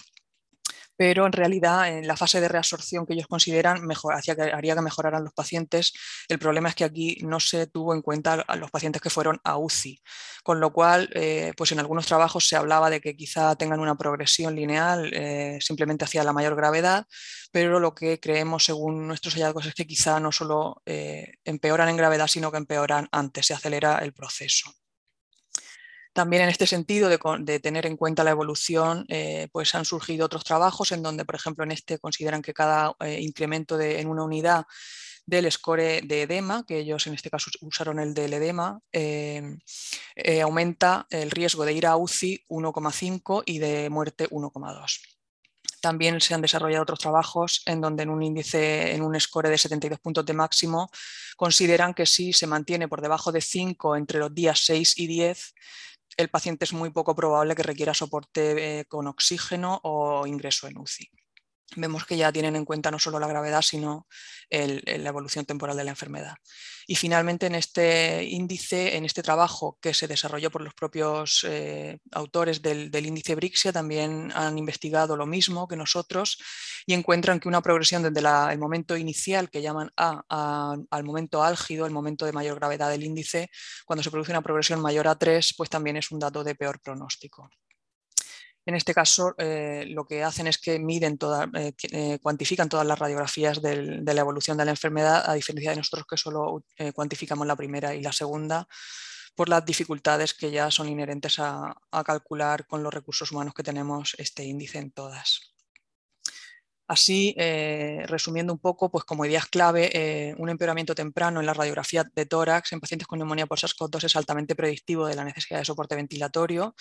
pero 0.97 1.27
en 1.27 1.33
realidad 1.33 1.89
en 1.89 2.07
la 2.07 2.17
fase 2.17 2.41
de 2.41 2.49
reabsorción 2.49 3.07
que 3.07 3.15
ellos 3.15 3.27
consideran 3.27 3.85
mejor, 3.85 4.15
que, 4.23 4.33
haría 4.33 4.75
que 4.75 4.81
mejoraran 4.81 5.25
los 5.25 5.33
pacientes. 5.33 5.93
El 6.29 6.39
problema 6.39 6.69
es 6.69 6.75
que 6.75 6.85
aquí 6.85 7.19
no 7.23 7.41
se 7.41 7.67
tuvo 7.67 7.95
en 7.95 8.03
cuenta 8.03 8.45
a 8.47 8.57
los 8.57 8.71
pacientes 8.71 9.03
que 9.03 9.11
fueron 9.11 9.41
a 9.45 9.59
UCI, 9.59 10.01
con 10.43 10.61
lo 10.61 10.73
cual 10.73 11.11
eh, 11.15 11.53
pues 11.57 11.73
en 11.73 11.81
algunos 11.81 12.07
trabajos 12.07 12.49
se 12.49 12.57
hablaba 12.57 12.91
de 12.91 13.01
que 13.01 13.17
quizá 13.17 13.57
tengan 13.57 13.81
una 13.81 13.97
progresión 13.97 14.55
lineal 14.55 15.11
eh, 15.13 15.59
simplemente 15.61 16.05
hacia 16.05 16.25
la 16.25 16.33
mayor 16.33 16.57
gravedad, 16.57 17.07
pero 17.53 17.81
lo 17.81 17.95
que 17.95 18.21
creemos 18.21 18.65
según 18.65 19.07
nuestros 19.07 19.35
hallazgos 19.35 19.67
es 19.67 19.75
que 19.75 19.87
quizá 19.87 20.21
no 20.21 20.33
solo 20.33 20.83
eh, 20.87 21.35
empeoran 21.45 21.89
en 21.89 21.97
gravedad, 21.97 22.27
sino 22.27 22.51
que 22.51 22.59
empeoran 22.59 23.09
antes, 23.13 23.47
se 23.47 23.55
acelera 23.55 23.99
el 23.99 24.13
proceso. 24.13 24.84
También 26.15 26.45
en 26.45 26.49
este 26.49 26.69
sentido 26.69 27.09
de, 27.09 27.59
tener 27.59 27.87
en 27.87 27.97
cuenta 27.97 28.23
la 28.23 28.31
evolución, 28.31 29.05
eh, 29.09 29.49
pues 29.51 29.75
han 29.75 29.85
surgido 29.85 30.27
otros 30.27 30.45
trabajos 30.45 30.93
en 30.93 31.03
donde, 31.03 31.25
por 31.25 31.35
ejemplo, 31.35 31.65
en 31.65 31.73
este 31.73 31.99
consideran 31.99 32.41
que 32.41 32.55
cada 32.55 32.95
eh, 33.01 33.19
incremento 33.21 33.81
en 33.81 34.07
una 34.07 34.23
unidad 34.23 34.65
del 35.27 35.51
score 35.51 36.03
de 36.03 36.23
edema, 36.23 36.65
que 36.69 36.79
ellos 36.79 37.05
en 37.09 37.15
este 37.15 37.31
caso 37.31 37.51
usaron 37.63 37.99
el 37.99 38.15
del 38.15 38.33
edema, 38.33 38.79
eh, 38.93 39.57
aumenta 40.41 41.09
el 41.11 41.33
riesgo 41.33 41.65
de 41.65 41.73
ir 41.73 41.85
a 41.85 41.97
UCI 41.97 42.45
1,5 42.49 43.43
y 43.45 43.59
de 43.59 43.91
muerte 43.91 44.29
1,2. 44.31 45.01
También 45.81 46.21
se 46.21 46.33
han 46.33 46.43
desarrollado 46.43 46.85
otros 46.85 47.01
trabajos 47.01 47.63
en 47.67 47.81
donde 47.81 48.05
en 48.05 48.11
un 48.11 48.23
índice, 48.23 48.95
en 48.95 49.03
un 49.03 49.19
score 49.19 49.49
de 49.49 49.59
72 49.59 49.99
puntos 49.99 50.25
de 50.25 50.33
máximo, 50.33 50.91
consideran 51.37 51.93
que 51.93 52.07
si 52.07 52.33
se 52.33 52.47
mantiene 52.47 52.87
por 52.87 53.03
debajo 53.03 53.33
de 53.33 53.41
5 53.41 53.97
entre 53.97 54.21
los 54.21 54.33
días 54.33 54.61
6 54.65 54.95
y 54.97 55.07
10, 55.09 55.55
el 56.17 56.29
paciente 56.29 56.65
es 56.65 56.73
muy 56.73 56.91
poco 56.91 57.15
probable 57.15 57.55
que 57.55 57.63
requiera 57.63 57.95
soporte 57.95 58.81
eh, 58.81 58.85
con 58.87 59.07
oxígeno 59.07 59.81
o 59.83 60.27
ingreso 60.27 60.67
en 60.69 60.79
UCI 60.79 61.11
vemos 61.77 62.05
que 62.05 62.17
ya 62.17 62.33
tienen 62.33 62.57
en 62.57 62.65
cuenta 62.65 62.91
no 62.91 62.99
solo 62.99 63.19
la 63.19 63.27
gravedad, 63.27 63.63
sino 63.63 64.07
la 64.51 65.09
evolución 65.09 65.45
temporal 65.45 65.77
de 65.77 65.85
la 65.85 65.91
enfermedad. 65.91 66.37
Y 66.87 66.97
finalmente, 66.97 67.47
en 67.47 67.55
este 67.55 68.25
índice, 68.25 68.97
en 68.97 69.05
este 69.05 69.23
trabajo 69.23 69.79
que 69.81 69.95
se 69.95 70.07
desarrolló 70.07 70.51
por 70.51 70.61
los 70.61 70.75
propios 70.75 71.45
eh, 71.49 71.99
autores 72.13 72.61
del, 72.61 72.95
índice 72.95 73.35
Brixia, 73.35 73.73
también 73.73 74.31
han 74.35 74.59
investigado 74.59 75.17
lo 75.17 75.27
mismo 75.27 75.67
que 75.67 75.77
nosotros 75.77 76.39
y 76.87 76.93
encuentran 76.93 77.41
que 77.41 77.49
una 77.49 77.63
progresión 77.63 78.03
desde 78.03 78.29
el 78.53 78.59
momento 78.59 78.97
inicial, 78.97 79.51
que 79.51 79.63
llaman 79.63 79.91
A, 79.97 80.77
al 80.91 81.05
momento 81.05 81.43
álgido, 81.43 81.87
el 81.87 81.93
momento 81.93 82.27
de 82.27 82.33
mayor 82.33 82.57
gravedad 82.57 82.91
del 82.91 83.05
índice, 83.05 83.51
cuando 83.87 84.03
se 84.03 84.11
produce 84.11 84.33
una 84.33 84.43
progresión 84.43 84.81
mayor 84.81 85.09
a 85.09 85.17
3, 85.17 85.55
pues 85.57 85.71
también 85.71 85.97
es 85.97 86.11
un 86.11 86.19
dato 86.19 86.45
de 86.45 86.55
peor 86.55 86.81
pronóstico. 86.81 87.49
En 88.67 88.75
este 88.75 88.95
caso, 88.95 89.35
eh, 89.37 89.85
lo 89.89 90.07
que 90.07 90.23
hacen 90.23 90.47
es 90.47 90.57
que 90.57 90.79
miden 90.79 91.19
eh, 91.55 91.73
eh, 91.93 92.19
cuantifican 92.23 92.69
todas 92.69 92.87
las 92.87 92.99
radiografías 92.99 93.61
de 93.61 94.03
la 94.03 94.21
evolución 94.21 94.57
de 94.57 94.65
la 94.65 94.71
enfermedad, 94.71 95.29
a 95.29 95.35
diferencia 95.35 95.71
de 95.71 95.77
nosotros 95.77 96.07
que 96.09 96.17
solo 96.17 96.65
cuantificamos 96.95 97.47
la 97.47 97.57
primera 97.57 97.95
y 97.95 98.03
la 98.03 98.13
segunda, 98.13 98.67
por 99.35 99.49
las 99.49 99.67
dificultades 99.67 100.33
que 100.33 100.51
ya 100.51 100.71
son 100.71 100.89
inherentes 100.89 101.39
a, 101.39 101.75
calcular 102.07 102.67
con 102.67 102.83
los 102.83 102.95
recursos 102.95 103.31
humanos 103.33 103.53
que 103.53 103.63
tenemos 103.63 104.15
este 104.19 104.45
índice 104.45 104.79
en 104.79 104.93
todas. 104.93 105.41
Así, 106.87 107.35
resumiendo 108.07 108.53
un 108.53 108.59
poco, 108.59 108.91
pues 108.91 109.05
como 109.05 109.25
ideas 109.27 109.47
clave, 109.47 110.35
un 110.39 110.49
empeoramiento 110.49 110.95
temprano 110.95 111.41
en 111.41 111.47
la 111.47 111.55
radiografía 111.55 112.05
de 112.15 112.27
tórax 112.27 112.73
en 112.73 112.81
pacientes 112.81 113.09
con 113.09 113.19
neumonía 113.19 113.47
por 113.47 113.59
SARS-CoV-2 113.59 114.05
es 114.05 114.17
altamente 114.17 114.55
predictivo 114.55 115.07
de 115.07 115.17
la 115.17 115.25
necesidad 115.25 115.59
de 115.59 115.65
soporte 115.67 115.97
ventilatorio. 115.97 116.75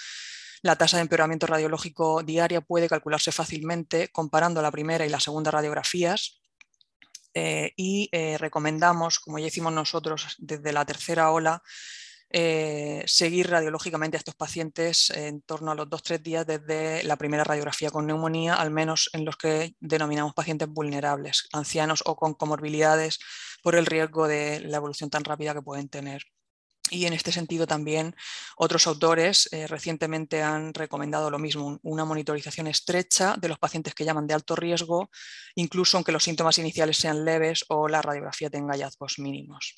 La 0.64 0.76
tasa 0.76 0.97
de 0.97 1.03
empeoramiento 1.03 1.45
radiológico 1.45 2.24
diaria 2.24 2.61
puede 2.61 2.89
calcularse 2.89 3.32
fácilmente 3.32 4.07
comparando 4.07 4.64
la 4.64 4.72
primera 4.72 5.05
y 5.05 5.09
la 5.09 5.20
segunda 5.20 5.51
radiografías. 5.51 6.41
Eh, 7.36 7.74
y 7.76 8.09
recomendamos, 8.38 9.20
como 9.20 9.38
ya 9.38 9.47
hicimos 9.47 9.74
nosotros 9.74 10.36
desde 10.39 10.74
la 10.74 10.86
tercera 10.86 11.30
ola, 11.32 11.61
eh, 12.36 13.03
seguir 13.05 13.51
radiológicamente 13.51 14.18
a 14.18 14.20
estos 14.20 14.34
pacientes 14.34 15.11
en 15.11 15.43
torno 15.43 15.70
a 15.70 15.76
los 15.76 15.88
2-3 15.88 16.20
días 16.20 16.47
desde 16.47 17.03
la 17.03 17.16
primera 17.16 17.43
radiografía 17.43 17.91
con 17.91 18.07
neumonía, 18.07 18.55
al 18.55 18.72
menos 18.72 19.11
en 19.14 19.24
los 19.24 19.38
que 19.38 19.76
denominamos 19.80 20.34
pacientes 20.34 20.68
vulnerables, 20.68 21.47
ancianos 21.53 22.01
o 22.07 22.16
con 22.16 22.34
comorbilidades 22.34 23.20
por 23.61 23.76
el 23.76 23.86
riesgo 23.86 24.28
de 24.28 24.61
la 24.61 24.78
evolución 24.78 25.11
tan 25.11 25.24
rápida 25.24 25.53
que 25.53 25.61
pueden 25.61 25.89
tener. 25.89 26.24
Y 26.90 27.06
en 27.06 27.14
este 27.14 27.32
sentido 27.32 27.66
también 27.66 28.16
otros 28.58 28.88
autores 28.88 29.50
eh, 29.52 29.68
recientemente 29.68 30.44
han 30.44 30.74
recomendado 30.74 31.32
lo 31.32 31.40
mismo, 31.40 31.80
una 31.82 32.06
monitorización 32.06 32.68
estrecha 32.68 33.36
de 33.40 33.48
los 33.48 33.58
pacientes 33.58 33.96
que 33.96 34.06
llaman 34.06 34.28
de 34.28 34.34
alto 34.34 34.56
riesgo, 34.56 35.10
incluso 35.56 35.98
aunque 35.98 36.12
los 36.12 36.24
síntomas 36.24 36.58
iniciales 36.58 36.98
sean 36.98 37.26
leves 37.26 37.66
o 37.70 37.88
la 37.88 38.02
radiografía 38.02 38.50
tenga 38.50 38.74
hallazgos 38.74 39.18
mínimos. 39.18 39.76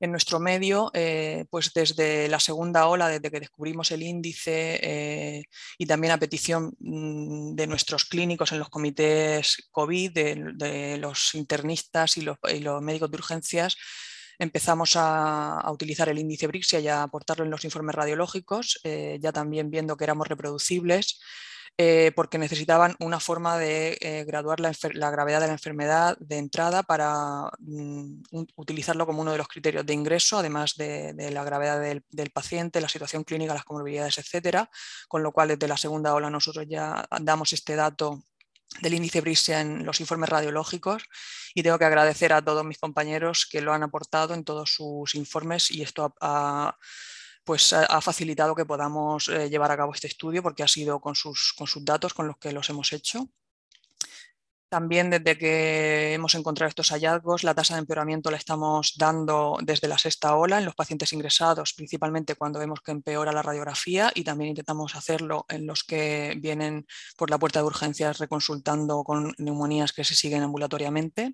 En 0.00 0.12
nuestro 0.12 0.38
medio, 0.38 0.92
eh, 0.94 1.46
pues 1.50 1.72
desde 1.74 2.28
la 2.28 2.38
segunda 2.38 2.86
ola, 2.86 3.08
desde 3.08 3.32
que 3.32 3.40
descubrimos 3.40 3.90
el 3.90 4.04
índice 4.04 4.78
eh, 4.80 5.44
y 5.76 5.86
también 5.86 6.12
a 6.12 6.18
petición 6.18 6.72
mm, 6.78 7.56
de 7.56 7.66
nuestros 7.66 8.04
clínicos 8.04 8.52
en 8.52 8.60
los 8.60 8.68
comités 8.68 9.68
COVID, 9.72 10.12
de, 10.12 10.98
los 11.00 11.34
internistas 11.34 12.16
y 12.16 12.20
los, 12.20 12.38
médicos 12.80 13.10
de 13.10 13.16
urgencias, 13.16 13.76
empezamos 14.38 14.92
a, 14.96 15.62
utilizar 15.70 16.08
el 16.08 16.18
índice 16.18 16.46
Brixia 16.46 16.80
y 16.80 16.88
a 16.88 17.02
aportarlo 17.02 17.44
en 17.44 17.50
los 17.50 17.64
informes 17.64 17.94
radiológicos, 17.94 18.80
eh, 18.84 19.18
ya 19.20 19.32
también 19.32 19.70
viendo 19.70 19.96
que 19.96 20.04
éramos 20.04 20.28
reproducibles. 20.28 21.20
Eh, 21.80 22.10
porque 22.16 22.38
necesitaban 22.38 22.96
una 22.98 23.20
forma 23.20 23.56
de 23.56 23.96
eh, 24.00 24.24
graduar 24.24 24.58
la, 24.58 24.72
gravedad 25.12 25.40
de 25.40 25.46
la 25.46 25.52
enfermedad 25.52 26.18
de 26.18 26.36
entrada 26.38 26.82
para 26.82 27.52
mm, 27.60 28.22
utilizarlo 28.56 29.06
como 29.06 29.22
uno 29.22 29.30
de 29.30 29.38
los 29.38 29.46
criterios 29.46 29.86
de 29.86 29.94
ingreso, 29.94 30.38
además 30.38 30.74
de, 30.76 31.14
la 31.30 31.44
gravedad 31.44 31.80
del, 31.80 32.30
paciente, 32.32 32.80
la 32.80 32.88
situación 32.88 33.22
clínica, 33.22 33.54
las 33.54 33.62
comorbilidades, 33.62 34.18
etcétera. 34.18 34.68
Con 35.06 35.22
lo 35.22 35.30
cual, 35.30 35.48
desde 35.48 35.68
la 35.68 35.76
segunda 35.76 36.14
ola, 36.14 36.30
nosotros 36.30 36.66
ya 36.68 37.06
damos 37.20 37.52
este 37.52 37.76
dato 37.76 38.24
del 38.80 38.94
índice 38.94 39.20
Brisia 39.20 39.60
en 39.60 39.84
los 39.84 40.00
informes 40.00 40.28
radiológicos 40.28 41.04
y 41.54 41.62
tengo 41.62 41.78
que 41.78 41.84
agradecer 41.84 42.32
a 42.32 42.42
todos 42.42 42.64
mis 42.64 42.78
compañeros 42.78 43.48
que 43.50 43.60
lo 43.60 43.72
han 43.72 43.82
aportado 43.82 44.34
en 44.34 44.44
todos 44.44 44.74
sus 44.74 45.14
informes 45.14 45.70
y 45.70 45.82
esto 45.82 46.14
ha 46.20 46.76
pues 47.48 47.72
ha 47.72 48.02
facilitado 48.02 48.54
que 48.54 48.66
podamos 48.66 49.30
eh, 49.30 49.48
llevar 49.48 49.70
a 49.70 49.76
cabo 49.78 49.94
este 49.94 50.06
estudio 50.06 50.42
porque 50.42 50.62
ha 50.62 50.68
sido 50.68 51.00
con 51.00 51.14
sus, 51.14 51.54
con 51.56 51.66
sus 51.66 51.82
datos 51.82 52.12
con 52.12 52.26
los 52.26 52.36
que 52.36 52.52
los 52.52 52.68
hemos 52.68 52.92
hecho. 52.92 53.30
También 54.68 55.08
desde 55.08 55.38
que 55.38 56.12
hemos 56.12 56.34
encontrado 56.34 56.68
estos 56.68 56.90
hallazgos, 56.90 57.42
la 57.42 57.54
tasa 57.54 57.74
de 57.74 57.80
empeoramiento 57.80 58.30
la 58.30 58.36
estamos 58.36 58.94
dando 58.98 59.56
desde 59.62 59.88
la 59.88 59.96
sexta 59.96 60.36
ola 60.36 60.58
en 60.58 60.66
los 60.66 60.74
pacientes 60.74 61.14
ingresados, 61.14 61.72
principalmente 61.72 62.34
cuando 62.34 62.58
vemos 62.58 62.82
que 62.82 62.90
empeora 62.90 63.32
la 63.32 63.40
radiografía 63.40 64.12
y 64.14 64.24
también 64.24 64.50
intentamos 64.50 64.94
hacerlo 64.94 65.46
en 65.48 65.66
los 65.66 65.84
que 65.84 66.34
vienen 66.38 66.86
por 67.16 67.30
la 67.30 67.38
puerta 67.38 67.60
de 67.60 67.66
urgencias 67.66 68.18
reconsultando 68.18 69.04
con 69.04 69.34
neumonías 69.38 69.94
que 69.94 70.04
se 70.04 70.14
siguen 70.14 70.42
ambulatoriamente. 70.42 71.32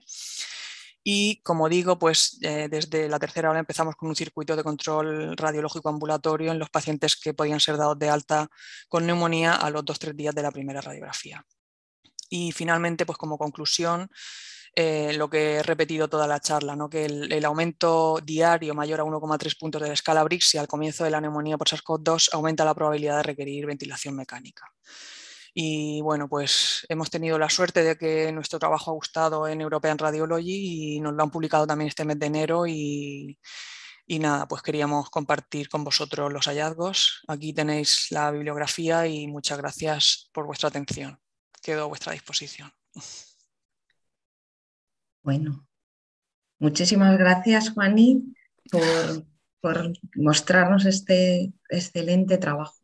Y 1.03 1.43
como 1.43 1.69
digo, 1.69 1.99
pues 1.99 2.39
eh, 2.43 2.69
desde 2.71 3.09
la 3.09 3.19
tercera 3.19 3.51
hora 3.51 3.59
empezamos 3.59 3.97
con 3.97 4.09
un 4.11 4.17
circuito 4.17 4.55
de 4.55 4.63
control 4.63 5.37
radiológico 5.37 5.89
ambulatorio 5.89 6.53
en 6.53 6.61
los 6.61 6.71
pacientes 6.71 7.17
que 7.17 7.35
podían 7.35 7.59
ser 7.61 7.79
dados 7.79 7.99
de 7.99 8.11
alta 8.11 8.49
con 8.89 9.07
neumonía 9.07 9.55
a 9.55 9.71
los 9.71 9.85
dos 9.85 9.99
tres 9.99 10.17
días 10.17 10.35
de 10.37 10.43
la 10.43 10.53
primera 10.53 10.81
radiografía. 10.81 11.45
Y 12.31 12.53
finalmente, 12.53 13.07
pues 13.07 13.19
como 13.19 13.39
conclusión, 13.39 14.11
eh, 14.77 15.13
lo 15.17 15.31
que 15.31 15.57
he 15.57 15.63
repetido 15.63 16.09
toda 16.09 16.27
la 16.27 16.41
charla, 16.41 16.75
¿no? 16.75 16.91
que 16.91 17.05
el, 17.05 17.45
aumento 17.45 18.19
diario 18.25 18.75
mayor 18.75 19.01
a 19.01 19.05
1,3 19.05 19.57
puntos 19.59 19.81
de 19.81 19.89
la 19.89 19.95
escala 19.95 20.25
Brixia 20.25 20.61
al 20.61 20.67
comienzo 20.67 21.05
de 21.05 21.11
la 21.11 21.21
neumonía 21.21 21.57
por 21.57 21.69
SARS-CoV-2 21.69 22.31
aumenta 22.33 22.65
la 22.65 22.75
probabilidad 22.75 23.19
de 23.19 23.23
requerir 23.23 23.67
ventilación 23.67 24.17
mecánica. 24.17 24.67
Y 25.55 26.01
bueno, 26.03 26.29
pues 26.29 26.85
hemos 26.89 27.11
tenido 27.11 27.39
la 27.39 27.49
suerte 27.49 27.85
de 27.85 27.97
que 27.97 28.33
nuestro 28.33 28.59
trabajo 28.59 28.91
ha 28.91 28.95
gustado 28.95 29.47
en 29.47 29.61
European 29.61 29.99
Radiology 29.99 30.97
y 30.97 31.01
nos 31.01 31.15
lo 31.15 31.23
han 31.23 31.31
publicado 31.31 31.67
también 31.67 31.89
este 31.89 32.05
mes 32.05 32.19
de 32.19 32.27
enero 32.27 32.67
y, 32.67 33.39
nada, 34.09 34.49
pues 34.49 34.63
queríamos 34.63 35.09
compartir 35.11 35.69
con 35.69 35.85
vosotros 35.85 36.33
los 36.33 36.47
hallazgos. 36.47 37.23
Aquí 37.29 37.53
tenéis 37.55 38.11
la 38.11 38.33
bibliografía 38.33 39.07
y 39.07 39.29
muchas 39.29 39.59
gracias 39.59 40.29
por 40.33 40.47
vuestra 40.47 40.71
atención. 40.71 41.24
Quedo 41.65 41.85
a 41.85 41.87
vuestra 41.87 42.13
disposición. 42.13 42.71
Bueno, 45.23 45.67
muchísimas 46.59 47.19
gracias, 47.19 47.71
Juaní, 47.71 48.37
por 48.71 49.25
por 49.65 49.95
mostrarnos 50.17 50.85
este 50.85 51.55
excelente 51.71 52.37
trabajo. 52.37 52.77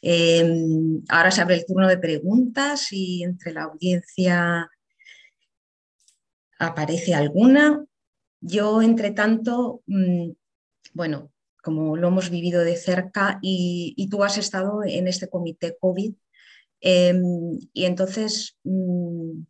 Em, 0.00 1.02
ahora 1.08 1.32
se 1.32 1.40
abre 1.40 1.56
el 1.56 1.66
turno 1.66 1.88
de 1.88 1.98
preguntas 1.98 2.92
y 2.92 3.24
entre 3.24 3.52
la 3.52 3.64
audiencia 3.64 4.70
aparece 6.60 7.12
alguna. 7.16 7.84
Yo, 8.40 8.82
entre 8.82 9.10
tanto, 9.10 9.82
mm, 9.86 10.30
bueno, 10.94 11.32
como 11.60 11.96
lo 11.96 12.06
hemos 12.06 12.30
vivido 12.30 12.62
de 12.62 12.76
cerca 12.76 13.40
y, 13.42 14.08
tú 14.08 14.22
has 14.22 14.38
estado 14.38 14.84
en 14.84 15.08
este 15.08 15.28
comité 15.28 15.76
COVID, 15.80 16.14
em, 16.82 17.58
y 17.72 17.84
entonces 17.86 18.58
mm, 18.64 19.42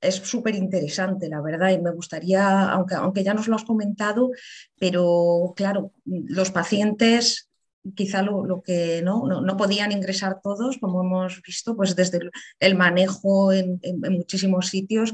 es 0.00 0.14
súper 0.16 0.54
interesante, 0.54 1.28
la 1.28 1.40
verdad, 1.40 1.70
y 1.70 1.78
me 1.78 1.90
gustaría, 1.90 2.70
aunque, 2.70 2.94
aunque 2.94 3.24
ya 3.24 3.34
nos 3.34 3.48
lo 3.48 3.56
has 3.56 3.64
comentado, 3.64 4.30
pero 4.78 5.52
claro, 5.56 5.92
los 6.04 6.50
pacientes 6.50 7.50
quizá 7.94 8.22
lo, 8.22 8.62
que 8.62 9.02
¿no? 9.02 9.26
¿no? 9.26 9.56
podían 9.56 9.92
ingresar 9.92 10.40
todos, 10.42 10.78
como 10.78 11.02
hemos 11.02 11.42
visto, 11.42 11.76
pues 11.76 11.94
desde 11.94 12.30
el, 12.58 12.74
manejo 12.74 13.52
en, 13.52 13.80
muchísimos 14.10 14.68
sitios, 14.68 15.12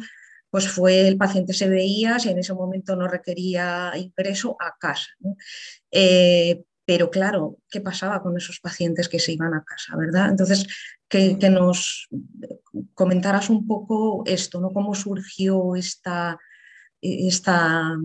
pues 0.50 0.68
fue 0.68 1.08
el 1.08 1.16
paciente 1.16 1.54
se 1.54 1.68
veía, 1.68 2.18
si 2.18 2.30
en 2.30 2.38
ese 2.38 2.54
momento 2.54 2.96
no 2.96 3.08
requería 3.08 3.92
ingreso, 3.96 4.56
a 4.60 4.76
casa. 4.78 5.08
Eh, 5.90 6.62
pero 6.84 7.10
claro, 7.10 7.58
¿qué 7.70 7.80
pasaba 7.80 8.22
con 8.22 8.36
esos 8.36 8.60
pacientes 8.60 9.08
que 9.08 9.20
se 9.20 9.32
iban 9.32 9.54
a 9.54 9.64
casa, 9.64 9.96
verdad? 9.96 10.30
Entonces, 10.30 10.66
que, 11.08 11.36
nos 11.50 12.08
comentaras 12.94 13.50
un 13.50 13.66
poco 13.66 14.22
esto, 14.26 14.60
¿no? 14.60 14.70
Cómo 14.70 14.94
surgió 14.94 15.76
esta, 15.76 16.38
esta, 17.00 17.96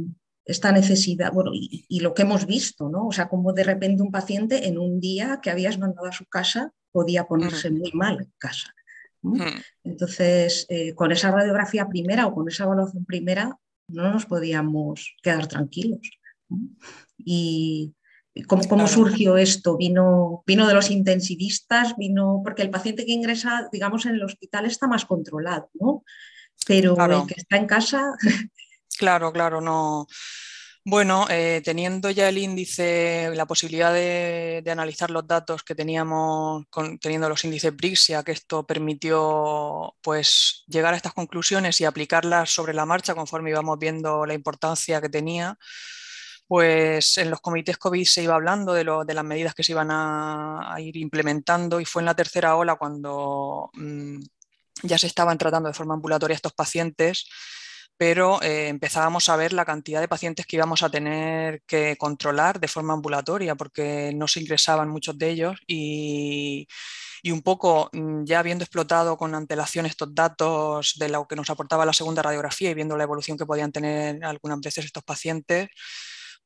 esta 0.46 0.72
necesidad, 0.72 1.32
bueno, 1.32 1.52
y, 1.54 2.00
lo 2.02 2.14
que 2.14 2.22
hemos 2.24 2.46
visto, 2.46 2.90
¿no? 2.90 3.08
O 3.08 3.12
sea, 3.12 3.30
cómo 3.30 3.54
de 3.54 3.64
repente 3.64 4.04
un 4.04 4.12
paciente 4.12 4.68
en 4.68 4.78
un 4.78 5.00
día 5.00 5.40
que 5.42 5.50
habías 5.50 5.80
mandado 5.80 6.08
a 6.08 6.12
su 6.12 6.26
casa 6.26 6.72
podía 6.92 7.26
ponerse 7.26 7.70
muy 7.70 7.92
mal 7.94 8.20
en 8.22 8.34
casa. 8.38 8.74
Entonces, 9.84 10.66
eh, 10.70 10.94
con 10.94 11.12
esa 11.12 11.32
radiografía 11.32 11.88
primera 11.88 12.28
o 12.28 12.34
con 12.34 12.48
esa 12.48 12.64
evaluación 12.64 13.06
primera, 13.06 13.58
no 13.88 14.12
nos 14.12 14.26
podíamos 14.26 15.16
quedar 15.22 15.48
tranquilos. 15.48 16.00
Y, 17.18 17.94
¿Cómo, 18.46 18.88
surgió 18.88 19.38
esto? 19.38 19.78
¿Vino, 19.78 20.44
¿Vino 20.46 20.68
de 20.68 20.74
los 20.74 20.92
intensivistas? 20.92 21.96
vino 21.98 22.42
Porque 22.44 22.62
el 22.62 22.70
paciente 22.70 23.06
que 23.06 23.12
ingresa, 23.12 23.70
digamos, 23.72 24.06
en 24.06 24.16
el 24.16 24.24
hospital 24.24 24.66
está 24.66 24.88
más 24.88 25.06
controlado, 25.06 25.70
¿no? 25.74 26.04
Pero 26.66 26.96
el 26.96 27.28
que 27.28 27.36
está 27.38 27.58
en 27.58 27.68
casa... 27.68 28.14
Claro, 28.98 29.32
claro, 29.32 29.62
no... 29.62 30.08
Bueno, 30.90 31.28
eh, 31.30 31.62
teniendo 31.66 32.10
ya 32.12 32.30
el 32.30 32.38
índice, 32.38 33.30
la 33.36 33.46
posibilidad 33.46 33.94
de, 33.94 34.64
analizar 34.72 35.12
los 35.12 35.28
datos 35.28 35.62
que 35.62 35.76
teníamos, 35.76 36.64
teniendo 37.02 37.28
los 37.28 37.44
índices 37.44 37.76
Brixia, 37.76 38.24
que 38.24 38.32
esto 38.32 38.66
permitió 38.66 39.96
pues, 40.02 40.64
llegar 40.66 40.94
a 40.94 40.96
estas 40.96 41.14
conclusiones 41.14 41.82
y 41.82 41.84
aplicarlas 41.84 42.52
sobre 42.52 42.74
la 42.74 42.86
marcha 42.86 43.16
conforme 43.16 43.50
íbamos 43.50 43.78
viendo 43.78 44.26
la 44.26 44.34
importancia 44.34 45.02
que 45.02 45.10
tenía, 45.10 45.58
pues 46.48 47.18
en 47.18 47.30
los 47.30 47.42
comités 47.42 47.78
COVID 47.78 48.06
se 48.06 48.24
iba 48.24 48.36
hablando 48.36 48.74
de, 48.74 48.84
las 48.86 49.26
medidas 49.26 49.54
que 49.54 49.64
se 49.64 49.74
iban 49.74 49.90
a, 49.92 50.76
ir 50.80 50.98
implementando 50.98 51.80
y 51.80 51.86
fue 51.86 52.02
en 52.02 52.06
la 52.08 52.16
tercera 52.16 52.56
ola 52.56 52.76
cuando 52.76 53.70
mm, 53.74 54.20
ya 54.84 54.98
se 54.98 55.08
estaban 55.08 55.38
tratando 55.38 55.68
de 55.70 55.74
forma 55.74 55.96
ambulatoria 55.96 56.36
estos 56.36 56.54
pacientes, 56.54 57.28
pero 57.98 58.42
eh, 58.42 58.70
empezábamos 58.70 59.30
a 59.30 59.36
ver 59.36 59.54
la 59.54 59.66
cantidad 59.66 60.02
de 60.02 60.08
pacientes 60.08 60.46
que 60.46 60.58
íbamos 60.58 60.84
a 60.84 60.90
tener 60.90 61.64
que 61.68 61.98
controlar 61.98 62.60
de 62.60 62.68
forma 62.68 62.94
ambulatoria 62.94 63.56
porque 63.56 64.12
no 64.16 64.28
se 64.28 64.42
ingresaban 64.42 64.90
muchos 64.90 65.18
de 65.18 65.30
ellos 65.30 65.58
y 65.68 66.68
y 67.22 67.32
un 67.32 67.42
poco 67.42 67.90
mm, 67.94 68.24
ya 68.26 68.40
habiendo 68.40 68.64
explotado 68.64 69.18
con 69.18 69.36
antelación 69.36 69.86
estos 69.86 70.14
datos 70.14 70.96
de 70.98 71.10
lo 71.10 71.28
que 71.28 71.36
nos 71.36 71.50
aportaba 71.50 71.86
la 71.86 71.94
segunda 71.94 72.22
radiografía 72.22 72.72
y 72.72 72.74
viendo 72.74 72.98
la 72.98 73.04
evolución 73.04 73.38
que 73.38 73.46
podían 73.46 73.72
tener 73.72 74.24
algunas 74.24 74.60
veces 74.62 74.86
estos 74.86 75.04
pacientes, 75.04 75.70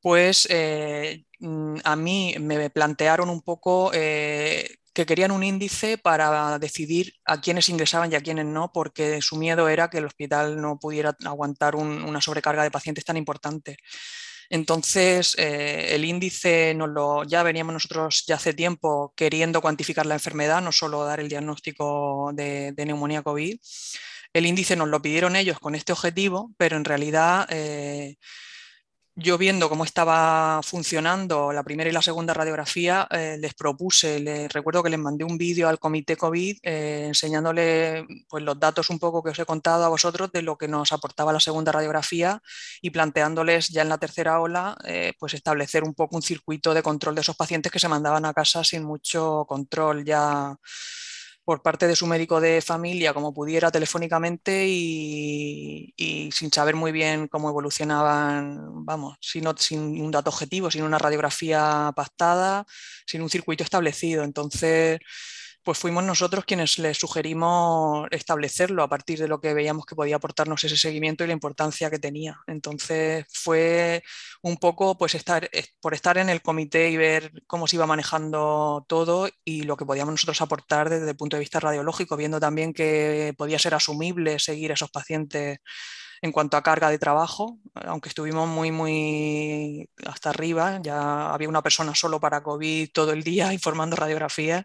pues 0.02 0.48
eh, 0.50 1.24
mm, 1.38 1.76
a 1.84 1.96
mí 1.96 2.34
me 2.40 2.68
plantearon 2.70 3.30
un 3.30 3.40
poco 3.40 3.92
eh, 3.94 4.68
que 4.92 5.06
querían 5.06 5.30
un 5.30 5.44
índice 5.44 5.96
para 5.96 6.58
decidir 6.58 7.14
a 7.24 7.40
quiénes 7.40 7.68
ingresaban 7.68 8.12
y 8.12 8.16
a 8.16 8.20
quiénes 8.20 8.44
no, 8.44 8.72
porque 8.72 9.22
su 9.22 9.36
miedo 9.36 9.68
era 9.68 9.88
que 9.88 9.98
el 9.98 10.04
hospital 10.04 10.60
no 10.60 10.78
pudiera 10.78 11.16
aguantar 11.24 11.76
una 11.76 12.20
sobrecarga 12.20 12.64
de 12.64 12.70
pacientes 12.70 13.04
tan 13.04 13.16
importante. 13.16 13.78
Entonces, 14.50 15.34
eh, 15.38 15.94
el 15.94 16.04
índice 16.04 16.74
nos 16.74 16.90
lo, 16.90 17.24
ya 17.24 17.42
veníamos 17.42 17.72
nosotros 17.72 18.24
ya 18.26 18.34
hace 18.34 18.52
tiempo 18.52 19.14
queriendo 19.16 19.62
cuantificar 19.62 20.04
la 20.04 20.14
enfermedad, 20.14 20.60
no 20.60 20.72
solo 20.72 21.04
dar 21.04 21.20
el 21.20 21.28
diagnóstico 21.28 22.32
de, 22.34 22.74
neumonía 22.76 23.22
COVID. 23.22 23.56
El 24.34 24.46
índice 24.46 24.76
nos 24.76 24.88
lo 24.88 25.00
pidieron 25.00 25.36
ellos 25.36 25.58
con 25.58 25.74
este 25.74 25.92
objetivo, 25.92 26.52
pero 26.58 26.76
en 26.76 26.84
realidad 26.84 27.48
yo 29.14 29.36
viendo 29.36 29.68
cómo 29.68 29.84
estaba 29.84 30.60
funcionando 30.62 31.52
la 31.52 31.62
primera 31.62 31.90
y 31.90 31.92
la 31.92 32.00
segunda 32.00 32.32
radiografía, 32.32 33.06
eh, 33.10 33.36
les 33.38 33.52
propuse, 33.54 34.20
les, 34.20 34.50
recuerdo 34.50 34.82
que 34.82 34.88
les 34.88 34.98
mandé 34.98 35.24
un 35.24 35.36
vídeo 35.36 35.68
al 35.68 35.78
comité 35.78 36.16
COVID 36.16 36.58
eh, 36.62 37.04
enseñándole 37.08 38.06
pues, 38.28 38.42
los 38.42 38.58
datos 38.58 38.88
un 38.88 38.98
poco 38.98 39.22
que 39.22 39.30
os 39.30 39.38
he 39.38 39.44
contado 39.44 39.84
a 39.84 39.88
vosotros 39.88 40.32
de 40.32 40.40
lo 40.40 40.56
que 40.56 40.66
nos 40.66 40.92
aportaba 40.92 41.32
la 41.32 41.40
segunda 41.40 41.72
radiografía 41.72 42.40
y 42.80 42.90
planteándoles 42.90 43.68
ya 43.68 43.82
en 43.82 43.90
la 43.90 43.98
tercera 43.98 44.40
ola 44.40 44.78
eh, 44.84 45.12
pues 45.18 45.34
establecer 45.34 45.84
un 45.84 45.94
poco 45.94 46.16
un 46.16 46.22
circuito 46.22 46.72
de 46.72 46.82
control 46.82 47.14
de 47.14 47.20
esos 47.20 47.36
pacientes 47.36 47.70
que 47.70 47.78
se 47.78 47.88
mandaban 47.88 48.24
a 48.24 48.32
casa 48.32 48.64
sin 48.64 48.82
mucho 48.82 49.44
control 49.46 50.04
ya 50.04 50.56
por 51.44 51.62
parte 51.62 51.88
de 51.88 51.96
su 51.96 52.06
médico 52.06 52.40
de 52.40 52.60
familia 52.62 53.12
como 53.14 53.34
pudiera 53.34 53.70
telefónicamente 53.70 54.66
y, 54.68 55.94
sin 56.32 56.52
saber 56.52 56.76
muy 56.76 56.92
bien 56.92 57.28
cómo 57.28 57.48
evolucionaban, 57.48 58.84
vamos, 58.84 59.18
sin, 59.20 59.44
sin 59.58 60.00
un 60.02 60.10
dato 60.10 60.30
objetivo, 60.30 60.70
sin 60.70 60.84
una 60.84 60.98
radiografía 60.98 61.92
pactada, 61.96 62.64
sin 63.06 63.22
un 63.22 63.30
circuito 63.30 63.64
establecido. 63.64 64.24
Entonces, 64.24 65.00
pues 65.64 65.78
fuimos 65.78 66.02
nosotros 66.04 66.44
quienes 66.44 66.78
les 66.78 66.98
sugerimos 66.98 68.08
establecerlo 68.10 68.82
a 68.82 68.88
partir 68.88 69.18
de 69.18 69.28
lo 69.28 69.40
que 69.40 69.54
veíamos 69.54 69.86
que 69.86 69.94
podía 69.94 70.16
aportarnos 70.16 70.64
ese 70.64 70.76
seguimiento 70.76 71.24
y 71.24 71.28
la 71.28 71.32
importancia 71.32 71.90
que 71.90 71.98
tenía. 71.98 72.40
Entonces 72.46 73.26
fue 73.32 74.02
un 74.42 74.56
poco 74.56 74.98
pues 74.98 75.14
estar, 75.14 75.48
por 75.80 75.94
estar 75.94 76.18
en 76.18 76.28
el 76.28 76.42
comité 76.42 76.90
y 76.90 76.96
ver 76.96 77.32
cómo 77.46 77.66
se 77.66 77.76
iba 77.76 77.86
manejando 77.86 78.84
todo 78.88 79.28
y 79.44 79.62
lo 79.62 79.76
que 79.76 79.86
podíamos 79.86 80.12
nosotros 80.12 80.42
aportar 80.42 80.90
desde 80.90 81.10
el 81.10 81.16
punto 81.16 81.36
de 81.36 81.40
vista 81.40 81.60
radiológico, 81.60 82.16
viendo 82.16 82.40
también 82.40 82.72
que 82.72 83.34
podía 83.36 83.58
ser 83.58 83.74
asumible 83.74 84.38
seguir 84.38 84.72
a 84.72 84.74
esos 84.74 84.90
pacientes 84.90 85.58
en 86.22 86.32
cuanto 86.32 86.56
a 86.56 86.62
carga 86.62 86.88
de 86.88 86.98
trabajo, 86.98 87.58
aunque 87.74 88.08
estuvimos 88.08 88.48
muy, 88.48 88.70
muy 88.70 89.88
hasta 90.06 90.30
arriba, 90.30 90.78
ya 90.80 91.32
había 91.32 91.48
una 91.48 91.62
persona 91.62 91.96
solo 91.96 92.20
para 92.20 92.42
COVID 92.42 92.90
todo 92.92 93.12
el 93.12 93.24
día 93.24 93.52
informando 93.52 93.96
radiografías 93.96 94.64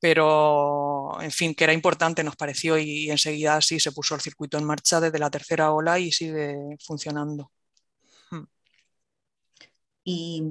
pero 0.00 1.20
en 1.20 1.30
fin, 1.30 1.54
que 1.54 1.64
era 1.64 1.72
importante 1.72 2.22
nos 2.22 2.36
pareció 2.36 2.78
y 2.78 3.10
enseguida 3.10 3.60
sí 3.60 3.80
se 3.80 3.92
puso 3.92 4.14
el 4.14 4.20
circuito 4.20 4.58
en 4.58 4.64
marcha 4.64 5.00
desde 5.00 5.18
la 5.18 5.30
tercera 5.30 5.72
ola 5.72 5.98
y 5.98 6.12
sigue 6.12 6.56
funcionando. 6.84 7.50
Hmm. 8.30 8.44
Y 10.04 10.42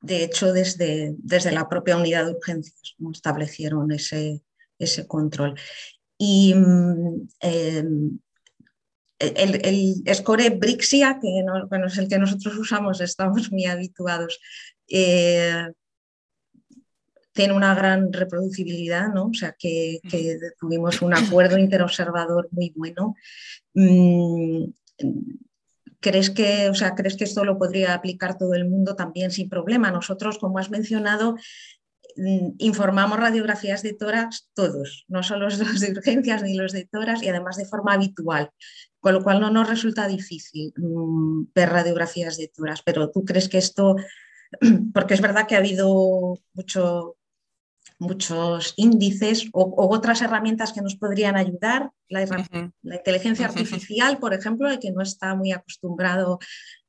de 0.00 0.24
hecho 0.24 0.52
desde, 0.52 1.14
desde 1.18 1.52
la 1.52 1.68
propia 1.68 1.96
unidad 1.96 2.26
de 2.26 2.32
urgencias 2.32 2.96
establecieron 3.12 3.92
ese, 3.92 4.42
ese 4.78 5.06
control. 5.06 5.58
Y 6.18 6.54
mm, 6.54 7.28
em, 7.40 8.18
el, 9.18 9.66
el, 9.66 10.14
score 10.14 10.50
Brixia, 10.50 11.18
que 11.20 11.42
no, 11.42 11.86
es 11.86 11.98
el 11.98 12.08
que 12.08 12.18
nosotros 12.18 12.56
usamos, 12.56 13.00
estamos 13.00 13.50
muy 13.50 13.66
habituados, 13.66 14.38
eh, 14.88 15.66
tiene 17.36 17.52
una 17.54 17.74
gran 17.74 18.12
reproducibilidad, 18.12 19.12
¿no? 19.12 19.26
O 19.26 19.34
sea, 19.34 19.54
que, 19.56 20.00
tuvimos 20.58 21.02
un 21.02 21.14
acuerdo 21.14 21.58
interobservador 21.58 22.48
muy 22.50 22.72
bueno. 22.74 23.14
Mm, 23.74 24.64
¿Crees 26.00 26.30
que, 26.30 26.68
o 26.70 26.74
sea, 26.74 26.94
¿Crees 26.94 27.16
que 27.16 27.24
esto 27.24 27.44
lo 27.44 27.58
podría 27.58 27.94
aplicar 27.94 28.38
todo 28.38 28.54
el 28.54 28.68
mundo 28.68 28.96
también 28.96 29.30
sin 29.30 29.48
problema? 29.48 29.90
Nosotros, 29.90 30.38
como 30.38 30.58
has 30.58 30.70
mencionado, 30.70 31.36
mm, 32.16 32.54
informamos 32.58 33.20
radiografías 33.20 33.82
de 33.82 33.92
toras 33.92 34.48
todos, 34.54 35.04
no 35.08 35.22
solo 35.22 35.48
los 35.48 35.80
de 35.80 35.92
urgencias 35.92 36.42
ni 36.42 36.56
los 36.56 36.72
de 36.72 36.86
toras, 36.86 37.22
y 37.22 37.28
además 37.28 37.56
de 37.56 37.66
forma 37.66 37.92
habitual, 37.92 38.50
con 39.00 39.12
lo 39.12 39.22
cual 39.22 39.40
no 39.40 39.50
nos 39.50 39.68
resulta 39.68 40.08
difícil 40.08 40.72
mm, 40.76 41.48
ver 41.54 41.68
radiografías 41.68 42.38
de 42.38 42.48
toras. 42.48 42.80
Pero 42.82 43.10
¿tú 43.10 43.24
crees 43.24 43.48
que 43.50 43.58
esto, 43.58 43.96
porque 44.94 45.14
es 45.14 45.20
verdad 45.20 45.46
que 45.46 45.54
ha 45.54 45.58
habido 45.58 46.38
mucho 46.54 47.15
muchos 47.98 48.74
índices 48.76 49.48
o, 49.52 49.74
otras 49.90 50.20
herramientas 50.22 50.72
que 50.72 50.82
nos 50.82 50.96
podrían 50.96 51.36
ayudar. 51.36 51.90
La, 52.08 52.22
inteligencia 52.82 53.46
artificial, 53.46 54.18
por 54.18 54.34
ejemplo, 54.34 54.70
el 54.70 54.78
que 54.78 54.92
no 54.92 55.02
está 55.02 55.34
muy 55.34 55.52
acostumbrado 55.52 56.38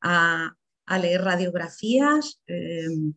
a, 0.02 0.54
leer 1.02 1.22
radiografías, 1.24 2.40
em, 2.48 3.14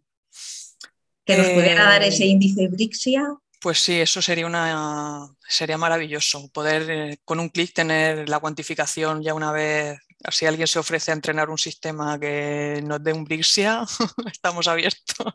que 1.24 1.36
nos 1.36 1.48
pudiera 1.48 1.84
dar 1.84 2.02
ese 2.02 2.24
eh, 2.24 2.28
índice 2.28 2.68
Brixia. 2.68 3.22
Pues 3.60 3.78
sí, 3.78 4.00
eso 4.00 4.22
sería, 4.22 4.46
una, 4.46 5.28
sería 5.46 5.76
maravilloso, 5.76 6.48
poder 6.50 6.90
eh, 6.90 7.18
con 7.24 7.38
un 7.38 7.50
clic 7.50 7.72
tener 7.74 8.28
la 8.28 8.40
cuantificación 8.40 9.22
ya 9.22 9.34
una 9.34 9.52
vez 9.52 9.98
si 10.30 10.46
alguien 10.46 10.66
se 10.66 10.78
ofrece 10.78 11.10
a 11.10 11.14
entrenar 11.14 11.48
un 11.48 11.58
sistema 11.58 12.18
que 12.18 12.80
nos 12.84 13.02
dé 13.02 13.12
un 13.12 13.24
Brixia, 13.24 13.84
estamos 14.30 14.68
abiertos. 14.68 15.34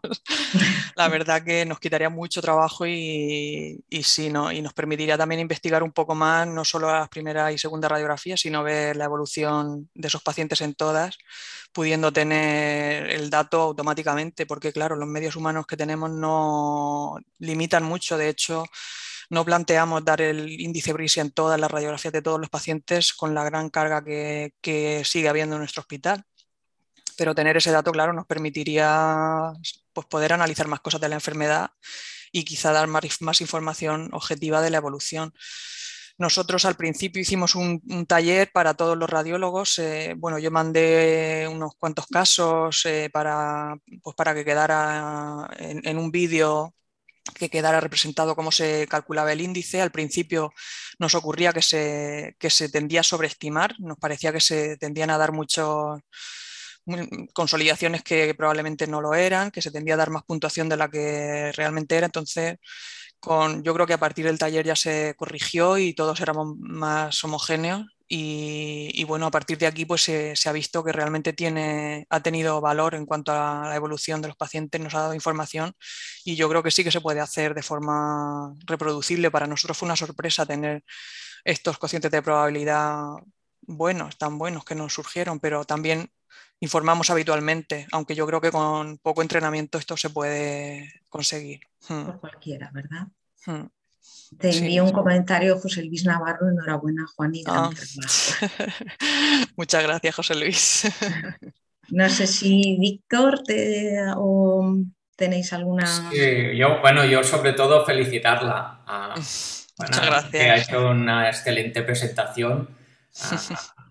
la 0.95 1.07
verdad 1.09 1.43
que 1.43 1.65
nos 1.65 1.79
quitaría 1.79 2.09
mucho 2.09 2.41
trabajo 2.41 2.85
y, 2.85 3.83
sí, 4.03 4.29
¿no? 4.29 4.51
y 4.51 4.61
nos 4.61 4.73
permitiría 4.73 5.17
también 5.17 5.41
investigar 5.41 5.81
un 5.81 5.91
poco 5.91 6.13
más, 6.13 6.47
no 6.47 6.63
solo 6.63 6.91
las 6.91 7.09
primeras 7.09 7.53
y 7.53 7.57
segunda 7.57 7.89
radiografías, 7.89 8.39
sino 8.39 8.63
ver 8.63 8.95
la 8.95 9.05
evolución 9.05 9.89
de 9.93 10.07
esos 10.07 10.21
pacientes 10.21 10.61
en 10.61 10.75
todas, 10.75 11.17
pudiendo 11.71 12.13
tener 12.13 13.09
el 13.09 13.29
dato 13.29 13.61
automáticamente, 13.61 14.45
porque 14.45 14.71
claro, 14.71 14.95
los 14.95 15.07
medios 15.07 15.35
humanos 15.35 15.65
que 15.65 15.77
tenemos 15.77 16.11
no 16.11 17.17
limitan 17.39 17.83
mucho, 17.83 18.17
de 18.17 18.29
hecho, 18.29 18.65
no 19.29 19.45
planteamos 19.45 20.03
dar 20.05 20.21
el 20.21 20.59
índice 20.59 20.93
BRIS 20.93 21.17
en 21.17 21.31
todas 21.31 21.59
las 21.59 21.71
radiografías 21.71 22.13
de 22.13 22.21
todos 22.21 22.39
los 22.39 22.49
pacientes 22.49 23.13
con 23.13 23.33
la 23.33 23.43
gran 23.43 23.69
carga 23.69 24.03
que, 24.03 25.01
sigue 25.05 25.29
habiendo 25.29 25.55
en 25.55 25.61
nuestro 25.61 25.81
hospital. 25.81 26.23
Pero 27.17 27.33
tener 27.33 27.55
ese 27.57 27.71
dato, 27.71 27.91
claro, 27.91 28.13
nos 28.13 28.25
permitiría 28.25 29.53
pues, 29.93 30.07
poder 30.07 30.33
analizar 30.33 30.67
más 30.67 30.81
cosas 30.81 31.01
de 31.01 31.09
la 31.09 31.15
enfermedad 31.15 31.71
y 32.31 32.43
quizá 32.43 32.73
dar 32.73 32.87
más, 32.87 33.41
información 33.41 34.09
objetiva 34.11 34.61
de 34.61 34.69
la 34.69 34.77
evolución. 34.77 35.33
Nosotros 36.17 36.63
al 36.65 36.75
principio 36.75 37.21
hicimos 37.21 37.55
un, 37.55 38.05
taller 38.07 38.51
para 38.53 38.73
todos 38.73 38.97
los 38.97 39.09
radiólogos. 39.09 39.79
Eh, 39.79 40.13
bueno, 40.17 40.39
yo 40.39 40.51
mandé 40.51 41.47
unos 41.49 41.75
cuantos 41.77 42.07
casos 42.07 42.85
eh, 42.85 43.09
para, 43.11 43.77
pues 44.01 44.15
para 44.15 44.33
que 44.33 44.45
quedara 44.45 45.49
en 45.59 45.97
un 45.97 46.11
vídeo 46.11 46.73
que 47.33 47.49
quedara 47.49 47.79
representado 47.79 48.35
cómo 48.35 48.51
se 48.51 48.87
calculaba 48.87 49.31
el 49.33 49.41
índice. 49.41 49.81
Al 49.81 49.91
principio 49.91 50.53
nos 50.99 51.15
ocurría 51.15 51.53
que 51.53 51.61
se, 51.61 52.35
se 52.39 52.69
tendía 52.69 53.01
a 53.01 53.03
sobreestimar, 53.03 53.75
nos 53.79 53.97
parecía 53.97 54.31
que 54.31 54.41
se 54.41 54.77
tendían 54.77 55.09
a 55.09 55.17
dar 55.17 55.31
muchas 55.31 55.67
consolidaciones 57.33 58.03
que 58.03 58.35
probablemente 58.35 58.87
no 58.87 59.01
lo 59.01 59.15
eran, 59.15 59.51
que 59.51 59.61
se 59.61 59.71
tendía 59.71 59.95
a 59.95 59.97
dar 59.97 60.11
más 60.11 60.23
puntuación 60.23 60.69
de 60.69 60.77
la 60.77 60.89
que 60.89 61.51
realmente 61.53 61.95
era. 61.97 62.05
Entonces, 62.05 62.57
con, 63.19 63.63
yo 63.63 63.73
creo 63.73 63.87
que 63.87 63.93
a 63.93 63.99
partir 63.99 64.25
del 64.25 64.39
taller 64.39 64.65
ya 64.65 64.75
se 64.75 65.15
corrigió 65.17 65.77
y 65.77 65.93
todos 65.93 66.19
éramos 66.21 66.55
más 66.59 67.23
homogéneos 67.23 67.94
y, 68.07 69.03
bueno, 69.05 69.25
a 69.25 69.31
partir 69.31 69.57
de 69.57 69.65
aquí 69.65 69.85
pues 69.85 70.03
se, 70.03 70.35
ha 70.45 70.51
visto 70.51 70.83
que 70.83 70.91
realmente 70.91 71.33
tiene, 71.33 72.05
ha 72.09 72.19
tenido 72.19 72.61
valor 72.61 72.93
en 72.93 73.05
cuanto 73.05 73.31
a 73.31 73.67
la 73.67 73.75
evolución 73.75 74.21
de 74.21 74.27
los 74.27 74.37
pacientes, 74.37 74.79
nos 74.79 74.93
ha 74.93 75.01
dado 75.01 75.13
información 75.15 75.73
y 76.23 76.35
yo 76.35 76.47
creo 76.49 76.61
que 76.61 76.71
sí 76.71 76.83
que 76.83 76.91
se 76.91 77.01
puede 77.01 77.19
hacer 77.19 77.55
de 77.55 77.63
forma 77.63 78.53
reproducible. 78.67 79.31
Para 79.31 79.47
nosotros 79.47 79.77
fue 79.77 79.87
una 79.87 79.95
sorpresa 79.95 80.45
tener 80.45 80.83
estos 81.43 81.77
cocientes 81.77 82.11
de 82.11 82.21
probabilidad 82.21 83.05
buenos, 83.61 84.17
tan 84.17 84.37
buenos 84.37 84.65
que 84.65 84.75
nos 84.75 84.93
surgieron, 84.93 85.39
pero 85.39 85.65
también 85.65 86.09
informamos 86.59 87.09
habitualmente, 87.09 87.87
aunque 87.91 88.15
yo 88.15 88.27
creo 88.27 88.41
que 88.41 88.51
con 88.51 88.97
poco 88.99 89.21
entrenamiento 89.21 89.77
esto 89.77 89.97
se 89.97 90.09
puede 90.09 91.01
conseguir. 91.09 91.61
Hmm. 91.87 92.05
Por 92.05 92.19
cualquiera, 92.19 92.71
¿verdad? 92.71 93.07
Hmm. 93.45 93.65
Te 94.37 94.57
envío 94.57 94.83
un 94.83 94.91
comentario, 94.91 95.59
José 95.59 95.83
Luis 95.83 96.05
Navarro. 96.05 96.49
Enhorabuena, 96.49 97.05
Juan. 97.15 97.33
Ah. 97.47 97.69
Muchas 99.55 99.83
gracias, 99.83 100.15
José 100.15 100.35
Luis. 100.35 100.87
no 101.89 102.09
sé 102.09 102.27
si 102.27 102.77
Víctor 102.79 103.41
o 104.17 104.77
¿Tenéis 105.15 105.53
alguna...? 105.53 105.85
Sí, 106.11 106.57
yo, 106.57 106.81
bueno, 106.81 107.05
yo 107.05 107.23
sobre 107.23 107.53
todo 107.53 107.85
felicitarla. 107.85 108.81
A, 108.85 109.15
Muchas 109.77 110.05
gracias. 110.05 110.31
Que 110.31 110.49
ha 110.49 110.57
hecho 110.57 110.89
una 110.89 111.29
excelente 111.29 111.83
presentación. 111.83 112.69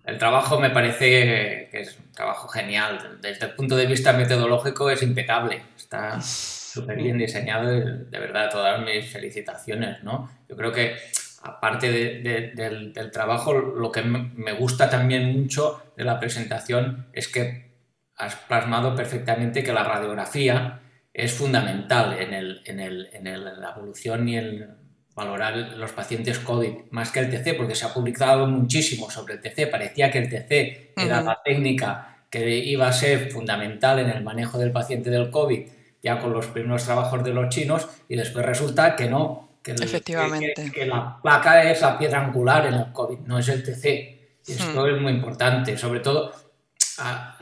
el 0.05 0.17
trabajo 0.17 0.59
me 0.59 0.69
parece 0.69 1.69
que 1.71 1.81
es 1.81 1.97
un 1.97 2.11
trabajo 2.11 2.47
genial. 2.47 3.19
Desde 3.21 3.47
el 3.47 3.55
punto 3.55 3.75
de 3.75 3.87
vista 3.87 4.13
metodológico 4.13 4.89
es 4.89 5.01
impecable. 5.01 5.63
Está 5.75 6.19
súper 6.75 6.97
bien 6.97 7.17
diseñado 7.17 7.69
de 7.69 8.19
verdad 8.19 8.49
todas 8.51 8.83
mis 8.83 9.09
felicitaciones, 9.09 10.03
¿no? 10.03 10.29
Yo 10.47 10.55
creo 10.55 10.71
que 10.71 10.95
aparte 11.41 11.91
del, 11.91 12.93
del, 12.93 13.11
trabajo, 13.11 13.53
lo 13.53 13.91
que 13.91 14.01
me 14.03 14.53
gusta 14.53 14.89
también 14.89 15.39
mucho 15.39 15.93
de 15.95 16.03
la 16.03 16.19
presentación 16.19 17.07
es 17.13 17.27
que 17.27 17.65
has 18.17 18.35
plasmado 18.35 18.95
perfectamente 18.95 19.63
que 19.63 19.73
la 19.73 19.83
radiografía 19.83 20.81
es 21.13 21.33
fundamental 21.33 22.17
en, 22.19 22.33
el, 22.33 22.61
en, 22.65 22.79
el, 22.79 23.09
en 23.13 23.43
la 23.61 23.73
evolución 23.75 24.27
y 24.27 24.37
en 24.37 24.75
valorar 25.15 25.55
los 25.77 25.93
pacientes 25.93 26.39
COVID, 26.39 26.91
más 26.91 27.11
que 27.11 27.21
el 27.21 27.29
TC, 27.29 27.55
porque 27.55 27.75
se 27.75 27.85
ha 27.85 27.93
publicado 27.93 28.47
muchísimo 28.47 29.09
sobre 29.09 29.35
el 29.35 29.41
TC. 29.41 29.69
Parecía 29.71 30.11
que 30.11 30.17
el 30.17 30.29
TC 30.29 30.93
era 30.97 31.21
la 31.21 31.41
técnica 31.43 32.25
que 32.29 32.57
iba 32.57 32.87
a 32.87 32.93
ser 32.93 33.31
fundamental 33.31 33.99
en 33.99 34.09
el 34.09 34.23
manejo 34.23 34.57
del 34.57 34.71
paciente 34.71 35.09
del 35.09 35.29
COVID, 35.31 35.67
ya 36.05 36.19
con 36.19 36.31
los 36.31 36.45
primeros 36.45 36.85
trabajos 36.85 37.23
de 37.23 37.33
los 37.33 37.49
chinos, 37.49 37.89
y 38.07 38.15
después 38.15 38.45
resulta 38.45 38.95
que 38.95 39.09
no, 39.09 39.57
que, 39.63 39.71
Efectivamente. 39.71 40.71
que, 40.71 40.85
la 40.85 41.19
placa 41.19 41.63
es 41.63 41.81
la 41.81 41.97
piedra 41.97 42.23
angular 42.23 42.67
en 42.67 42.75
el 42.75 42.93
COVID, 42.93 43.17
no 43.25 43.39
es 43.39 43.49
el 43.49 43.63
TC. 43.63 44.37
Esto 44.47 44.83
hmm. 44.83 44.95
es 44.95 45.01
muy 45.01 45.13
importante, 45.13 45.75
sobre 45.75 46.01
todo 46.01 46.31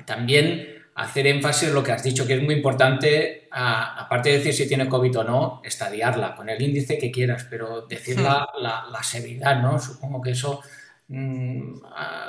también 0.06 0.86
hacer 0.96 1.28
énfasis 1.28 1.68
en 1.68 1.76
lo 1.76 1.84
que 1.84 1.92
has 1.92 2.04
dicho, 2.04 2.26
que 2.26 2.36
es 2.36 2.42
muy 2.42 2.56
importante, 2.56 3.50
aparte 3.52 4.30
de 4.30 4.38
decir 4.38 4.54
si 4.54 4.68
tiene 4.68 4.88
COVID 4.88 5.20
o 5.20 5.24
no, 5.26 5.62
estadiarla 5.66 6.34
con 6.34 6.48
el 6.48 6.62
índice 6.62 6.98
que 6.98 7.12
quieras, 7.12 7.46
pero 7.50 7.82
decir 7.82 8.18
hmm. 8.18 8.24
la, 8.24 8.48
la, 8.90 9.04
severidad, 9.04 9.62
¿no? 9.62 9.78
Supongo 9.78 10.22
que 10.22 10.32
eso 10.32 10.62
mm, 11.10 11.82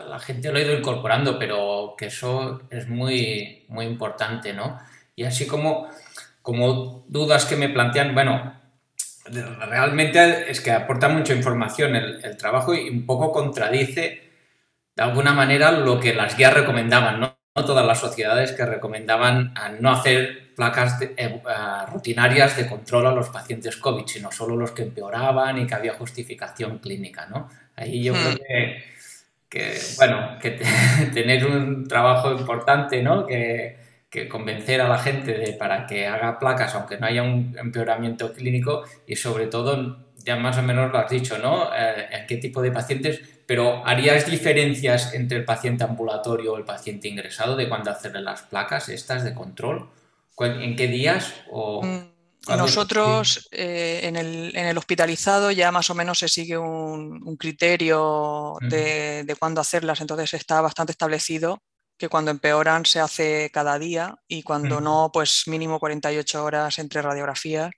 la 0.08 0.18
gente 0.18 0.50
lo 0.50 0.58
ha 0.58 0.62
ido 0.62 0.76
incorporando, 0.76 1.38
pero 1.38 1.94
que 1.96 2.06
eso 2.06 2.62
es 2.70 2.88
muy, 2.88 3.66
muy 3.68 3.86
importante, 3.86 4.52
¿no? 4.52 4.80
Y 5.14 5.22
así 5.22 5.46
como, 5.46 5.88
como 6.44 7.06
dudas 7.08 7.46
que 7.46 7.56
me 7.56 7.70
plantean, 7.70 8.14
bueno, 8.14 8.52
realmente 9.66 10.50
es 10.50 10.60
que 10.60 10.72
aporta 10.72 11.08
mucha 11.08 11.32
información 11.32 11.96
el, 11.96 12.22
el 12.22 12.36
trabajo 12.36 12.74
y 12.74 12.90
un 12.90 13.06
poco 13.06 13.32
contradice 13.32 14.30
de 14.94 15.02
alguna 15.02 15.32
manera 15.32 15.72
lo 15.72 15.98
que 15.98 16.12
las 16.12 16.36
guías 16.36 16.52
recomendaban, 16.52 17.18
¿no? 17.18 17.38
no 17.56 17.64
todas 17.64 17.86
las 17.86 17.98
sociedades 17.98 18.52
que 18.52 18.66
recomendaban 18.66 19.54
no 19.80 19.92
hacer 19.92 20.54
placas 20.54 21.00
eh, 21.00 21.40
rutinarias 21.90 22.58
de 22.58 22.68
control 22.68 23.06
a 23.06 23.12
los 23.12 23.30
pacientes 23.30 23.78
COVID, 23.78 24.06
sino 24.06 24.30
solo 24.30 24.54
los 24.54 24.72
que 24.72 24.82
empeoraban 24.82 25.58
y 25.58 25.66
que 25.66 25.74
había 25.74 25.94
justificación 25.94 26.78
clínica, 26.78 27.26
¿no? 27.26 27.48
Ahí 27.76 28.04
yo 28.04 28.12
creo 28.12 28.32
hmm. 28.32 28.38
que, 29.48 29.78
bueno, 29.96 30.38
que 30.40 30.50
tener 31.14 31.46
un 31.46 31.88
trabajo 31.88 32.32
importante, 32.32 33.02
¿no? 33.02 33.24
Que, 33.24 33.78
que 34.14 34.28
convencer 34.28 34.80
a 34.80 34.88
la 34.88 34.98
gente 34.98 35.32
de, 35.32 35.54
para 35.54 35.86
que 35.88 36.06
haga 36.06 36.38
placas, 36.38 36.72
aunque 36.76 36.98
no 36.98 37.06
haya 37.06 37.24
un 37.24 37.56
empeoramiento 37.58 38.32
clínico, 38.32 38.84
y 39.08 39.16
sobre 39.16 39.48
todo, 39.48 39.98
ya 40.24 40.36
más 40.36 40.56
o 40.56 40.62
menos 40.62 40.92
lo 40.92 40.98
has 40.98 41.10
dicho, 41.10 41.36
¿no? 41.38 41.74
Eh, 41.74 42.06
¿En 42.12 42.26
qué 42.28 42.36
tipo 42.36 42.62
de 42.62 42.70
pacientes 42.70 43.20
pero 43.46 43.86
¿harías 43.86 44.24
diferencias 44.26 45.12
entre 45.12 45.36
el 45.38 45.44
paciente 45.44 45.84
ambulatorio 45.84 46.54
o 46.54 46.56
el 46.56 46.64
paciente 46.64 47.08
ingresado 47.08 47.56
de 47.56 47.68
cuándo 47.68 47.90
hacerle 47.90 48.22
las 48.22 48.42
placas 48.42 48.88
estas 48.88 49.22
de 49.22 49.34
control? 49.34 49.90
¿En 50.38 50.76
qué 50.76 50.88
días? 50.88 51.34
O 51.50 51.82
mm, 51.82 52.56
Nosotros 52.56 53.46
eh, 53.52 54.00
en, 54.04 54.16
el, 54.16 54.78
hospitalizado 54.78 55.50
ya 55.50 55.70
más 55.72 55.90
o 55.90 55.94
menos 55.94 56.20
se 56.20 56.28
sigue 56.28 56.56
un, 56.56 57.36
criterio 57.36 58.54
de, 58.62 59.24
de 59.24 59.36
cuándo 59.36 59.60
hacerlas, 59.60 60.00
entonces 60.00 60.32
está 60.32 60.62
bastante 60.62 60.92
establecido 60.92 61.60
que 61.96 62.08
cuando 62.08 62.30
empeoran 62.30 62.84
se 62.84 63.00
hace 63.00 63.50
cada 63.52 63.78
día 63.78 64.16
y 64.26 64.42
cuando 64.42 64.80
no, 64.80 65.10
pues 65.12 65.44
mínimo 65.46 65.78
48 65.78 66.44
horas 66.44 66.78
entre 66.78 67.02
radiografías. 67.02 67.70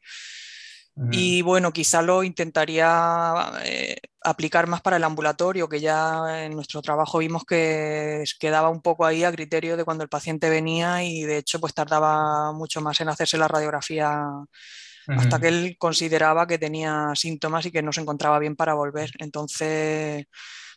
Y 1.12 1.42
bueno, 1.42 1.74
quizá 1.74 2.00
lo 2.00 2.22
intentaría 2.22 3.52
eh, 3.64 3.98
aplicar 4.22 4.66
más 4.66 4.80
para 4.80 4.96
el 4.96 5.04
ambulatorio, 5.04 5.68
que 5.68 5.78
ya 5.78 6.46
en 6.46 6.54
nuestro 6.54 6.80
trabajo 6.80 7.18
vimos 7.18 7.44
que 7.44 8.24
quedaba 8.40 8.70
un 8.70 8.80
poco 8.80 9.04
ahí 9.04 9.22
a 9.22 9.30
criterio 9.30 9.76
de 9.76 9.84
cuando 9.84 10.04
el 10.04 10.08
paciente 10.08 10.48
venía 10.48 11.04
y 11.04 11.22
de 11.24 11.36
hecho 11.36 11.60
pues 11.60 11.74
tardaba 11.74 12.50
mucho 12.52 12.80
más 12.80 12.98
en 13.02 13.10
hacerse 13.10 13.36
la 13.36 13.46
radiografía 13.46 14.26
hasta 15.08 15.38
que 15.38 15.48
él 15.48 15.76
consideraba 15.78 16.46
que 16.46 16.58
tenía 16.58 17.10
síntomas 17.14 17.66
y 17.66 17.70
que 17.70 17.82
no 17.82 17.92
se 17.92 18.00
encontraba 18.00 18.38
bien 18.38 18.56
para 18.56 18.72
volver. 18.72 19.10
Entonces, 19.18 20.24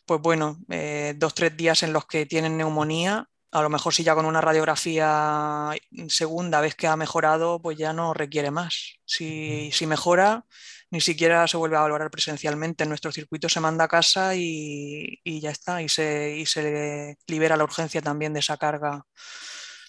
pues 0.04 0.20
bueno, 0.20 0.58
eh, 0.68 1.14
dos, 1.16 1.34
tres 1.34 1.56
días 1.56 1.82
en 1.82 1.94
los 1.94 2.04
que 2.06 2.26
tienen 2.26 2.58
neumonía 2.58 3.29
a 3.52 3.62
lo 3.62 3.68
mejor 3.68 3.92
si 3.92 4.04
ya 4.04 4.14
con 4.14 4.26
una 4.26 4.40
radiografía 4.40 5.70
segunda 6.08 6.60
vez 6.60 6.74
que 6.76 6.86
ha 6.86 6.96
mejorado, 6.96 7.60
pues 7.60 7.76
ya 7.76 7.92
no 7.92 8.14
requiere 8.14 8.50
más. 8.50 9.00
Si, 9.04 9.72
mejora, 9.86 10.44
ni 10.90 11.00
siquiera 11.00 11.48
se 11.48 11.56
vuelve 11.56 11.76
a 11.76 11.80
valorar 11.80 12.10
presencialmente. 12.10 12.84
En 12.84 12.90
nuestro 12.90 13.10
circuito 13.10 13.48
se 13.48 13.60
manda 13.60 13.84
a 13.84 13.88
casa 13.88 14.36
y, 14.36 15.20
ya 15.24 15.50
está, 15.50 15.82
y 15.82 15.88
se, 15.88 16.36
y 16.36 16.46
se, 16.46 17.16
libera 17.26 17.56
la 17.56 17.64
urgencia 17.64 18.00
también 18.00 18.32
de 18.32 18.40
esa 18.40 18.56
carga. 18.56 19.04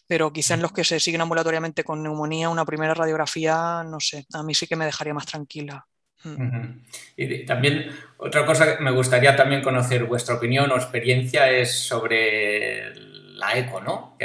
Pero 0.07 0.33
quizá 0.33 0.55
en 0.55 0.63
los 0.63 0.73
que 0.73 0.83
se 0.83 0.99
siguen 0.99 1.21
ambulatoriamente 1.21 1.83
con 1.83 2.01
neumonía, 2.01 2.49
una 2.49 2.65
primera 2.65 2.95
radiografía, 2.95 3.83
no 3.85 3.99
sé, 3.99 4.25
a 4.33 4.43
mí 4.43 4.55
sí 4.55 4.65
que 4.65 4.75
me 4.75 4.85
dejaría 4.85 5.13
más 5.13 5.27
tranquila. 5.27 5.85
Mm. 6.23 6.83
Y 7.15 7.45
también 7.45 7.91
otra 8.17 8.45
cosa 8.45 8.77
que 8.77 8.83
me 8.83 8.91
gustaría 8.91 9.35
también 9.35 9.61
conocer 9.61 10.05
vuestra 10.05 10.35
opinión 10.35 10.69
o 10.71 10.75
experiencia 10.75 11.49
es 11.49 11.71
sobre 11.83 13.10
la 13.41 13.57
eco, 13.57 13.81
¿no? 13.81 14.17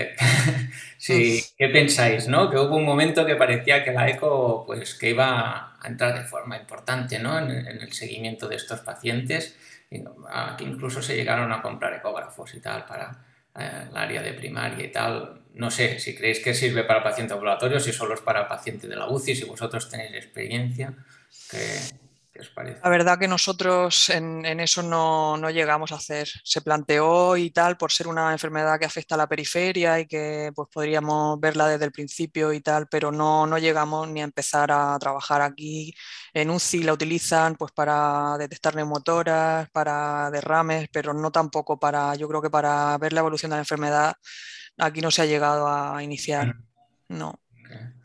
sí, 0.99 1.43
¿Qué 1.59 1.69
pensáis, 1.69 2.29
no? 2.29 2.51
Que 2.51 2.59
hubo 2.59 2.77
un 2.77 2.85
momento 2.85 3.27
que 3.27 3.35
parecía 3.35 3.83
que 3.83 3.93
la 3.93 4.09
eco, 4.09 4.65
pues, 4.67 4.95
que 4.95 5.11
iba 5.11 5.77
a 5.81 5.89
entrar 5.89 6.15
de 6.15 6.25
forma 6.25 6.57
importante, 6.57 7.19
¿no? 7.19 7.39
En, 7.39 7.51
el 7.51 7.93
seguimiento 7.93 8.47
de 8.47 8.57
estos 8.57 8.81
pacientes, 8.81 9.57
y, 9.91 10.05
que 10.59 10.65
incluso 10.65 11.03
se 11.03 11.17
llegaron 11.17 11.51
a 11.53 11.63
comprar 11.63 11.95
ecógrafos 11.95 12.55
y 12.55 12.61
tal 12.61 12.85
para 12.85 13.25
eh, 13.59 13.87
el 13.91 13.97
área 13.97 14.23
de 14.23 14.33
primaria 14.35 14.85
y 14.85 14.93
tal. 14.93 15.43
No 15.55 15.71
sé 15.71 15.99
si 15.99 16.15
creéis 16.15 16.41
que 16.41 16.55
sirve 16.55 16.85
para 16.85 16.99
el 16.99 17.05
paciente 17.05 17.33
ambulatorio, 17.33 17.81
si 17.81 17.93
solo 17.93 18.15
es 18.15 18.21
para 18.21 18.41
el 18.43 18.47
paciente 18.47 18.87
de 18.87 18.97
la 18.97 19.09
UCI, 19.09 19.35
si 19.35 19.45
vosotros 19.45 19.89
tenéis 19.89 20.15
experiencia. 20.15 20.93
Que, 21.51 21.59
la 22.83 22.89
verdad 22.89 23.19
que 23.19 23.29
nosotros 23.29 24.11
en, 24.11 24.45
eso 24.61 24.83
no, 24.83 25.51
llegamos 25.51 25.93
a 25.93 25.97
hacer. 25.97 26.29
Se 26.45 26.61
planteó 26.61 27.37
y 27.37 27.51
tal 27.51 27.77
por 27.77 27.93
ser 27.93 28.09
una 28.09 28.33
enfermedad 28.33 28.79
que 28.79 28.85
afecta 28.85 29.15
a 29.15 29.19
la 29.19 29.29
periferia 29.29 30.01
y 30.01 30.07
que 30.07 30.53
pues, 30.55 30.69
podríamos 30.73 31.39
verla 31.41 31.69
desde 31.69 31.85
el 31.85 31.93
principio 31.93 32.53
y 32.53 32.61
tal, 32.61 32.89
pero 32.89 33.13
no, 33.13 33.47
no 33.47 33.59
llegamos 33.59 34.09
ni 34.09 34.21
a 34.21 34.25
empezar 34.25 34.71
a 34.73 34.99
trabajar 34.99 35.43
aquí. 35.43 35.95
En 36.33 36.51
UCI 36.51 36.83
la 36.83 36.93
utilizan 36.93 37.57
pues, 37.57 37.73
para 37.73 38.37
detectar 38.39 38.75
neumotoras, 38.77 39.71
para 39.71 40.31
derrames, 40.31 40.89
pero 40.93 41.15
no 41.15 41.31
tampoco 41.31 41.79
para, 41.79 42.15
yo 42.15 42.29
creo 42.29 42.43
que 42.43 42.51
para 42.51 42.97
ver 42.99 43.13
la 43.13 43.21
evolución 43.21 43.51
de 43.51 43.57
la 43.57 43.63
enfermedad 43.63 44.15
aquí 44.79 45.01
no 45.01 45.11
se 45.11 45.23
ha 45.23 45.27
llegado 45.27 45.69
a 45.69 46.03
iniciar. 46.03 46.55
No. 47.09 47.41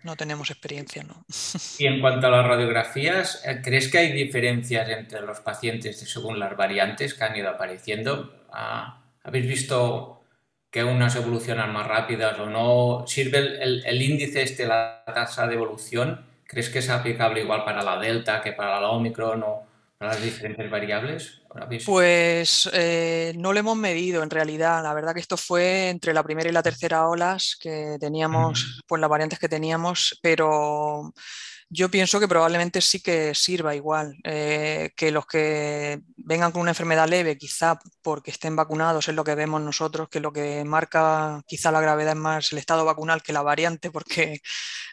No 0.03 0.15
tenemos 0.15 0.49
experiencia, 0.49 1.03
¿no? 1.03 1.25
Y 1.79 1.85
en 1.85 2.01
cuanto 2.01 2.27
a 2.27 2.29
las 2.31 2.45
radiografías, 2.45 3.43
eh, 3.45 3.61
¿crees 3.63 3.89
que 3.89 3.99
hay 3.99 4.11
diferencias 4.11 4.89
entre 4.89 5.21
los 5.21 5.39
pacientes 5.39 5.99
según 5.99 6.39
las 6.39 6.55
variantes 6.55 7.13
que 7.13 7.23
han 7.23 7.35
ido 7.35 7.49
apareciendo? 7.49 8.33
Ah, 8.51 9.03
¿Habéis 9.23 9.47
visto 9.47 10.23
que 10.71 10.83
unas 10.83 11.15
evolucionan 11.15 11.73
más 11.73 11.87
rápidas 11.87 12.39
o 12.39 12.47
no? 12.47 13.05
¿Sirve 13.07 13.61
el, 13.61 14.01
índice 14.01 14.41
este, 14.41 14.65
la 14.65 15.03
tasa 15.05 15.47
de 15.47 15.55
evolución? 15.55 16.25
¿Crees 16.45 16.69
que 16.69 16.79
es 16.79 16.89
aplicable 16.89 17.41
igual 17.41 17.63
para 17.63 17.83
la 17.83 17.99
delta 17.99 18.41
que 18.41 18.53
para 18.53 18.79
la 18.81 18.89
omicron 18.89 19.43
o 19.43 19.70
las 20.01 20.21
diferentes 20.21 20.69
variables? 20.69 21.41
Pues 21.85 22.69
eh, 22.73 23.33
no 23.37 23.53
lo 23.53 23.59
hemos 23.59 23.77
medido 23.77 24.23
en 24.23 24.29
realidad. 24.29 24.83
La 24.83 24.93
verdad 24.93 25.13
que 25.13 25.19
esto 25.19 25.37
fue 25.37 25.89
entre 25.89 26.13
la 26.13 26.23
primera 26.23 26.49
y 26.49 26.53
la 26.53 26.63
tercera 26.63 27.07
olas 27.07 27.57
que 27.59 27.97
teníamos, 27.99 28.81
pues 28.87 28.99
las 28.99 29.09
variantes 29.09 29.39
que 29.39 29.49
teníamos, 29.49 30.19
pero 30.21 31.13
yo 31.69 31.89
pienso 31.89 32.19
que 32.19 32.27
probablemente 32.27 32.81
sí 32.81 33.01
que 33.01 33.33
sirva 33.33 33.75
igual, 33.75 34.17
eh, 34.23 34.91
que 34.95 35.11
los 35.11 35.25
que 35.25 36.01
vengan 36.17 36.51
con 36.51 36.61
una 36.61 36.71
enfermedad 36.71 37.07
leve, 37.07 37.37
quizá 37.37 37.79
porque 38.01 38.31
estén 38.31 38.55
vacunados, 38.55 39.07
es 39.07 39.15
lo 39.15 39.23
que 39.23 39.35
vemos 39.35 39.61
nosotros, 39.61 40.09
que 40.09 40.19
lo 40.19 40.33
que 40.33 40.65
marca 40.65 41.41
quizá 41.47 41.71
la 41.71 41.79
gravedad 41.79 42.13
es 42.13 42.19
más 42.19 42.51
el 42.51 42.57
estado 42.57 42.83
vacunal 42.83 43.23
que 43.23 43.33
la 43.33 43.41
variante, 43.41 43.89
porque 43.89 44.41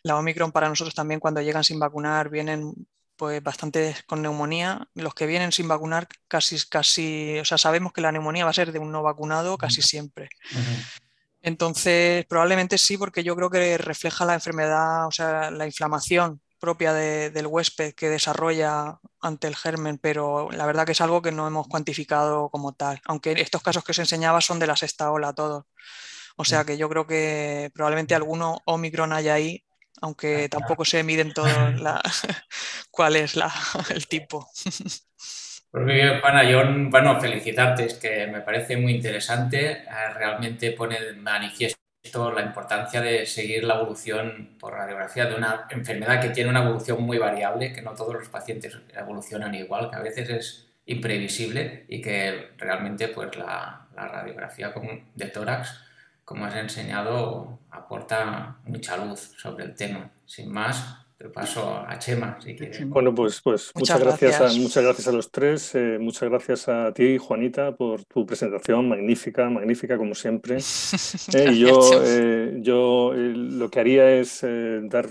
la 0.05 0.17
Omicron 0.17 0.53
para 0.53 0.69
nosotros 0.69 0.95
también 0.95 1.19
cuando 1.19 1.41
llegan 1.41 1.65
sin 1.65 1.81
vacunar 1.81 2.31
vienen 2.31 2.75
pues 3.19 3.43
bastante 3.43 3.95
con 4.07 4.23
neumonía. 4.23 4.89
Los 4.95 5.13
que 5.13 5.27
vienen 5.27 5.53
sin 5.53 5.69
vacunar 5.69 6.09
casi, 6.29 6.57
casi, 6.71 7.39
o 7.41 7.45
sea, 7.45 7.59
sabemos 7.59 7.93
que 7.93 8.01
la 8.01 8.13
neumonía 8.13 8.45
va 8.45 8.51
a 8.51 8.55
ser 8.55 8.73
de 8.73 8.79
un 8.79 8.93
no 8.93 9.03
vacunado 9.03 9.59
casi 9.59 9.83
siempre. 9.83 10.31
Entonces, 11.43 12.25
probablemente 12.27 12.79
sí, 12.79 12.97
porque 12.97 13.23
yo 13.23 13.37
creo 13.37 13.51
que 13.51 13.77
refleja 13.77 14.25
la 14.25 14.35
enfermedad, 14.35 15.07
o 15.07 15.11
sea, 15.11 15.51
la 15.51 15.67
inflamación 15.67 16.41
propia 16.59 16.93
del 16.93 17.47
huésped 17.47 17.95
que 17.95 18.09
desarrolla 18.09 18.99
ante 19.21 19.47
el 19.47 19.57
germen, 19.57 19.99
pero 19.99 20.51
la 20.51 20.67
verdad 20.67 20.87
que 20.87 20.93
es 20.93 21.01
algo 21.01 21.23
que 21.23 21.33
no 21.33 21.47
hemos 21.47 21.69
cuantificado 21.69 22.49
como 22.51 22.73
tal, 22.73 23.01
aunque 23.07 23.33
estos 23.33 23.63
casos 23.63 23.85
que 23.85 23.93
os 23.93 23.99
enseñaba 23.99 24.41
son 24.41 24.59
de 24.59 24.67
la 24.67 24.77
sexta 24.77 25.11
ola 25.11 25.33
todos. 25.33 25.65
O 26.37 26.45
sea 26.45 26.65
que 26.65 26.79
yo 26.79 26.89
creo 26.89 27.07
que 27.07 27.71
probablemente 27.75 28.15
alguno 28.15 28.59
Omicron 28.65 29.13
haya 29.13 29.35
ahí, 29.35 29.65
aunque 30.01 30.49
tampoco 30.49 30.85
se 30.85 31.03
miden 31.03 31.33
todos 31.33 31.51
cuál 32.91 33.17
es 33.17 33.35
el 33.91 34.07
tipo. 34.07 34.49
Juana, 35.71 36.51
yo, 36.51 36.63
bueno, 36.89 37.21
felicitarte, 37.21 37.85
es 37.85 37.95
que 37.95 38.27
me 38.27 38.41
parece 38.41 38.77
muy 38.77 38.95
interesante, 38.95 39.73
eh, 39.73 39.85
realmente 40.15 40.73
pone 40.73 40.99
de 40.99 41.13
manifiesto 41.13 41.79
la 42.33 42.41
importancia 42.41 43.03
de 43.03 43.27
seguir 43.27 43.65
la 43.65 43.75
evolución 43.75 44.57
por 44.59 44.73
radiografía 44.73 45.27
de 45.27 45.35
una 45.35 45.67
enfermedad 45.71 46.23
que 46.23 46.31
tiene 46.31 46.49
una 46.49 46.63
evolución 46.63 47.03
muy 47.03 47.19
variable, 47.19 47.73
que 47.73 47.83
no 47.83 47.93
todos 47.95 48.15
los 48.15 48.29
pacientes 48.31 48.79
evolucionan 48.97 49.55
igual, 49.55 49.91
que 49.91 49.97
a 49.97 50.01
veces 50.01 50.31
es 50.31 50.69
imprevisible 50.87 51.85
y 51.89 52.01
que 52.01 52.53
realmente 52.57 53.09
pues 53.09 53.37
la, 53.37 53.89
la 53.95 54.09
radiografía 54.09 54.73
de 55.15 55.27
tórax, 55.27 55.88
como 56.29 56.45
has 56.45 56.57
enseñado, 56.57 57.59
aporta 57.71 58.59
mucha 58.67 58.99
luz 58.99 59.33
sobre 59.39 59.65
el 59.65 59.75
tema. 59.75 60.13
Sin 60.27 60.53
más, 60.53 61.07
te 61.17 61.31
paso 61.31 61.83
a 61.89 61.99
Chema, 61.99 62.39
si 62.39 62.55
quieres. 62.55 62.87
Bueno, 62.87 63.15
pues, 63.15 63.41
pues 63.41 63.73
muchas, 63.75 63.99
gracias. 63.99 64.39
a, 64.39 64.61
muchas 64.61 64.85
gracias 64.85 65.09
a 65.09 65.13
los 65.13 65.31
tres. 65.33 65.75
Eh, 65.75 65.97
muchas 65.99 66.29
gracias 66.29 66.69
a 66.69 66.93
ti, 66.93 67.17
Juanita, 67.17 67.75
por 67.75 68.05
tu 68.05 68.27
presentación 68.27 68.91
magnífica, 68.91 69.49
magnífica 69.49 69.97
como 69.97 70.15
siempre. 70.15 70.59
Eh, 71.35 71.57
yo, 71.57 71.91
eh, 72.05 72.59
yo 72.61 73.13
lo 73.15 73.71
que 73.71 73.81
haría 73.81 74.11
es 74.13 74.45
dar 74.83 75.09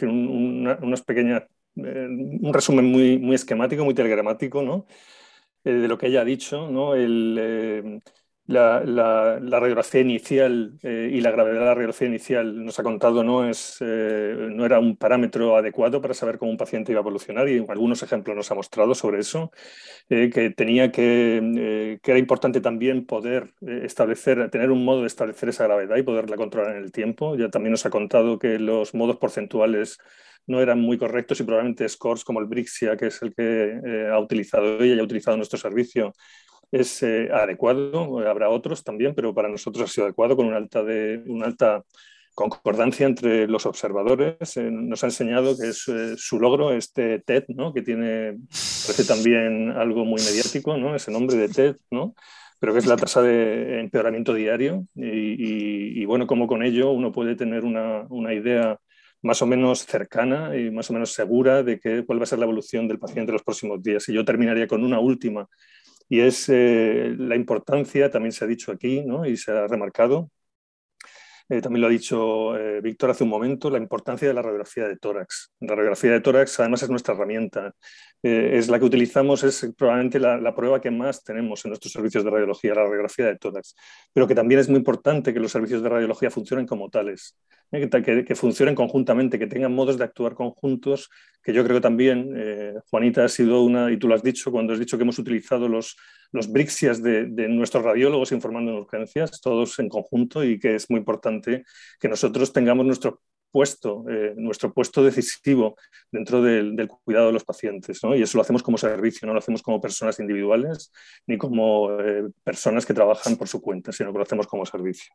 unas 0.00 1.02
pequeñas, 1.02 1.42
un 1.74 2.50
resumen 2.54 2.86
muy, 2.86 3.18
muy 3.18 3.34
esquemático, 3.34 3.84
muy 3.84 3.94
telegramático, 3.94 4.62
¿no? 4.62 4.86
de 5.62 5.88
lo 5.88 5.96
que 5.96 6.08
ella 6.08 6.20
ha 6.20 6.24
dicho, 6.26 6.70
¿no? 6.70 6.94
El, 6.94 8.02
la, 8.46 9.38
radiografía 9.40 10.02
inicial 10.02 10.78
eh, 10.82 11.08
y 11.10 11.20
la 11.20 11.30
gravedad 11.30 11.60
de 11.60 11.64
la 11.64 11.74
radiografía 11.74 12.08
inicial 12.08 12.62
nos 12.64 12.78
ha 12.78 12.82
contado 12.82 13.24
no, 13.24 13.48
es, 13.48 13.78
eh, 13.80 14.48
no 14.50 14.66
era 14.66 14.78
un 14.78 14.96
parámetro 14.96 15.56
adecuado 15.56 16.02
para 16.02 16.12
saber 16.12 16.36
cómo 16.38 16.50
un 16.50 16.58
paciente 16.58 16.92
iba 16.92 17.00
a 17.00 17.02
evolucionar 17.02 17.48
y 17.48 17.64
algunos 17.66 18.02
ejemplos 18.02 18.36
nos 18.36 18.50
ha 18.50 18.54
mostrado 18.54 18.94
sobre 18.94 19.20
eso, 19.20 19.50
eh, 20.10 20.30
que 20.30 20.50
tenía 20.50 20.92
que, 20.92 21.98
que 22.02 22.10
era 22.10 22.18
importante 22.18 22.60
también 22.60 23.06
poder 23.06 23.54
establecer, 23.62 24.50
tener 24.50 24.70
un 24.70 24.84
modo 24.84 25.00
de 25.00 25.06
establecer 25.06 25.48
esa 25.48 25.64
gravedad 25.64 25.96
y 25.96 26.02
poderla 26.02 26.36
controlar 26.36 26.76
en 26.76 26.82
el 26.82 26.92
tiempo. 26.92 27.36
Ya 27.36 27.48
también 27.48 27.70
nos 27.72 27.86
ha 27.86 27.90
contado 27.90 28.38
que 28.38 28.58
los 28.58 28.94
modos 28.94 29.16
porcentuales 29.16 29.98
no 30.46 30.60
eran 30.60 30.80
muy 30.80 30.98
correctos 30.98 31.40
y 31.40 31.44
probablemente 31.44 31.88
scores 31.88 32.24
como 32.24 32.40
el 32.40 32.46
Brixia, 32.46 32.96
que 32.98 33.06
es 33.06 33.22
el 33.22 33.34
que 33.34 33.80
ha 34.12 34.18
utilizado 34.18 34.82
ella 34.82 34.96
y 34.96 34.98
ha 35.00 35.04
utilizado 35.04 35.38
nuestro 35.38 35.58
servicio, 35.58 36.12
es 36.74 37.04
eh, 37.04 37.28
adecuado, 37.32 38.18
habrá 38.28 38.48
otros 38.48 38.82
también, 38.82 39.14
pero 39.14 39.32
para 39.32 39.48
nosotros 39.48 39.88
ha 39.88 39.92
sido 39.92 40.06
adecuado 40.06 40.34
con 40.36 40.46
una 40.46 40.56
alta, 40.56 40.82
de, 40.82 41.22
una 41.26 41.46
alta 41.46 41.84
concordancia 42.34 43.06
entre 43.06 43.46
los 43.46 43.64
observadores. 43.64 44.56
Eh, 44.56 44.70
nos 44.72 45.04
ha 45.04 45.06
enseñado 45.06 45.56
que 45.56 45.68
es 45.68 45.86
eh, 45.86 46.14
su 46.16 46.40
logro, 46.40 46.72
este 46.72 47.20
TED, 47.20 47.44
¿no? 47.48 47.72
que 47.72 47.82
tiene, 47.82 48.38
parece 48.50 49.04
también 49.06 49.70
algo 49.70 50.04
muy 50.04 50.20
mediático, 50.20 50.76
¿no? 50.76 50.96
ese 50.96 51.12
nombre 51.12 51.36
de 51.36 51.48
TED, 51.48 51.76
¿no? 51.92 52.14
pero 52.58 52.72
que 52.72 52.80
es 52.80 52.86
la 52.86 52.96
tasa 52.96 53.22
de 53.22 53.78
empeoramiento 53.78 54.34
diario. 54.34 54.86
Y, 54.96 56.04
bueno, 56.06 56.26
como 56.26 56.48
con 56.48 56.64
ello 56.64 56.90
uno 56.90 57.12
puede 57.12 57.36
tener 57.36 57.64
una, 57.64 58.06
una, 58.08 58.32
idea 58.32 58.80
más 59.22 59.42
o 59.42 59.46
menos 59.46 59.84
cercana 59.84 60.56
y 60.56 60.70
más 60.70 60.88
o 60.90 60.94
menos 60.94 61.12
segura 61.12 61.62
de 61.62 61.78
que, 61.78 62.04
cuál 62.06 62.20
va 62.20 62.24
a 62.24 62.26
ser 62.26 62.38
la 62.38 62.46
evolución 62.46 62.88
del 62.88 62.98
paciente 62.98 63.30
en 63.30 63.34
los 63.34 63.42
próximos 63.42 63.82
días. 63.82 64.08
Y 64.08 64.14
yo 64.14 64.24
terminaría 64.24 64.66
con 64.66 64.82
una 64.82 64.98
última 64.98 65.46
y 66.08 66.20
es 66.20 66.48
eh, 66.48 67.14
la 67.18 67.36
importancia, 67.36 68.10
también 68.10 68.32
se 68.32 68.44
ha 68.44 68.48
dicho 68.48 68.72
aquí 68.72 69.02
¿no? 69.04 69.26
y 69.26 69.36
se 69.36 69.52
ha 69.52 69.66
remarcado, 69.66 70.30
eh, 71.48 71.60
también 71.60 71.82
lo 71.82 71.88
ha 71.88 71.90
dicho 71.90 72.56
eh, 72.56 72.80
Víctor 72.80 73.10
hace 73.10 73.24
un 73.24 73.30
momento, 73.30 73.68
la 73.68 73.78
importancia 73.78 74.26
de 74.26 74.32
la 74.34 74.40
radiografía 74.40 74.88
de 74.88 74.96
tórax. 74.96 75.52
La 75.60 75.74
radiografía 75.74 76.12
de 76.12 76.20
tórax 76.20 76.58
además 76.60 76.82
es 76.82 76.90
nuestra 76.90 77.14
herramienta, 77.14 77.74
es 78.24 78.68
la 78.68 78.78
que 78.78 78.86
utilizamos, 78.86 79.44
es 79.44 79.70
probablemente 79.76 80.18
la, 80.18 80.54
prueba 80.54 80.80
que 80.80 80.90
más 80.90 81.22
tenemos 81.22 81.62
en 81.64 81.70
nuestros 81.70 81.92
servicios 81.92 82.24
de 82.24 82.30
radiología, 82.30 82.74
la 82.74 82.84
radiografía 82.84 83.26
de 83.26 83.36
tórax, 83.36 83.76
pero 84.14 84.26
que 84.26 84.34
también 84.34 84.60
es 84.60 84.68
muy 84.68 84.78
importante 84.78 85.34
que 85.34 85.40
los 85.40 85.52
servicios 85.52 85.82
de 85.82 85.90
radiología 85.90 86.30
funcionen 86.30 86.66
como 86.66 86.88
tales. 86.88 87.36
¿eh? 87.70 88.24
que, 88.26 88.34
funcionen 88.34 88.74
conjuntamente, 88.74 89.38
que 89.38 89.46
tengan 89.46 89.74
modos 89.74 89.98
de 89.98 90.04
actuar 90.04 90.34
conjuntos, 90.34 91.10
que 91.42 91.52
yo 91.52 91.64
creo 91.64 91.82
también, 91.82 92.32
eh, 92.34 92.72
Juanita, 92.88 93.24
ha 93.26 93.28
sido 93.28 93.62
una, 93.62 93.92
y 93.92 93.98
tú 93.98 94.08
lo 94.08 94.14
has 94.14 94.22
dicho 94.22 94.50
cuando 94.50 94.72
has 94.72 94.78
dicho 94.78 94.96
que 94.96 95.02
hemos 95.02 95.18
utilizado 95.18 95.68
los, 95.68 95.94
los 96.32 96.50
Brixias 96.50 97.02
de, 97.02 97.26
de, 97.26 97.48
nuestros 97.48 97.84
radiólogos 97.84 98.32
informando 98.32 98.70
en 98.70 98.78
urgencias, 98.78 99.38
todos 99.42 99.78
en 99.80 99.90
conjunto, 99.90 100.42
y 100.42 100.58
que 100.58 100.76
es 100.76 100.88
muy 100.88 101.00
importante 101.00 101.64
que 102.00 102.08
nosotros 102.08 102.54
tengamos 102.54 102.86
nuestro 102.86 103.20
puesto, 103.54 104.04
eh, 104.10 104.34
nuestro 104.36 104.72
puesto 104.72 105.04
decisivo 105.04 105.76
dentro 106.10 106.42
del, 106.42 106.88
cuidado 107.04 107.28
de 107.28 107.34
los 107.34 107.44
pacientes. 107.44 108.02
¿no? 108.02 108.16
Y 108.16 108.20
eso 108.20 108.36
lo 108.36 108.42
hacemos 108.42 108.64
como 108.64 108.76
servicio, 108.76 109.28
no 109.28 109.32
lo 109.32 109.38
hacemos 109.38 109.62
como 109.62 109.80
personas 109.80 110.18
individuales 110.18 110.90
ni 111.28 111.38
como 111.38 111.92
eh, 112.00 112.24
personas 112.42 112.84
que 112.84 112.94
trabajan 112.94 113.36
por 113.36 113.46
su 113.46 113.62
cuenta, 113.62 113.92
sino 113.92 114.10
que 114.10 114.18
lo 114.18 114.24
hacemos 114.24 114.48
como 114.48 114.66
servicio. 114.66 115.14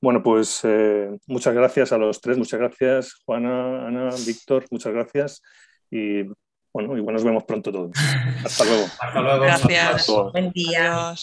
Bueno, 0.00 0.20
pues 0.20 0.62
eh, 0.64 1.16
muchas 1.28 1.54
gracias 1.54 1.92
a 1.92 1.98
los 1.98 2.20
tres, 2.20 2.36
muchas 2.36 2.58
gracias 2.58 3.22
Juana, 3.24 3.86
Ana, 3.86 4.10
Víctor, 4.26 4.66
muchas 4.72 4.92
gracias. 4.92 5.40
Y 5.92 6.24
bueno, 6.72 6.96
igual 6.96 7.14
nos 7.14 7.22
vemos 7.22 7.44
pronto 7.44 7.70
todos. 7.70 7.92
Hasta 8.44 8.64
luego. 8.64 8.84
Hasta 8.98 9.20
luego. 9.20 9.44
Gracias. 9.44 10.06
Buen 10.32 10.50
día. 10.50 11.14